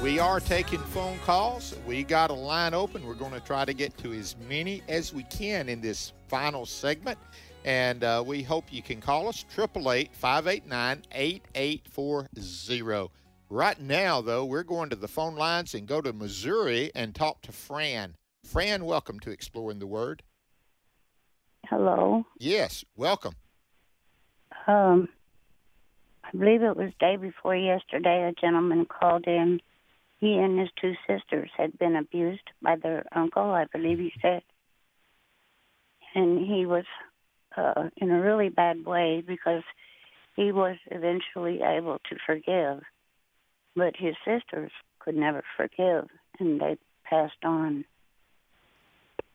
We 0.02 0.18
are 0.18 0.40
taking 0.40 0.80
phone 0.80 1.20
calls. 1.20 1.76
We 1.86 2.04
got 2.04 2.32
a 2.32 2.34
line 2.34 2.74
open. 2.74 3.06
We're 3.06 3.14
going 3.14 3.34
to 3.34 3.40
try 3.40 3.64
to 3.64 3.74
get 3.74 3.96
to 4.00 4.12
as 4.12 4.36
many 4.50 4.82
as 4.90 5.14
we 5.14 5.22
can 5.26 5.70
in 5.70 5.80
this 5.80 6.14
final 6.28 6.66
segment. 6.66 7.20
And 7.64 8.04
uh, 8.04 8.24
we 8.26 8.42
hope 8.42 8.74
you 8.74 8.82
can 8.82 9.00
call 9.00 9.28
us 9.28 9.46
888 9.56 10.16
589 10.16 11.04
8840. 11.12 13.12
Right 13.52 13.80
now, 13.80 14.22
though, 14.22 14.46
we're 14.46 14.64
going 14.64 14.90
to 14.90 14.96
the 14.96 15.08
phone 15.08 15.36
lines 15.36 15.76
and 15.76 15.88
go 15.88 16.02
to 16.02 16.12
Missouri 16.12 16.90
and 16.96 17.14
talk 17.14 17.44
to 17.44 17.52
Fran. 17.52 18.16
Fran, 18.44 18.84
welcome 18.84 19.20
to 19.20 19.30
Exploring 19.30 19.78
the 19.78 19.86
Word. 19.86 20.24
Hello. 21.68 22.26
Yes, 22.40 22.84
welcome. 22.96 23.36
Um, 24.66 25.08
I 26.34 26.38
believe 26.38 26.64
it 26.64 26.78
was 26.78 26.92
day 27.00 27.18
before 27.18 27.56
yesterday. 27.56 28.24
A 28.30 28.40
gentleman 28.40 28.86
called 28.86 29.26
in 29.28 29.60
he 30.20 30.38
and 30.38 30.60
his 30.60 30.70
two 30.80 30.94
sisters 31.08 31.50
had 31.58 31.78
been 31.80 31.96
abused 31.96 32.48
by 32.62 32.76
their 32.76 33.06
uncle, 33.14 33.52
I 33.52 33.66
believe 33.72 33.98
he 33.98 34.14
said. 34.22 34.44
And 36.14 36.40
he 36.46 36.66
was 36.66 36.86
uh, 37.58 37.90
in 37.98 38.12
a 38.12 38.22
really 38.22 38.50
bad 38.50 38.86
way 38.86 39.24
because 39.26 39.64
he 40.36 40.52
was 40.52 40.78
eventually 40.92 41.62
able 41.64 41.98
to 42.10 42.16
forgive, 42.26 42.84
but 43.76 43.96
his 43.98 44.16
sisters 44.24 44.72
could 45.00 45.16
never 45.16 45.44
forgive, 45.58 46.08
and 46.40 46.62
they 46.62 46.78
passed 47.04 47.44
on. 47.44 47.84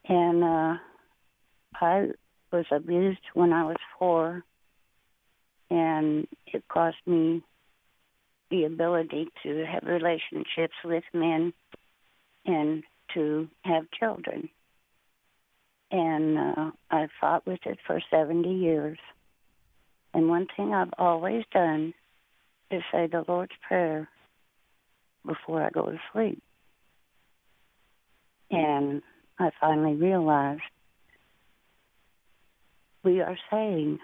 And 0.09 0.45
uh, 0.45 0.75
I 1.81 2.07
was 2.53 2.67
abused 2.71 3.21
when 3.35 3.53
I 3.53 3.65
was 3.65 3.77
four, 3.99 4.45
and 5.71 6.27
it 6.47 6.67
cost 6.69 6.97
me 7.07 7.43
the 8.51 8.65
ability 8.65 9.29
to 9.43 9.65
have 9.67 9.83
relationships 9.85 10.75
with 10.85 11.05
men 11.13 11.53
and 12.45 12.85
to 13.15 13.49
have 13.63 13.91
children. 13.99 14.49
And 15.91 16.39
uh, 16.39 16.71
I 16.91 17.09
fought 17.21 17.47
with 17.47 17.61
it 17.65 17.79
for 17.87 18.01
70 18.11 18.49
years. 18.49 18.99
And 20.15 20.29
one 20.29 20.47
thing 20.57 20.73
I've 20.73 20.95
always 20.99 21.45
done 21.53 21.95
is 22.71 22.83
say 22.93 23.07
the 23.07 23.25
Lord's 23.27 23.53
Prayer 23.67 24.09
before 25.25 25.63
I 25.63 25.71
go 25.71 25.87
to 25.87 25.99
sleep. 26.13 26.43
And 28.51 29.03
I 29.39 29.51
finally 29.61 29.95
realized 29.95 30.63
we 33.03 33.21
are 33.21 33.39
saying, 33.51 33.99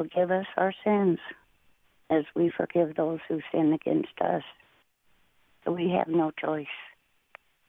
Forgive 0.00 0.30
us 0.30 0.46
our 0.56 0.72
sins 0.82 1.18
as 2.08 2.24
we 2.34 2.50
forgive 2.56 2.96
those 2.96 3.18
who 3.28 3.40
sin 3.52 3.74
against 3.74 4.18
us. 4.22 4.42
So 5.62 5.72
we 5.72 5.90
have 5.90 6.08
no 6.08 6.30
choice. 6.30 6.66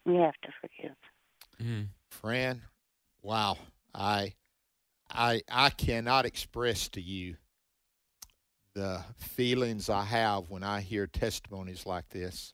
We 0.05 0.15
have 0.15 0.35
to 0.43 0.49
forgive. 0.61 0.95
Mm. 1.61 1.87
Fran, 2.09 2.61
wow. 3.21 3.57
I 3.93 4.35
I 5.09 5.41
I 5.51 5.71
cannot 5.71 6.25
express 6.25 6.87
to 6.89 7.01
you 7.01 7.35
the 8.75 9.03
feelings 9.17 9.89
I 9.89 10.05
have 10.05 10.49
when 10.49 10.63
I 10.63 10.79
hear 10.79 11.07
testimonies 11.07 11.85
like 11.85 12.07
this. 12.07 12.53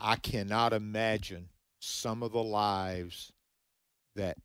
I 0.00 0.16
cannot 0.16 0.72
imagine 0.72 1.50
some 1.78 2.24
of 2.24 2.32
the 2.32 2.42
lives 2.42 3.32
that 4.16 4.36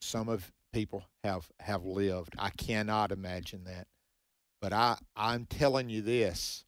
some 0.00 0.28
of 0.28 0.52
people 0.76 1.06
have 1.24 1.48
have 1.60 1.86
lived. 1.86 2.34
I 2.38 2.50
cannot 2.50 3.10
imagine 3.10 3.64
that. 3.64 3.86
But 4.60 4.74
I, 4.74 4.98
I'm 5.16 5.46
telling 5.46 5.88
you 5.88 6.02
this 6.02 6.66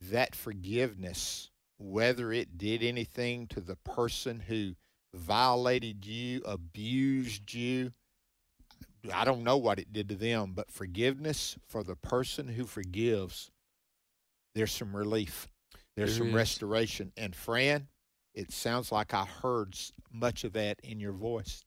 that 0.00 0.36
forgiveness, 0.36 1.50
whether 1.78 2.32
it 2.32 2.56
did 2.56 2.84
anything 2.84 3.48
to 3.48 3.60
the 3.60 3.74
person 3.74 4.38
who 4.38 4.76
violated 5.12 6.06
you, 6.06 6.42
abused 6.44 7.52
you. 7.52 7.92
I 9.12 9.24
don't 9.24 9.42
know 9.42 9.56
what 9.56 9.80
it 9.80 9.92
did 9.92 10.08
to 10.10 10.14
them, 10.14 10.52
but 10.54 10.70
forgiveness 10.70 11.56
for 11.66 11.82
the 11.82 11.96
person 11.96 12.46
who 12.46 12.66
forgives, 12.66 13.50
there's 14.54 14.70
some 14.70 14.94
relief, 14.94 15.48
there's 15.96 16.10
There 16.10 16.18
some 16.18 16.28
is. 16.28 16.34
restoration. 16.34 17.12
And 17.16 17.34
Fran, 17.34 17.88
it 18.32 18.52
sounds 18.52 18.92
like 18.92 19.12
I 19.12 19.24
heard 19.24 19.74
much 20.12 20.44
of 20.44 20.52
that 20.52 20.78
in 20.84 21.00
your 21.00 21.12
voice. 21.12 21.64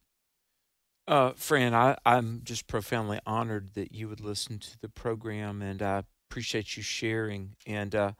Uh, 1.07 1.33
Fran, 1.35 1.73
I, 1.73 1.97
I'm 2.05 2.41
just 2.43 2.67
profoundly 2.67 3.19
honored 3.25 3.73
that 3.73 3.91
you 3.91 4.07
would 4.07 4.21
listen 4.21 4.59
to 4.59 4.79
the 4.79 4.89
program, 4.89 5.61
and 5.61 5.81
I 5.81 6.03
appreciate 6.29 6.77
you 6.77 6.83
sharing. 6.83 7.55
And 7.65 7.93
uh, 7.95 8.11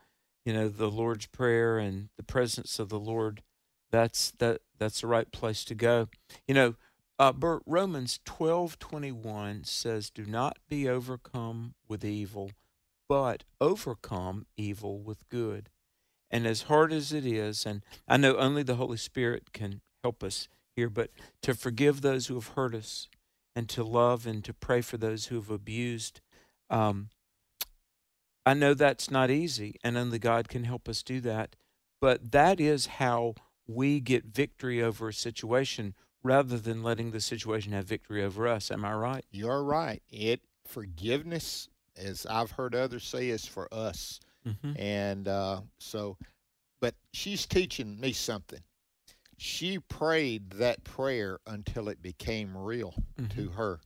you 0.46 0.54
know, 0.54 0.68
the 0.68 0.90
Lord's 0.90 1.28
Prayer 1.28 1.78
and 1.78 2.10
the 2.18 2.24
presence 2.24 2.80
of 2.80 2.90
the 2.90 3.00
Lord, 3.00 3.44
that's 3.92 4.32
that 4.40 4.62
that's 4.78 5.02
the 5.02 5.08
right 5.08 5.32
place 5.32 5.64
to 5.66 5.76
go. 5.76 6.10
You 6.48 6.56
know, 6.56 6.76
uh, 7.20 7.32
Bert, 7.32 7.62
Romans 7.66 8.20
twelve 8.26 8.80
twenty 8.80 9.12
one 9.12 9.64
says, 9.64 10.10
"Do 10.10 10.26
not 10.26 10.58
be 10.68 10.90
overcome 10.90 11.76
with 11.88 12.04
evil, 12.04 12.52
but 13.08 13.44
overcome 13.62 14.48
evil 14.58 15.00
with 15.00 15.30
good." 15.30 15.70
And 16.32 16.48
as 16.48 16.64
hard 16.64 16.92
as 16.92 17.14
it 17.14 17.26
is, 17.26 17.66
and 17.66 17.84
I 18.08 18.18
know 18.18 18.38
only 18.38 18.64
the 18.64 18.76
Holy 18.76 18.98
Spirit 18.98 19.54
can 19.54 19.82
help 20.04 20.24
us 20.24 20.48
here, 20.76 20.90
but 20.90 21.12
to 21.42 21.54
forgive 21.54 22.02
those 22.02 22.28
who 22.28 22.36
have 22.36 22.50
hurt 22.50 22.74
us 22.76 23.08
and 23.56 23.68
to 23.70 23.84
love 23.84 24.26
and 24.26 24.44
to 24.46 24.54
pray 24.54 24.82
for 24.82 24.98
those 24.98 25.26
who 25.26 25.36
have 25.36 25.50
abused. 25.50 26.22
Um, 26.70 27.10
I 28.46 28.54
know 28.54 28.74
that's 28.74 29.12
not 29.12 29.30
easy, 29.30 29.76
and 29.84 29.98
only 29.98 30.20
God 30.20 30.48
can 30.48 30.64
help 30.64 30.90
us 30.90 31.04
do 31.04 31.20
that. 31.22 31.56
But 32.00 32.32
that 32.32 32.60
is 32.60 32.88
how 32.88 33.36
we 33.68 34.00
get 34.00 34.26
victory 34.26 34.82
over 34.82 35.10
a 35.10 35.14
situation 35.14 35.94
rather 36.24 36.58
than 36.58 36.84
letting 36.84 37.12
the 37.12 37.22
situation 37.22 37.74
have 37.74 37.86
victory 37.86 38.24
over 38.24 38.48
us. 38.48 38.72
Am 38.72 38.84
I 38.86 38.94
right? 38.94 39.26
You're 39.32 39.64
right. 39.64 40.02
It 40.10 40.42
forgiveness, 40.66 41.70
as 41.96 42.26
I've 42.26 42.52
heard 42.52 42.74
others 42.74 43.04
say, 43.04 43.30
is 43.30 43.46
for 43.46 43.72
us. 43.74 44.20
Mhm. 44.48 44.80
And 44.80 45.28
uh, 45.28 45.62
so, 45.80 46.18
but 46.80 46.96
she's 47.14 47.46
teaching 47.46 48.00
me 48.00 48.14
something. 48.14 48.62
She 49.44 49.80
prayed 49.80 50.52
that 50.52 50.84
prayer 50.84 51.40
until 51.48 51.90
it 51.90 52.00
became 52.00 52.56
real 52.56 52.94
to 53.36 53.50
her. 53.50 53.80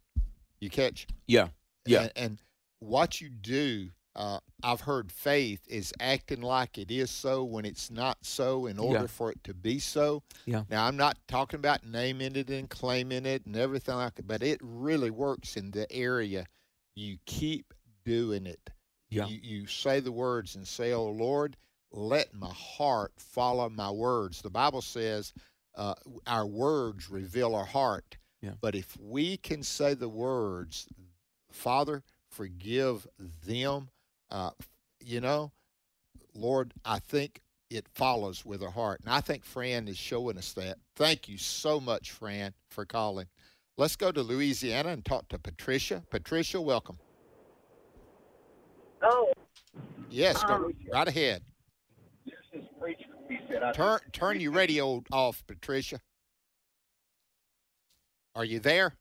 You 0.59 0.69
catch? 0.69 1.07
Yeah. 1.27 1.47
Yeah. 1.85 2.01
And, 2.01 2.11
and 2.17 2.39
what 2.79 3.21
you 3.21 3.29
do, 3.29 3.87
uh, 4.17 4.39
I've 4.61 4.81
heard 4.81 5.13
faith 5.13 5.61
is 5.69 5.93
acting 6.01 6.41
like 6.41 6.77
it 6.77 6.91
is 6.91 7.09
so 7.09 7.45
when 7.45 7.63
it's 7.63 7.89
not 7.89 8.17
so 8.21 8.65
in 8.65 8.77
order 8.77 9.01
Yeah. 9.01 9.07
for 9.07 9.31
it 9.31 9.41
to 9.45 9.53
be 9.53 9.79
so. 9.79 10.23
Yeah. 10.45 10.63
Now, 10.69 10.87
I'm 10.87 10.97
not 10.97 11.17
talking 11.29 11.57
about 11.59 11.85
naming 11.85 12.35
it 12.35 12.49
and 12.49 12.69
claiming 12.69 13.25
it 13.25 13.45
and 13.45 13.55
everything 13.55 13.95
like 13.95 14.15
that, 14.15 14.27
but 14.27 14.43
it 14.43 14.59
really 14.61 15.09
works 15.09 15.55
in 15.55 15.71
the 15.71 15.89
area. 15.89 16.47
You 16.97 17.17
keep 17.25 17.73
doing 18.03 18.45
it. 18.45 18.71
Yeah. 19.09 19.27
You, 19.27 19.39
you 19.41 19.67
say 19.67 20.01
the 20.01 20.11
words 20.11 20.55
and 20.55 20.67
say, 20.67 20.91
Oh 20.91 21.09
Lord, 21.09 21.55
let 21.91 22.33
my 22.33 22.51
heart 22.51 23.13
follow 23.17 23.69
my 23.69 23.89
words. 23.91 24.41
The 24.41 24.49
Bible 24.49 24.81
says 24.81 25.33
uh, 25.75 25.95
our 26.27 26.45
words 26.45 27.09
reveal 27.09 27.55
our 27.55 27.65
heart. 27.65 28.17
Yeah. 28.41 28.51
But 28.61 28.75
if 28.75 28.97
we 28.99 29.37
can 29.37 29.63
say 29.63 29.93
the 29.93 30.09
words, 30.09 30.87
Father, 31.51 32.03
forgive 32.29 33.07
them, 33.45 33.89
uh, 34.29 34.51
you 34.99 35.21
know, 35.21 35.51
Lord, 36.33 36.73
I 36.83 36.99
think 36.99 37.41
it 37.69 37.87
follows 37.93 38.45
with 38.45 38.61
our 38.61 38.69
heart. 38.69 39.01
And 39.03 39.11
I 39.13 39.21
think 39.21 39.43
Fran 39.43 39.87
is 39.87 39.97
showing 39.97 40.37
us 40.37 40.53
that. 40.53 40.77
Thank 40.95 41.27
you 41.27 41.37
so 41.37 41.79
much, 41.79 42.11
Fran, 42.11 42.53
for 42.69 42.85
calling. 42.85 43.25
Let's 43.77 43.95
go 43.95 44.11
to 44.11 44.21
Louisiana 44.21 44.89
and 44.89 45.03
talk 45.03 45.27
to 45.29 45.39
Patricia. 45.39 46.03
Patricia, 46.09 46.61
welcome. 46.61 46.97
Oh, 49.01 49.31
Yes, 50.09 50.41
go 50.43 50.53
Um, 50.53 50.73
right 50.93 51.07
ahead. 51.07 51.43
This 53.59 53.61
preacher, 53.61 53.63
he 53.63 53.63
said, 53.63 53.63
I 53.63 53.71
Turn 53.71 53.99
turn 54.11 54.39
your 54.39 54.51
radio 54.51 55.03
off, 55.11 55.43
Patricia. 55.47 55.99
Are 58.35 58.45
you 58.45 58.59
there? 58.59 58.93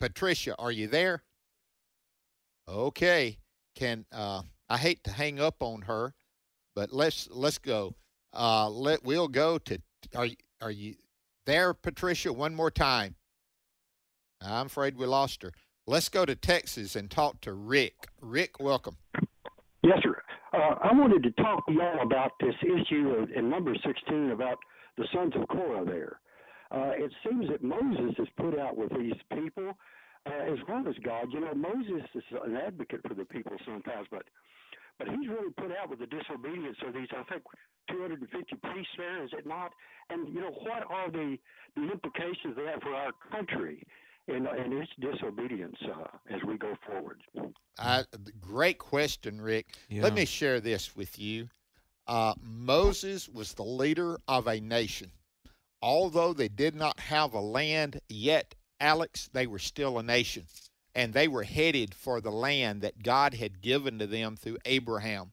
Patricia, 0.00 0.54
are 0.58 0.72
you 0.72 0.86
there? 0.86 1.22
Okay. 2.68 3.38
Can 3.74 4.06
uh 4.12 4.42
I 4.68 4.78
hate 4.78 5.04
to 5.04 5.10
hang 5.10 5.40
up 5.40 5.62
on 5.62 5.82
her, 5.82 6.14
but 6.74 6.92
let's 6.92 7.28
let's 7.30 7.58
go. 7.58 7.94
Uh 8.32 8.68
let 8.70 9.04
we'll 9.04 9.28
go 9.28 9.58
to 9.58 9.78
are 10.14 10.26
you 10.26 10.36
are 10.60 10.70
you 10.70 10.94
there, 11.46 11.74
Patricia, 11.74 12.32
one 12.32 12.54
more 12.54 12.70
time? 12.70 13.16
I'm 14.40 14.66
afraid 14.66 14.96
we 14.96 15.06
lost 15.06 15.42
her. 15.42 15.52
Let's 15.86 16.08
go 16.08 16.24
to 16.24 16.34
Texas 16.34 16.96
and 16.96 17.10
talk 17.10 17.40
to 17.42 17.52
Rick. 17.52 18.08
Rick, 18.20 18.60
welcome. 18.60 18.96
Yes, 19.82 19.98
sir. 20.02 20.13
Uh, 20.54 20.78
I 20.84 20.92
wanted 20.94 21.24
to 21.24 21.32
talk 21.42 21.66
to 21.66 21.72
y'all 21.72 22.02
about 22.02 22.32
this 22.38 22.54
issue 22.62 23.10
of, 23.18 23.30
in 23.34 23.50
number 23.50 23.74
16 23.74 24.30
about 24.30 24.58
the 24.96 25.04
sons 25.12 25.32
of 25.34 25.48
Korah 25.48 25.84
there. 25.84 26.20
Uh, 26.70 26.92
it 26.94 27.10
seems 27.26 27.48
that 27.50 27.64
Moses 27.64 28.14
is 28.18 28.28
put 28.36 28.56
out 28.58 28.76
with 28.76 28.90
these 28.96 29.18
people 29.34 29.74
uh, 30.26 30.52
as 30.52 30.58
well 30.68 30.84
as 30.88 30.94
God. 31.04 31.26
You 31.32 31.40
know, 31.40 31.54
Moses 31.54 32.06
is 32.14 32.22
an 32.44 32.56
advocate 32.56 33.00
for 33.06 33.14
the 33.14 33.24
people 33.24 33.56
sometimes, 33.66 34.06
but 34.10 34.22
but 34.96 35.08
he's 35.08 35.26
really 35.28 35.50
put 35.58 35.74
out 35.74 35.90
with 35.90 35.98
the 35.98 36.06
disobedience 36.06 36.76
of 36.86 36.94
these, 36.94 37.08
I 37.10 37.24
think, 37.24 37.42
250 37.90 38.30
priests 38.62 38.94
there, 38.96 39.24
is 39.24 39.30
it 39.36 39.44
not? 39.44 39.72
And, 40.08 40.32
you 40.32 40.40
know, 40.40 40.54
what 40.62 40.86
are 40.88 41.10
the, 41.10 41.36
the 41.74 41.90
implications 41.90 42.56
of 42.56 42.62
that 42.64 42.80
for 42.80 42.94
our 42.94 43.10
country 43.32 43.82
and, 44.28 44.46
and 44.46 44.72
its 44.72 44.90
disobedience 45.00 45.76
uh, 45.84 46.34
as 46.34 46.40
we 46.46 46.56
go 46.56 46.74
forward? 46.86 47.20
I, 47.78 48.04
great 48.40 48.78
question, 48.78 49.40
Rick. 49.40 49.74
Yeah. 49.88 50.02
Let 50.02 50.14
me 50.14 50.24
share 50.24 50.60
this 50.60 50.96
with 50.96 51.18
you. 51.18 51.48
Uh, 52.06 52.34
Moses 52.40 53.28
was 53.28 53.54
the 53.54 53.64
leader 53.64 54.18
of 54.28 54.46
a 54.46 54.60
nation. 54.60 55.10
Although 55.82 56.32
they 56.32 56.48
did 56.48 56.74
not 56.74 56.98
have 56.98 57.34
a 57.34 57.40
land 57.40 58.00
yet, 58.08 58.54
Alex, 58.80 59.28
they 59.32 59.46
were 59.46 59.58
still 59.58 59.98
a 59.98 60.02
nation. 60.02 60.44
And 60.94 61.12
they 61.12 61.28
were 61.28 61.42
headed 61.42 61.94
for 61.94 62.20
the 62.20 62.30
land 62.30 62.82
that 62.82 63.02
God 63.02 63.34
had 63.34 63.60
given 63.60 63.98
to 63.98 64.06
them 64.06 64.36
through 64.36 64.58
Abraham. 64.64 65.32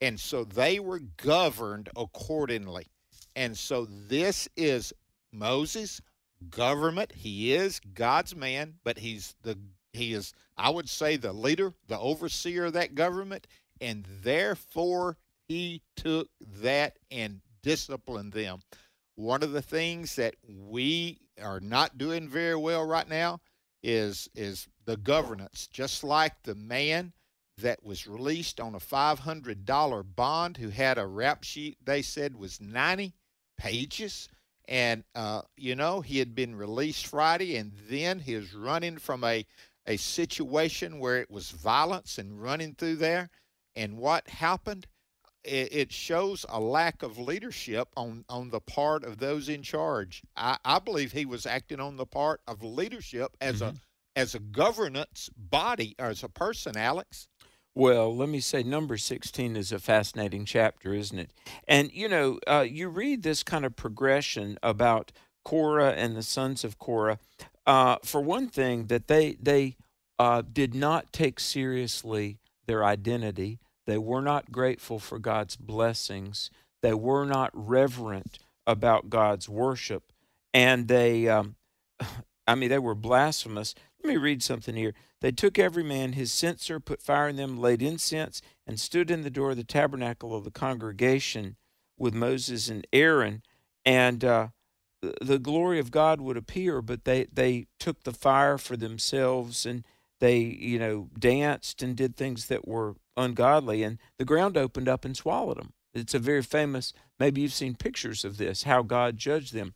And 0.00 0.20
so 0.20 0.44
they 0.44 0.78
were 0.78 1.00
governed 1.00 1.88
accordingly. 1.96 2.86
And 3.34 3.56
so 3.56 3.86
this 3.86 4.48
is 4.56 4.92
Moses' 5.32 6.00
government. 6.50 7.12
He 7.12 7.52
is 7.52 7.80
God's 7.94 8.34
man, 8.34 8.74
but 8.84 8.98
he's 8.98 9.34
the 9.42 9.58
he 9.92 10.12
is 10.12 10.32
I 10.56 10.70
would 10.70 10.88
say 10.88 11.16
the 11.16 11.32
leader, 11.32 11.74
the 11.86 11.98
overseer 11.98 12.66
of 12.66 12.72
that 12.74 12.94
government, 12.94 13.46
and 13.80 14.06
therefore 14.22 15.16
he 15.46 15.82
took 15.96 16.28
that 16.60 16.98
and 17.10 17.40
disciplined 17.62 18.32
them. 18.32 18.60
One 19.14 19.42
of 19.42 19.52
the 19.52 19.62
things 19.62 20.16
that 20.16 20.36
we 20.46 21.20
are 21.42 21.60
not 21.60 21.98
doing 21.98 22.28
very 22.28 22.56
well 22.56 22.84
right 22.84 23.08
now 23.08 23.40
is 23.82 24.28
is 24.34 24.68
the 24.84 24.96
governance. 24.96 25.68
Just 25.68 26.04
like 26.04 26.42
the 26.42 26.54
man 26.54 27.12
that 27.58 27.82
was 27.82 28.06
released 28.06 28.60
on 28.60 28.74
a 28.74 28.78
$500 28.78 30.04
bond 30.14 30.56
who 30.56 30.68
had 30.68 30.96
a 30.96 31.06
rap 31.06 31.42
sheet 31.42 31.76
they 31.84 32.02
said 32.02 32.36
was 32.36 32.60
90 32.60 33.14
pages 33.56 34.28
and 34.68 35.02
uh, 35.14 35.42
you 35.56 35.74
know 35.74 36.00
he 36.00 36.18
had 36.18 36.34
been 36.34 36.54
released 36.54 37.06
friday 37.06 37.56
and 37.56 37.72
then 37.88 38.20
he 38.20 38.36
was 38.36 38.54
running 38.54 38.98
from 38.98 39.24
a, 39.24 39.44
a 39.88 39.96
situation 39.96 41.00
where 41.00 41.16
it 41.16 41.30
was 41.30 41.50
violence 41.50 42.18
and 42.18 42.40
running 42.40 42.74
through 42.74 42.96
there. 42.96 43.30
And 43.74 43.96
what 43.96 44.28
happened 44.28 44.86
it, 45.44 45.72
it 45.72 45.92
shows 45.92 46.44
a 46.48 46.60
lack 46.60 47.02
of 47.02 47.18
leadership 47.18 47.88
on, 47.96 48.24
on 48.28 48.50
the 48.50 48.60
part 48.60 49.04
of 49.04 49.18
those 49.18 49.48
in 49.48 49.62
charge. 49.62 50.22
I, 50.36 50.58
I 50.64 50.78
believe 50.78 51.12
he 51.12 51.24
was 51.24 51.46
acting 51.46 51.80
on 51.80 51.96
the 51.96 52.06
part 52.06 52.40
of 52.46 52.62
leadership 52.62 53.36
as 53.40 53.62
a 53.62 53.74
as 54.16 54.34
a 54.34 54.40
governance 54.40 55.30
body 55.36 55.94
or 56.00 56.06
as 56.06 56.24
a 56.24 56.28
person 56.28 56.76
alex 56.76 57.28
Well, 57.78 58.12
let 58.12 58.28
me 58.28 58.40
say, 58.40 58.64
number 58.64 58.96
16 58.96 59.54
is 59.54 59.70
a 59.70 59.78
fascinating 59.78 60.44
chapter, 60.44 60.94
isn't 60.94 61.16
it? 61.16 61.30
And, 61.68 61.92
you 61.92 62.08
know, 62.08 62.40
uh, 62.44 62.66
you 62.68 62.88
read 62.88 63.22
this 63.22 63.44
kind 63.44 63.64
of 63.64 63.76
progression 63.76 64.58
about 64.64 65.12
Korah 65.44 65.92
and 65.92 66.16
the 66.16 66.24
sons 66.24 66.64
of 66.64 66.80
Korah. 66.80 67.20
Uh, 67.68 67.98
for 68.02 68.20
one 68.20 68.48
thing, 68.48 68.86
that 68.86 69.06
they, 69.06 69.36
they 69.40 69.76
uh, 70.18 70.42
did 70.52 70.74
not 70.74 71.12
take 71.12 71.38
seriously 71.38 72.40
their 72.66 72.84
identity, 72.84 73.60
they 73.86 73.96
were 73.96 74.22
not 74.22 74.50
grateful 74.50 74.98
for 74.98 75.20
God's 75.20 75.54
blessings, 75.54 76.50
they 76.82 76.94
were 76.94 77.26
not 77.26 77.52
reverent 77.54 78.40
about 78.66 79.08
God's 79.08 79.48
worship, 79.48 80.12
and 80.52 80.88
they, 80.88 81.28
um, 81.28 81.54
I 82.48 82.56
mean, 82.56 82.70
they 82.70 82.80
were 82.80 82.96
blasphemous. 82.96 83.76
Let 84.02 84.10
me 84.10 84.16
read 84.16 84.42
something 84.42 84.76
here. 84.76 84.94
They 85.20 85.32
took 85.32 85.58
every 85.58 85.82
man 85.82 86.12
his 86.12 86.32
censer, 86.32 86.78
put 86.80 87.02
fire 87.02 87.28
in 87.28 87.36
them, 87.36 87.58
laid 87.58 87.82
incense, 87.82 88.40
and 88.66 88.78
stood 88.78 89.10
in 89.10 89.22
the 89.22 89.30
door 89.30 89.50
of 89.50 89.56
the 89.56 89.64
tabernacle 89.64 90.34
of 90.34 90.44
the 90.44 90.50
congregation 90.50 91.56
with 91.98 92.14
Moses 92.14 92.68
and 92.68 92.86
Aaron. 92.92 93.42
and 93.84 94.24
uh, 94.24 94.48
the 95.20 95.38
glory 95.38 95.78
of 95.78 95.90
God 95.90 96.20
would 96.20 96.36
appear, 96.36 96.82
but 96.82 97.04
they, 97.04 97.26
they 97.32 97.66
took 97.78 98.02
the 98.02 98.12
fire 98.12 98.58
for 98.58 98.76
themselves 98.76 99.64
and 99.64 99.84
they, 100.20 100.38
you 100.38 100.78
know, 100.78 101.08
danced 101.18 101.82
and 101.82 101.96
did 101.96 102.16
things 102.16 102.46
that 102.46 102.66
were 102.66 102.96
ungodly, 103.16 103.82
and 103.84 103.98
the 104.18 104.24
ground 104.24 104.56
opened 104.56 104.88
up 104.88 105.04
and 105.04 105.16
swallowed 105.16 105.58
them. 105.58 105.72
It's 105.94 106.14
a 106.14 106.18
very 106.18 106.42
famous, 106.42 106.92
maybe 107.18 107.40
you've 107.40 107.52
seen 107.52 107.76
pictures 107.76 108.24
of 108.24 108.36
this, 108.36 108.64
how 108.64 108.82
God 108.82 109.16
judged 109.16 109.54
them. 109.54 109.74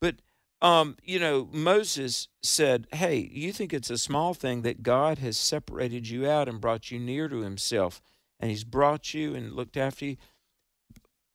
But, 0.00 0.16
um, 0.62 0.96
you 1.02 1.18
know, 1.18 1.48
Moses 1.52 2.28
said, 2.42 2.86
Hey, 2.92 3.28
you 3.32 3.52
think 3.52 3.74
it's 3.74 3.90
a 3.90 3.98
small 3.98 4.32
thing 4.32 4.62
that 4.62 4.82
God 4.82 5.18
has 5.18 5.36
separated 5.36 6.08
you 6.08 6.26
out 6.28 6.48
and 6.48 6.60
brought 6.60 6.90
you 6.90 7.00
near 7.00 7.28
to 7.28 7.40
himself, 7.40 8.00
and 8.38 8.50
he's 8.50 8.64
brought 8.64 9.12
you 9.12 9.34
and 9.34 9.52
looked 9.52 9.76
after 9.76 10.06
you. 10.06 10.16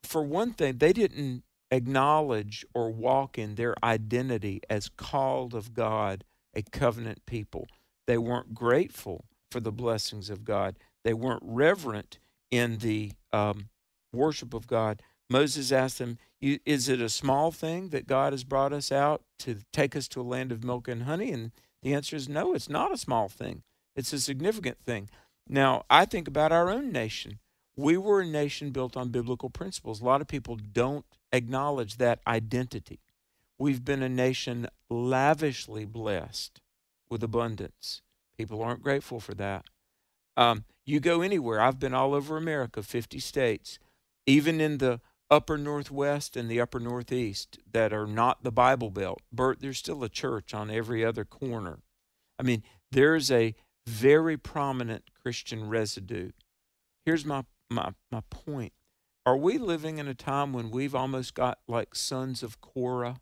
For 0.02 0.22
one 0.22 0.54
thing, 0.54 0.78
they 0.78 0.94
didn't 0.94 1.44
acknowledge 1.70 2.64
or 2.74 2.90
walk 2.90 3.38
in 3.38 3.54
their 3.54 3.74
identity 3.84 4.62
as 4.70 4.88
called 4.88 5.54
of 5.54 5.74
God, 5.74 6.24
a 6.54 6.62
covenant 6.62 7.26
people. 7.26 7.68
They 8.06 8.16
weren't 8.16 8.54
grateful 8.54 9.26
for 9.50 9.60
the 9.60 9.72
blessings 9.72 10.30
of 10.30 10.44
God. 10.44 10.78
They 11.04 11.12
weren't 11.12 11.42
reverent 11.44 12.18
in 12.50 12.78
the 12.78 13.12
um, 13.34 13.68
worship 14.12 14.54
of 14.54 14.66
God. 14.66 15.02
Moses 15.30 15.72
asked 15.72 15.98
them, 15.98 16.18
Is 16.40 16.88
it 16.88 17.00
a 17.00 17.08
small 17.08 17.50
thing 17.50 17.90
that 17.90 18.06
God 18.06 18.32
has 18.32 18.44
brought 18.44 18.72
us 18.72 18.90
out 18.90 19.22
to 19.40 19.58
take 19.72 19.94
us 19.94 20.08
to 20.08 20.20
a 20.20 20.22
land 20.22 20.52
of 20.52 20.64
milk 20.64 20.88
and 20.88 21.02
honey? 21.02 21.32
And 21.32 21.52
the 21.82 21.94
answer 21.94 22.16
is 22.16 22.28
no, 22.28 22.54
it's 22.54 22.68
not 22.68 22.92
a 22.92 22.98
small 22.98 23.28
thing. 23.28 23.62
It's 23.94 24.12
a 24.12 24.20
significant 24.20 24.78
thing. 24.78 25.10
Now, 25.48 25.84
I 25.90 26.04
think 26.04 26.28
about 26.28 26.52
our 26.52 26.70
own 26.70 26.92
nation. 26.92 27.38
We 27.76 27.96
were 27.96 28.20
a 28.20 28.26
nation 28.26 28.70
built 28.70 28.96
on 28.96 29.10
biblical 29.10 29.50
principles. 29.50 30.00
A 30.00 30.04
lot 30.04 30.20
of 30.20 30.28
people 30.28 30.56
don't 30.56 31.04
acknowledge 31.32 31.96
that 31.96 32.20
identity. 32.26 33.00
We've 33.58 33.84
been 33.84 34.02
a 34.02 34.08
nation 34.08 34.68
lavishly 34.88 35.84
blessed 35.84 36.60
with 37.10 37.22
abundance. 37.22 38.02
People 38.36 38.62
aren't 38.62 38.82
grateful 38.82 39.20
for 39.20 39.34
that. 39.34 39.64
Um, 40.36 40.64
you 40.84 41.00
go 41.00 41.20
anywhere, 41.22 41.60
I've 41.60 41.80
been 41.80 41.94
all 41.94 42.14
over 42.14 42.36
America, 42.36 42.82
50 42.82 43.18
states, 43.18 43.78
even 44.26 44.60
in 44.60 44.78
the 44.78 45.00
upper 45.30 45.58
Northwest 45.58 46.36
and 46.36 46.50
the 46.50 46.60
upper 46.60 46.80
Northeast 46.80 47.58
that 47.70 47.92
are 47.92 48.06
not 48.06 48.42
the 48.42 48.52
Bible 48.52 48.90
Belt. 48.90 49.20
Bert, 49.32 49.60
there's 49.60 49.78
still 49.78 50.02
a 50.02 50.08
church 50.08 50.54
on 50.54 50.70
every 50.70 51.04
other 51.04 51.24
corner. 51.24 51.80
I 52.38 52.42
mean, 52.42 52.62
there's 52.90 53.30
a 53.30 53.54
very 53.86 54.36
prominent 54.36 55.10
Christian 55.22 55.68
residue. 55.68 56.30
Here's 57.04 57.24
my, 57.24 57.44
my, 57.70 57.92
my 58.10 58.22
point 58.30 58.72
are 59.26 59.36
we 59.36 59.58
living 59.58 59.98
in 59.98 60.08
a 60.08 60.14
time 60.14 60.54
when 60.54 60.70
we've 60.70 60.94
almost 60.94 61.34
got 61.34 61.58
like 61.68 61.94
sons 61.94 62.42
of 62.42 62.62
Korah? 62.62 63.20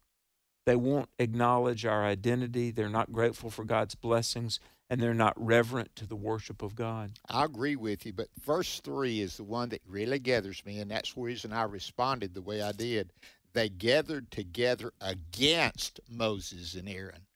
They 0.65 0.77
won't 0.77 1.09
acknowledge 1.19 1.85
our 1.85 2.05
identity. 2.05 2.71
They're 2.71 2.89
not 2.89 3.11
grateful 3.11 3.51
for 3.51 3.65
God's 3.65 3.97
blessings, 3.97 4.61
and 4.89 5.01
they're 5.01 5.15
not 5.15 5.35
reverent 5.37 5.95
to 5.97 6.07
the 6.07 6.17
worship 6.17 6.63
of 6.63 6.75
God. 6.75 7.13
I 7.29 7.45
agree 7.45 7.77
with 7.77 8.07
you, 8.07 8.13
but 8.13 8.29
verse 8.45 8.81
3 8.81 9.21
is 9.21 9.37
the 9.37 9.45
one 9.45 9.69
that 9.71 9.83
really 9.87 10.19
gathers 10.19 10.65
me, 10.65 10.79
and 10.79 10.91
that's 10.91 11.13
the 11.15 11.21
reason 11.21 11.53
I 11.53 11.63
responded 11.63 12.35
the 12.35 12.43
way 12.43 12.63
I 12.63 12.73
did. 12.73 13.13
They 13.53 13.69
gathered 13.69 14.31
together 14.31 14.93
against 15.01 16.01
Moses 16.09 16.75
and 16.75 16.89
Aaron. 16.89 17.27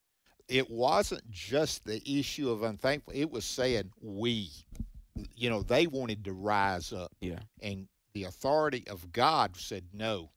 It 0.47 0.69
wasn't 0.69 1.29
just 1.29 1.85
the 1.85 2.01
issue 2.09 2.49
of 2.49 2.63
unthankful, 2.63 3.13
it 3.15 3.31
was 3.31 3.45
saying 3.45 3.91
we. 4.01 4.49
You 5.35 5.49
know, 5.49 5.61
they 5.61 5.87
wanted 5.87 6.23
to 6.25 6.33
rise 6.33 6.93
up 6.93 7.11
yeah. 7.19 7.39
and 7.61 7.87
the 8.13 8.23
authority 8.23 8.85
of 8.89 9.11
God 9.11 9.55
said 9.57 9.83
no, 9.93 10.31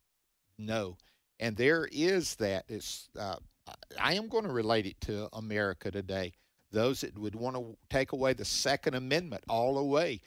no. 0.58 0.96
And 1.40 1.56
there 1.56 1.88
is 1.90 2.34
that. 2.36 2.64
It's, 2.68 3.08
uh, 3.18 3.36
I 4.00 4.14
am 4.14 4.28
going 4.28 4.44
to 4.44 4.52
relate 4.52 4.86
it 4.86 5.00
to 5.02 5.28
America 5.32 5.90
today. 5.90 6.32
Those 6.74 7.00
that 7.00 7.16
would 7.18 7.34
want 7.34 7.56
to 7.56 7.76
take 7.88 8.12
away 8.12 8.32
the 8.32 8.44
Second 8.44 8.94
Amendment 8.94 9.44
all 9.48 9.78
away. 9.78 10.20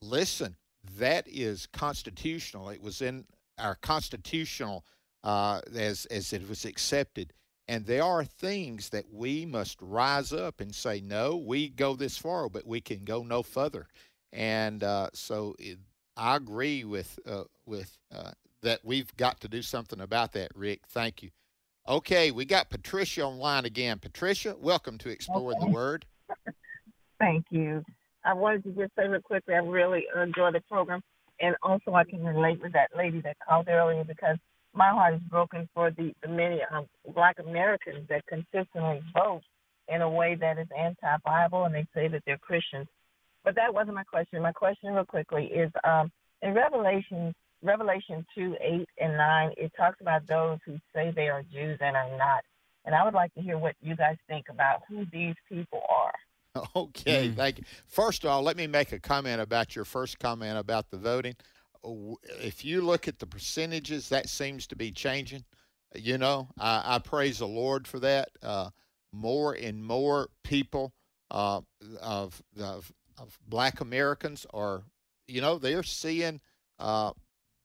Listen, 0.00 0.56
that 0.98 1.26
is 1.28 1.66
constitutional. 1.66 2.70
It 2.70 2.80
was 2.80 3.02
in 3.02 3.26
our 3.58 3.74
constitutional 3.74 4.84
uh, 5.24 5.60
as 5.74 6.06
as 6.06 6.32
it 6.32 6.48
was 6.48 6.64
accepted. 6.64 7.32
And 7.68 7.86
there 7.86 8.02
are 8.02 8.24
things 8.24 8.88
that 8.88 9.04
we 9.12 9.46
must 9.46 9.78
rise 9.80 10.32
up 10.32 10.60
and 10.60 10.74
say, 10.74 11.00
no, 11.00 11.36
we 11.36 11.68
go 11.68 11.94
this 11.94 12.18
far, 12.18 12.48
but 12.48 12.66
we 12.66 12.80
can 12.80 13.04
go 13.04 13.22
no 13.22 13.42
further. 13.42 13.86
And 14.32 14.82
uh, 14.82 15.10
so 15.12 15.54
it, 15.58 15.78
I 16.16 16.36
agree 16.36 16.84
with 16.84 17.18
uh, 17.26 17.44
with 17.66 17.96
uh, 18.14 18.32
that. 18.62 18.80
We've 18.84 19.14
got 19.16 19.40
to 19.40 19.48
do 19.48 19.62
something 19.62 20.00
about 20.00 20.32
that, 20.32 20.50
Rick. 20.54 20.80
Thank 20.88 21.22
you. 21.22 21.30
Okay, 21.90 22.30
we 22.30 22.44
got 22.44 22.70
Patricia 22.70 23.24
online 23.24 23.64
again. 23.64 23.98
Patricia, 23.98 24.54
welcome 24.60 24.96
to 24.98 25.10
Exploring 25.10 25.58
okay. 25.58 25.66
the 25.66 25.72
Word. 25.74 26.06
Thank 27.18 27.46
you. 27.50 27.84
I 28.24 28.32
wanted 28.32 28.62
to 28.62 28.70
just 28.70 28.94
say 28.96 29.08
real 29.08 29.20
quickly, 29.20 29.54
I 29.54 29.58
really 29.58 30.04
enjoy 30.14 30.52
the 30.52 30.60
program, 30.70 31.02
and 31.40 31.56
also 31.64 31.94
I 31.94 32.04
can 32.04 32.24
relate 32.24 32.62
with 32.62 32.74
that 32.74 32.90
lady 32.96 33.20
that 33.22 33.36
called 33.46 33.66
earlier 33.68 34.04
because 34.04 34.36
my 34.72 34.90
heart 34.90 35.14
is 35.14 35.20
broken 35.28 35.68
for 35.74 35.90
the, 35.90 36.14
the 36.22 36.28
many 36.28 36.60
um, 36.72 36.86
Black 37.12 37.40
Americans 37.40 38.06
that 38.08 38.24
consistently 38.28 39.02
vote 39.12 39.42
in 39.88 40.00
a 40.00 40.08
way 40.08 40.36
that 40.40 40.58
is 40.58 40.68
anti-Bible, 40.78 41.64
and 41.64 41.74
they 41.74 41.86
say 41.92 42.06
that 42.06 42.22
they're 42.24 42.38
Christians 42.38 42.86
but 43.44 43.54
that 43.56 43.72
wasn't 43.72 43.94
my 43.94 44.04
question. 44.04 44.42
My 44.42 44.52
question, 44.52 44.92
real 44.92 45.04
quickly, 45.04 45.44
is 45.44 45.70
um, 45.84 46.10
in 46.42 46.54
Revelation, 46.54 47.34
Revelation 47.62 48.24
two, 48.34 48.56
eight, 48.60 48.88
and 48.98 49.16
nine. 49.16 49.52
It 49.56 49.72
talks 49.76 50.00
about 50.00 50.26
those 50.26 50.58
who 50.64 50.78
say 50.94 51.12
they 51.14 51.28
are 51.28 51.42
Jews 51.42 51.78
and 51.80 51.96
are 51.96 52.16
not. 52.16 52.42
And 52.84 52.94
I 52.94 53.04
would 53.04 53.14
like 53.14 53.34
to 53.34 53.42
hear 53.42 53.58
what 53.58 53.76
you 53.82 53.94
guys 53.94 54.16
think 54.26 54.46
about 54.48 54.80
who 54.88 55.04
these 55.12 55.34
people 55.48 55.82
are. 55.88 56.12
Okay, 56.74 57.28
mm. 57.28 57.36
thank 57.36 57.58
you. 57.58 57.64
First 57.86 58.24
of 58.24 58.30
all, 58.30 58.42
let 58.42 58.56
me 58.56 58.66
make 58.66 58.90
a 58.90 58.98
comment 58.98 59.40
about 59.40 59.76
your 59.76 59.84
first 59.84 60.18
comment 60.18 60.58
about 60.58 60.90
the 60.90 60.96
voting. 60.96 61.36
If 62.42 62.64
you 62.64 62.80
look 62.80 63.06
at 63.06 63.20
the 63.20 63.26
percentages, 63.26 64.08
that 64.08 64.28
seems 64.28 64.66
to 64.66 64.74
be 64.74 64.90
changing. 64.90 65.44
You 65.94 66.18
know, 66.18 66.48
I, 66.58 66.96
I 66.96 66.98
praise 66.98 67.38
the 67.38 67.46
Lord 67.46 67.86
for 67.86 68.00
that. 68.00 68.30
Uh, 68.42 68.70
more 69.12 69.52
and 69.52 69.84
more 69.84 70.28
people 70.42 70.92
uh, 71.30 71.60
of, 72.02 72.42
of 72.60 72.92
of 73.20 73.38
black 73.46 73.80
Americans 73.80 74.46
are, 74.52 74.82
you 75.28 75.40
know, 75.40 75.58
they're 75.58 75.82
seeing 75.82 76.40
uh, 76.78 77.12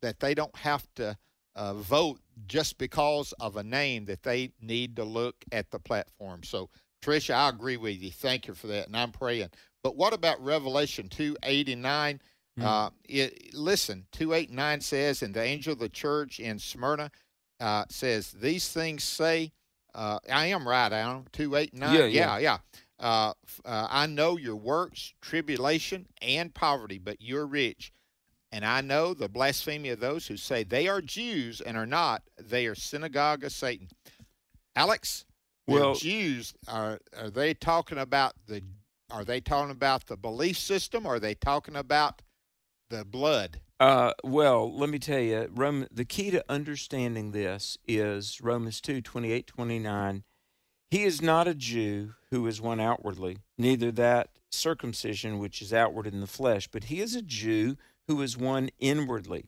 that 0.06 0.20
they 0.20 0.34
don't 0.34 0.56
have 0.56 0.88
to 0.96 1.18
uh, 1.56 1.74
vote 1.74 2.20
just 2.48 2.78
because 2.78 3.34
of 3.40 3.58
a 3.58 3.64
name, 3.64 4.06
that 4.06 4.24
they 4.24 4.52
need 4.62 4.96
to 4.98 5.04
look 5.04 5.36
at 5.52 5.72
the 5.72 5.80
platform. 5.80 6.44
So, 6.44 6.70
Tricia, 7.04 7.34
I 7.34 7.50
agree 7.50 7.78
with 7.78 8.02
you. 8.02 8.12
Thank 8.12 8.48
you 8.48 8.54
for 8.54 8.68
that. 8.68 8.88
And 8.88 8.96
I'm 8.96 9.12
praying. 9.12 9.50
But 9.84 9.96
what 9.96 10.14
about 10.14 10.44
Revelation 10.44 11.10
2 11.10 11.38
8 11.44 11.70
and 11.70 11.82
9? 11.82 12.22
Mm-hmm. 12.60 12.68
Uh, 12.68 12.90
it, 13.08 13.54
listen, 13.54 14.06
289 14.12 14.82
says, 14.82 15.22
and 15.22 15.34
the 15.34 15.44
angel 15.44 15.74
of 15.74 15.80
the 15.80 15.90
church 15.90 16.40
in 16.40 16.60
Smyrna 16.60 17.12
uh, 17.60 17.86
says, 17.90 18.32
These 18.32 18.70
things 18.72 19.04
say, 19.04 19.52
uh, 19.94 20.20
I 20.32 20.48
am 20.48 20.68
right, 20.68 20.92
Alan, 20.92 21.28
289. 21.32 21.94
Yeah, 21.94 22.06
yeah, 22.06 22.08
yeah. 22.08 22.38
yeah. 22.40 22.58
Uh, 22.98 23.34
uh, 23.66 23.88
I 23.90 24.08
know 24.08 24.38
your 24.38 24.56
works, 24.56 25.14
tribulation, 25.22 26.08
and 26.22 26.54
poverty, 26.54 26.98
but 26.98 27.18
you're 27.20 27.46
rich. 27.46 27.92
And 28.52 28.66
I 28.66 28.82
know 28.82 29.14
the 29.14 29.28
blasphemy 29.28 29.90
of 29.90 30.00
those 30.00 30.28
who 30.28 30.38
say 30.38 30.64
they 30.64 30.88
are 30.88 31.02
Jews 31.02 31.62
and 31.62 31.76
are 31.76 31.86
not. 31.86 32.24
They 32.38 32.68
are 32.68 32.76
synagogue 32.76 33.44
of 33.44 33.52
Satan. 33.52 33.90
Alex, 34.76 35.26
well, 35.68 35.96
Jews 35.96 36.54
are 36.68 37.00
are 37.18 37.30
they 37.30 37.54
talking 37.54 37.98
about 37.98 38.34
the 38.48 38.62
are 39.10 39.26
they 39.26 39.42
talking 39.42 39.72
about 39.72 40.08
the 40.08 40.18
belief 40.18 40.58
system? 40.58 41.06
Or 41.06 41.16
are 41.16 41.20
they 41.20 41.36
talking 41.36 41.76
about 41.76 42.22
the 42.90 43.04
blood? 43.04 43.60
Uh, 43.80 44.14
well, 44.24 44.74
let 44.74 44.90
me 44.90 45.00
tell 45.00 45.20
you, 45.20 45.50
Rome, 45.54 45.88
the 45.92 46.06
key 46.06 46.32
to 46.32 46.46
understanding 46.48 47.32
this 47.32 47.78
is 47.88 48.40
Romans 48.42 48.80
2 48.80 49.02
28 49.02 49.48
29 49.48 50.24
he 50.96 51.04
is 51.04 51.22
not 51.22 51.48
a 51.48 51.54
Jew 51.54 52.14
who 52.30 52.46
is 52.48 52.62
one 52.62 52.80
outwardly, 52.80 53.40
neither 53.58 53.92
that 53.92 54.30
circumcision 54.50 55.40
which 55.40 55.62
is 55.62 55.74
outward 55.74 56.08
in 56.08 56.22
the 56.22 56.28
flesh, 56.28 56.70
but 56.72 56.86
he 56.86 57.02
is 57.02 57.16
a 57.16 57.22
Jew 57.22 57.76
who 58.08 58.22
is 58.22 58.38
one 58.38 58.70
inwardly. 58.80 59.46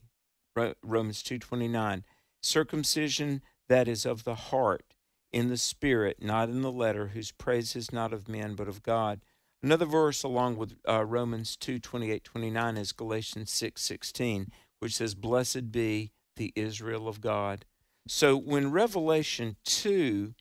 Romans 0.82 1.22
2:29. 1.22 2.04
Circumcision 2.42 3.42
that 3.68 3.88
is 3.88 4.06
of 4.06 4.24
the 4.24 4.34
heart, 4.34 4.94
in 5.32 5.48
the 5.48 5.56
spirit, 5.56 6.22
not 6.22 6.48
in 6.48 6.62
the 6.62 6.72
letter, 6.72 7.08
whose 7.08 7.32
praise 7.32 7.76
is 7.76 7.92
not 7.92 8.12
of 8.12 8.28
men 8.28 8.54
but 8.54 8.68
of 8.68 8.82
God. 8.82 9.20
Another 9.62 9.86
verse 9.86 10.22
along 10.22 10.56
with 10.56 10.76
uh, 10.88 11.04
Romans 11.04 11.56
2, 11.56 11.78
28, 11.78 12.24
29 12.24 12.76
is 12.76 12.92
Galatians 12.92 13.50
6, 13.50 13.82
16, 13.82 14.52
which 14.78 14.94
says, 14.94 15.14
Blessed 15.14 15.72
be 15.72 16.12
the 16.36 16.52
Israel 16.54 17.08
of 17.08 17.20
God. 17.20 17.64
So 18.06 18.36
when 18.36 18.70
Revelation 18.70 19.56
2 19.64 20.34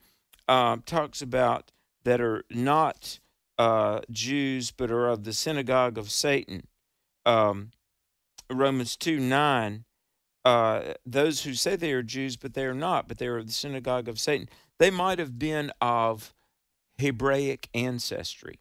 um, 0.47 0.83
talks 0.83 1.21
about 1.21 1.71
that 2.03 2.21
are 2.21 2.43
not 2.49 3.19
uh, 3.57 4.01
Jews 4.11 4.71
but 4.71 4.91
are 4.91 5.07
of 5.07 5.23
the 5.23 5.33
synagogue 5.33 5.97
of 5.97 6.11
Satan. 6.11 6.67
Um, 7.25 7.71
Romans 8.51 8.95
2 8.95 9.19
9, 9.19 9.85
uh, 10.45 10.93
those 11.05 11.43
who 11.43 11.53
say 11.53 11.75
they 11.75 11.91
are 11.91 12.03
Jews, 12.03 12.37
but 12.37 12.53
they 12.53 12.65
are 12.65 12.73
not, 12.73 13.07
but 13.07 13.17
they 13.17 13.27
are 13.27 13.43
the 13.43 13.51
synagogue 13.51 14.07
of 14.07 14.19
Satan. 14.19 14.47
They 14.79 14.89
might 14.89 15.19
have 15.19 15.37
been 15.37 15.71
of 15.81 16.33
Hebraic 16.97 17.69
ancestry. 17.73 18.59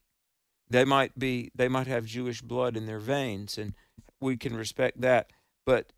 They 0.68 0.84
might 0.84 1.18
be. 1.18 1.50
They 1.54 1.68
might 1.68 1.86
have 1.86 2.06
Jewish 2.06 2.42
blood 2.42 2.76
in 2.76 2.86
their 2.86 2.98
veins, 2.98 3.56
and 3.56 3.74
we 4.20 4.36
can 4.36 4.56
respect 4.56 5.00
that. 5.00 5.30
But 5.64 5.92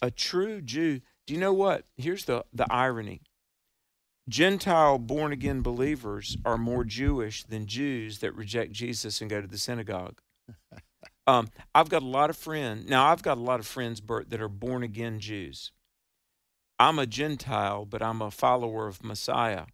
a 0.00 0.10
true 0.10 0.60
Jew. 0.62 1.00
Do 1.26 1.34
you 1.34 1.40
know 1.40 1.52
what? 1.52 1.84
Here's 1.96 2.24
the 2.24 2.44
the 2.52 2.66
irony. 2.72 3.22
Gentile 4.26 4.98
born 4.98 5.32
again 5.32 5.60
believers 5.60 6.38
are 6.46 6.56
more 6.56 6.84
Jewish 6.84 7.44
than 7.44 7.66
Jews 7.66 8.20
that 8.20 8.34
reject 8.34 8.72
Jesus 8.72 9.20
and 9.20 9.28
go 9.28 9.42
to 9.42 9.46
the 9.46 9.58
synagogue. 9.58 10.20
Um, 11.26 11.48
I've 11.74 11.88
got 11.88 12.02
a 12.02 12.06
lot 12.06 12.30
of 12.30 12.36
friends. 12.36 12.88
Now, 12.88 13.06
I've 13.06 13.22
got 13.22 13.38
a 13.38 13.40
lot 13.40 13.60
of 13.60 13.66
friends, 13.66 14.00
Bert, 14.00 14.30
that 14.30 14.40
are 14.42 14.48
born 14.48 14.82
again 14.82 15.20
Jews. 15.20 15.72
I'm 16.78 16.98
a 16.98 17.06
Gentile, 17.06 17.84
but 17.86 18.02
I'm 18.02 18.20
a 18.20 18.30
follower 18.30 18.86
of 18.88 19.02
Messiah. 19.04 19.66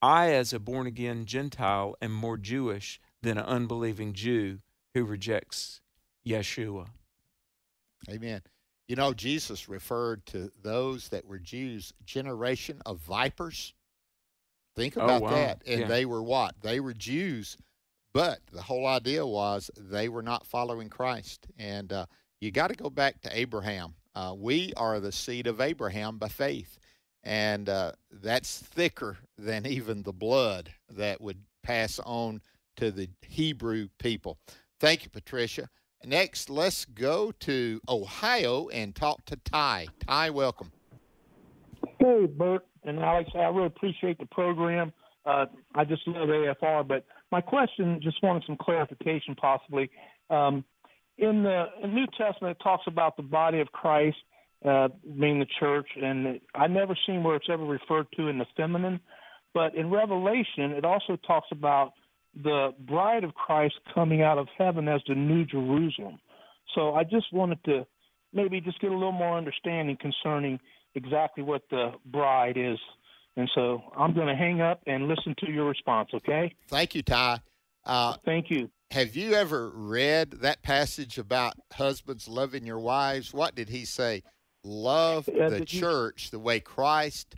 I, 0.00 0.30
as 0.32 0.52
a 0.52 0.58
born 0.58 0.86
again 0.86 1.26
Gentile, 1.26 1.96
am 2.00 2.12
more 2.12 2.36
Jewish 2.36 3.00
than 3.22 3.36
an 3.38 3.44
unbelieving 3.44 4.12
Jew 4.12 4.60
who 4.94 5.04
rejects 5.04 5.80
Yeshua. 6.26 6.86
Amen. 8.08 8.40
You 8.88 8.94
know, 8.96 9.12
Jesus 9.12 9.68
referred 9.68 10.24
to 10.26 10.50
those 10.62 11.08
that 11.08 11.24
were 11.26 11.38
Jews, 11.40 11.92
generation 12.04 12.80
of 12.86 12.98
vipers. 12.98 13.74
Think 14.76 14.96
Oh, 14.96 15.04
about 15.04 15.22
wow. 15.22 15.30
that. 15.30 15.62
And 15.66 15.80
Yeah. 15.82 15.86
they 15.88 16.04
were 16.04 16.22
what? 16.22 16.60
They 16.60 16.78
were 16.78 16.94
Jews, 16.94 17.56
but 18.16 18.40
the 18.50 18.62
whole 18.62 18.86
idea 18.86 19.26
was 19.26 19.70
they 19.76 20.08
were 20.08 20.22
not 20.22 20.46
following 20.46 20.88
Christ. 20.88 21.48
And 21.58 21.92
uh, 21.92 22.06
you 22.40 22.50
got 22.50 22.68
to 22.68 22.74
go 22.74 22.88
back 22.88 23.20
to 23.20 23.38
Abraham. 23.38 23.92
Uh, 24.14 24.34
we 24.34 24.72
are 24.78 25.00
the 25.00 25.12
seed 25.12 25.46
of 25.46 25.60
Abraham 25.60 26.16
by 26.16 26.28
faith. 26.28 26.78
And 27.24 27.68
uh, 27.68 27.92
that's 28.10 28.58
thicker 28.58 29.18
than 29.36 29.66
even 29.66 30.02
the 30.02 30.14
blood 30.14 30.70
that 30.88 31.20
would 31.20 31.36
pass 31.62 32.00
on 32.06 32.40
to 32.76 32.90
the 32.90 33.10
Hebrew 33.20 33.88
people. 33.98 34.38
Thank 34.80 35.04
you, 35.04 35.10
Patricia. 35.10 35.68
Next, 36.02 36.48
let's 36.48 36.86
go 36.86 37.32
to 37.40 37.82
Ohio 37.86 38.68
and 38.68 38.94
talk 38.94 39.26
to 39.26 39.36
Ty. 39.44 39.88
Ty, 40.06 40.30
welcome. 40.30 40.72
Hey, 41.98 42.24
Bert 42.24 42.64
and 42.84 42.98
Alex, 42.98 43.28
I 43.34 43.40
really 43.48 43.66
appreciate 43.66 44.18
the 44.18 44.26
program. 44.26 44.90
Uh, 45.26 45.46
I 45.74 45.84
just 45.84 46.06
love 46.06 46.28
AFR, 46.28 46.86
but 46.86 47.04
my 47.32 47.40
question 47.40 48.00
just 48.02 48.22
wanted 48.22 48.44
some 48.46 48.56
clarification, 48.60 49.34
possibly. 49.34 49.90
Um, 50.30 50.64
in 51.18 51.42
the 51.42 51.64
New 51.86 52.06
Testament, 52.16 52.56
it 52.58 52.62
talks 52.62 52.84
about 52.86 53.16
the 53.16 53.22
body 53.22 53.60
of 53.60 53.72
Christ 53.72 54.18
uh, 54.64 54.88
being 55.18 55.40
the 55.40 55.46
church, 55.58 55.88
and 56.00 56.40
I've 56.54 56.70
never 56.70 56.96
seen 57.06 57.22
where 57.22 57.36
it's 57.36 57.48
ever 57.50 57.64
referred 57.64 58.06
to 58.16 58.28
in 58.28 58.38
the 58.38 58.46
feminine. 58.56 59.00
But 59.52 59.74
in 59.74 59.90
Revelation, 59.90 60.72
it 60.72 60.84
also 60.84 61.16
talks 61.26 61.48
about 61.50 61.92
the 62.42 62.74
bride 62.80 63.24
of 63.24 63.34
Christ 63.34 63.74
coming 63.94 64.22
out 64.22 64.38
of 64.38 64.48
heaven 64.58 64.88
as 64.88 65.00
the 65.08 65.14
New 65.14 65.44
Jerusalem. 65.44 66.18
So 66.74 66.94
I 66.94 67.04
just 67.04 67.32
wanted 67.32 67.64
to 67.64 67.86
maybe 68.32 68.60
just 68.60 68.80
get 68.80 68.90
a 68.90 68.94
little 68.94 69.12
more 69.12 69.36
understanding 69.36 69.96
concerning 69.98 70.60
exactly 70.94 71.42
what 71.42 71.62
the 71.70 71.92
bride 72.04 72.56
is. 72.56 72.78
And 73.36 73.50
so 73.54 73.82
I'm 73.96 74.14
going 74.14 74.28
to 74.28 74.34
hang 74.34 74.60
up 74.60 74.80
and 74.86 75.08
listen 75.08 75.34
to 75.44 75.50
your 75.50 75.66
response, 75.66 76.10
okay? 76.14 76.54
Thank 76.68 76.94
you, 76.94 77.02
Ty. 77.02 77.40
Uh, 77.84 78.14
Thank 78.24 78.50
you. 78.50 78.70
Have 78.92 79.14
you 79.16 79.34
ever 79.34 79.70
read 79.70 80.30
that 80.42 80.62
passage 80.62 81.18
about 81.18 81.54
husbands 81.72 82.28
loving 82.28 82.64
your 82.64 82.78
wives? 82.78 83.34
What 83.34 83.54
did 83.54 83.68
he 83.68 83.84
say? 83.84 84.22
Love 84.64 85.28
Uh, 85.28 85.48
the 85.50 85.58
did 85.60 85.72
you- 85.72 85.80
church 85.80 86.30
the 86.30 86.38
way 86.38 86.60
Christ, 86.60 87.34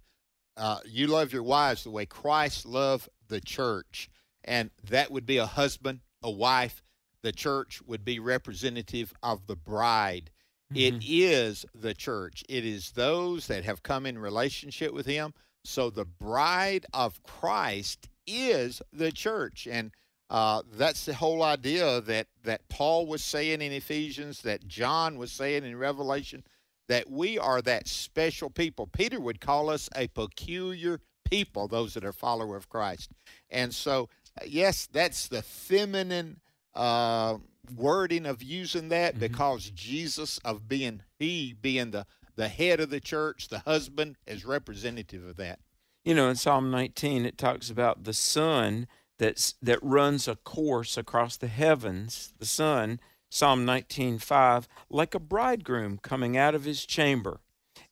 uh, 0.56 0.78
you 0.86 1.06
love 1.08 1.32
your 1.32 1.42
wives 1.42 1.84
the 1.84 1.90
way 1.90 2.06
Christ 2.06 2.64
loved 2.64 3.08
the 3.26 3.40
church. 3.40 4.08
And 4.44 4.70
that 4.84 5.10
would 5.10 5.26
be 5.26 5.36
a 5.38 5.46
husband, 5.46 6.00
a 6.22 6.30
wife. 6.30 6.82
The 7.22 7.32
church 7.32 7.82
would 7.82 8.04
be 8.04 8.18
representative 8.18 9.12
of 9.22 9.46
the 9.46 9.56
bride. 9.56 10.30
It 10.74 11.02
is 11.06 11.64
the 11.74 11.94
church. 11.94 12.44
It 12.48 12.64
is 12.64 12.92
those 12.92 13.46
that 13.46 13.64
have 13.64 13.82
come 13.82 14.04
in 14.04 14.18
relationship 14.18 14.92
with 14.92 15.06
him. 15.06 15.32
So 15.68 15.90
the 15.90 16.06
bride 16.06 16.86
of 16.94 17.22
Christ 17.22 18.08
is 18.26 18.80
the 18.92 19.12
church. 19.12 19.68
And 19.70 19.92
uh, 20.30 20.62
that's 20.72 21.04
the 21.04 21.14
whole 21.14 21.42
idea 21.42 22.00
that, 22.00 22.28
that 22.44 22.68
Paul 22.68 23.06
was 23.06 23.22
saying 23.22 23.60
in 23.60 23.72
Ephesians, 23.72 24.42
that 24.42 24.66
John 24.66 25.18
was 25.18 25.30
saying 25.30 25.64
in 25.64 25.76
Revelation, 25.76 26.42
that 26.88 27.10
we 27.10 27.38
are 27.38 27.60
that 27.62 27.86
special 27.86 28.48
people. 28.48 28.86
Peter 28.86 29.20
would 29.20 29.42
call 29.42 29.68
us 29.68 29.90
a 29.94 30.08
peculiar 30.08 31.00
people, 31.28 31.68
those 31.68 31.92
that 31.94 32.04
are 32.04 32.12
follower 32.12 32.56
of 32.56 32.70
Christ. 32.70 33.10
And 33.50 33.74
so, 33.74 34.08
uh, 34.40 34.44
yes, 34.46 34.88
that's 34.90 35.28
the 35.28 35.42
feminine 35.42 36.40
uh, 36.74 37.36
wording 37.76 38.24
of 38.24 38.42
using 38.42 38.88
that 38.88 39.20
because 39.20 39.70
Jesus 39.70 40.38
of 40.44 40.66
being 40.66 41.02
he 41.18 41.54
being 41.60 41.90
the 41.90 42.06
the 42.38 42.48
head 42.48 42.78
of 42.78 42.88
the 42.88 43.00
church, 43.00 43.48
the 43.48 43.58
husband 43.58 44.16
as 44.26 44.44
representative 44.44 45.26
of 45.26 45.36
that. 45.36 45.58
You 46.04 46.14
know, 46.14 46.30
in 46.30 46.36
Psalm 46.36 46.70
19, 46.70 47.26
it 47.26 47.36
talks 47.36 47.68
about 47.68 48.04
the 48.04 48.14
sun 48.14 48.86
that's 49.18 49.56
that 49.60 49.82
runs 49.82 50.28
a 50.28 50.36
course 50.36 50.96
across 50.96 51.36
the 51.36 51.48
heavens. 51.48 52.32
The 52.38 52.46
sun, 52.46 53.00
Psalm 53.28 53.66
19:5, 53.66 54.68
like 54.88 55.14
a 55.16 55.18
bridegroom 55.18 55.98
coming 55.98 56.36
out 56.36 56.54
of 56.54 56.64
his 56.64 56.86
chamber, 56.86 57.40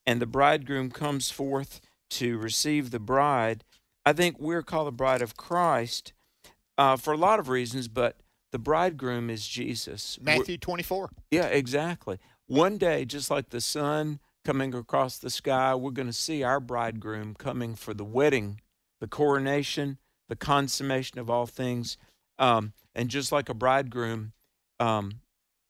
and 0.06 0.22
the 0.22 0.26
bridegroom 0.26 0.92
comes 0.92 1.30
forth 1.32 1.80
to 2.10 2.38
receive 2.38 2.92
the 2.92 3.00
bride. 3.00 3.64
I 4.04 4.12
think 4.12 4.38
we're 4.38 4.62
called 4.62 4.86
the 4.86 4.92
bride 4.92 5.22
of 5.22 5.36
Christ 5.36 6.12
uh, 6.78 6.96
for 6.96 7.12
a 7.12 7.18
lot 7.18 7.40
of 7.40 7.48
reasons, 7.48 7.88
but 7.88 8.20
the 8.52 8.60
bridegroom 8.60 9.28
is 9.28 9.48
Jesus. 9.48 10.20
We're- 10.24 10.38
Matthew 10.38 10.56
24. 10.56 11.10
yeah, 11.32 11.46
exactly. 11.46 12.20
One 12.46 12.78
day, 12.78 13.04
just 13.04 13.28
like 13.28 13.48
the 13.50 13.60
sun 13.60 14.20
coming 14.46 14.72
across 14.74 15.18
the 15.18 15.28
sky, 15.28 15.74
we're 15.74 15.90
going 15.90 16.06
to 16.06 16.12
see 16.12 16.44
our 16.44 16.60
bridegroom 16.60 17.34
coming 17.34 17.74
for 17.74 17.92
the 17.92 18.04
wedding, 18.04 18.60
the 19.00 19.08
coronation, 19.08 19.98
the 20.28 20.36
consummation 20.36 21.18
of 21.18 21.28
all 21.28 21.46
things. 21.46 21.98
Um, 22.38 22.72
and 22.94 23.08
just 23.08 23.32
like 23.32 23.48
a 23.48 23.54
bridegroom, 23.54 24.34
um, 24.78 25.14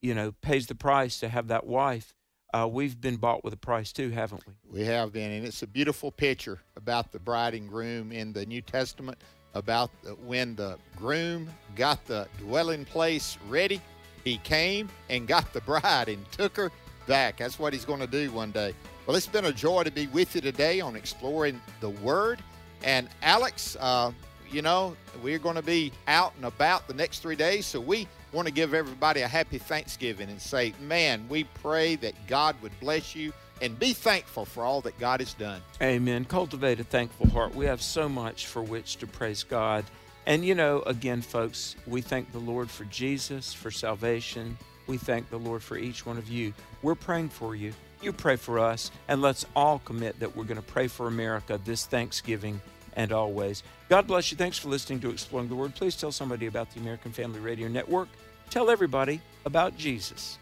you 0.02 0.14
know, 0.14 0.32
pays 0.42 0.66
the 0.66 0.74
price 0.74 1.18
to 1.20 1.30
have 1.30 1.48
that 1.48 1.66
wife, 1.66 2.14
uh, 2.52 2.68
we've 2.70 3.00
been 3.00 3.16
bought 3.16 3.42
with 3.42 3.54
a 3.54 3.56
price 3.56 3.94
too, 3.94 4.10
haven't 4.10 4.44
we? 4.46 4.80
We 4.80 4.84
have 4.84 5.10
been, 5.10 5.30
and 5.30 5.46
it's 5.46 5.62
a 5.62 5.66
beautiful 5.66 6.12
picture 6.12 6.60
about 6.76 7.12
the 7.12 7.18
bride 7.18 7.54
and 7.54 7.70
groom 7.70 8.12
in 8.12 8.34
the 8.34 8.44
New 8.44 8.60
Testament. 8.60 9.16
About 9.54 9.90
the, 10.02 10.10
when 10.10 10.54
the 10.54 10.76
groom 10.96 11.48
got 11.76 12.04
the 12.04 12.28
dwelling 12.36 12.84
place 12.84 13.38
ready, 13.48 13.80
he 14.22 14.36
came 14.38 14.90
and 15.08 15.26
got 15.26 15.50
the 15.54 15.62
bride 15.62 16.10
and 16.10 16.30
took 16.30 16.58
her 16.58 16.70
back. 17.06 17.38
That's 17.38 17.58
what 17.58 17.72
he's 17.72 17.84
going 17.84 18.00
to 18.00 18.06
do 18.06 18.30
one 18.32 18.50
day. 18.50 18.74
Well, 19.06 19.16
it's 19.16 19.26
been 19.26 19.44
a 19.44 19.52
joy 19.52 19.84
to 19.84 19.90
be 19.90 20.06
with 20.08 20.34
you 20.34 20.40
today 20.40 20.80
on 20.80 20.96
exploring 20.96 21.60
the 21.80 21.90
Word. 21.90 22.42
And 22.82 23.08
Alex, 23.22 23.76
uh, 23.80 24.12
you 24.50 24.62
know, 24.62 24.96
we're 25.22 25.38
going 25.38 25.56
to 25.56 25.62
be 25.62 25.92
out 26.08 26.34
and 26.36 26.44
about 26.44 26.86
the 26.88 26.94
next 26.94 27.20
three 27.20 27.36
days, 27.36 27.66
so 27.66 27.80
we 27.80 28.06
want 28.32 28.46
to 28.46 28.52
give 28.52 28.74
everybody 28.74 29.22
a 29.22 29.28
happy 29.28 29.58
Thanksgiving 29.58 30.28
and 30.28 30.40
say, 30.40 30.74
man, 30.80 31.26
we 31.28 31.44
pray 31.44 31.96
that 31.96 32.14
God 32.26 32.56
would 32.62 32.78
bless 32.80 33.14
you 33.14 33.32
and 33.62 33.78
be 33.78 33.92
thankful 33.92 34.44
for 34.44 34.64
all 34.64 34.80
that 34.82 34.98
God 34.98 35.20
has 35.20 35.32
done. 35.34 35.62
Amen. 35.80 36.24
Cultivate 36.24 36.78
a 36.80 36.84
thankful 36.84 37.28
heart. 37.28 37.54
We 37.54 37.64
have 37.66 37.80
so 37.80 38.08
much 38.08 38.46
for 38.46 38.62
which 38.62 38.96
to 38.96 39.06
praise 39.06 39.42
God. 39.42 39.84
And 40.26 40.44
you 40.44 40.54
know, 40.54 40.82
again, 40.82 41.22
folks, 41.22 41.76
we 41.86 42.00
thank 42.00 42.32
the 42.32 42.38
Lord 42.38 42.68
for 42.68 42.84
Jesus, 42.84 43.54
for 43.54 43.70
salvation. 43.70 44.58
We 44.86 44.96
thank 44.96 45.30
the 45.30 45.38
Lord 45.38 45.62
for 45.62 45.76
each 45.76 46.06
one 46.06 46.18
of 46.18 46.28
you. 46.28 46.52
We're 46.82 46.94
praying 46.94 47.30
for 47.30 47.54
you. 47.56 47.72
You 48.02 48.12
pray 48.12 48.36
for 48.36 48.58
us. 48.58 48.90
And 49.08 49.22
let's 49.22 49.44
all 49.54 49.80
commit 49.80 50.20
that 50.20 50.36
we're 50.36 50.44
going 50.44 50.60
to 50.60 50.62
pray 50.62 50.88
for 50.88 51.06
America 51.08 51.60
this 51.64 51.86
Thanksgiving 51.86 52.60
and 52.94 53.12
always. 53.12 53.62
God 53.88 54.06
bless 54.06 54.30
you. 54.30 54.36
Thanks 54.36 54.58
for 54.58 54.68
listening 54.68 55.00
to 55.00 55.10
Exploring 55.10 55.48
the 55.48 55.54
Word. 55.54 55.74
Please 55.74 55.96
tell 55.96 56.12
somebody 56.12 56.46
about 56.46 56.72
the 56.72 56.80
American 56.80 57.12
Family 57.12 57.40
Radio 57.40 57.68
Network. 57.68 58.08
Tell 58.50 58.70
everybody 58.70 59.20
about 59.44 59.76
Jesus. 59.76 60.38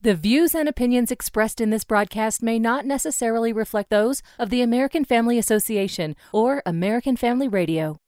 The 0.00 0.14
views 0.14 0.54
and 0.54 0.68
opinions 0.68 1.10
expressed 1.10 1.62
in 1.62 1.70
this 1.70 1.84
broadcast 1.84 2.42
may 2.42 2.58
not 2.58 2.84
necessarily 2.84 3.54
reflect 3.54 3.88
those 3.88 4.22
of 4.38 4.50
the 4.50 4.60
American 4.60 5.02
Family 5.02 5.38
Association 5.38 6.14
or 6.30 6.62
American 6.66 7.16
Family 7.16 7.48
Radio. 7.48 7.98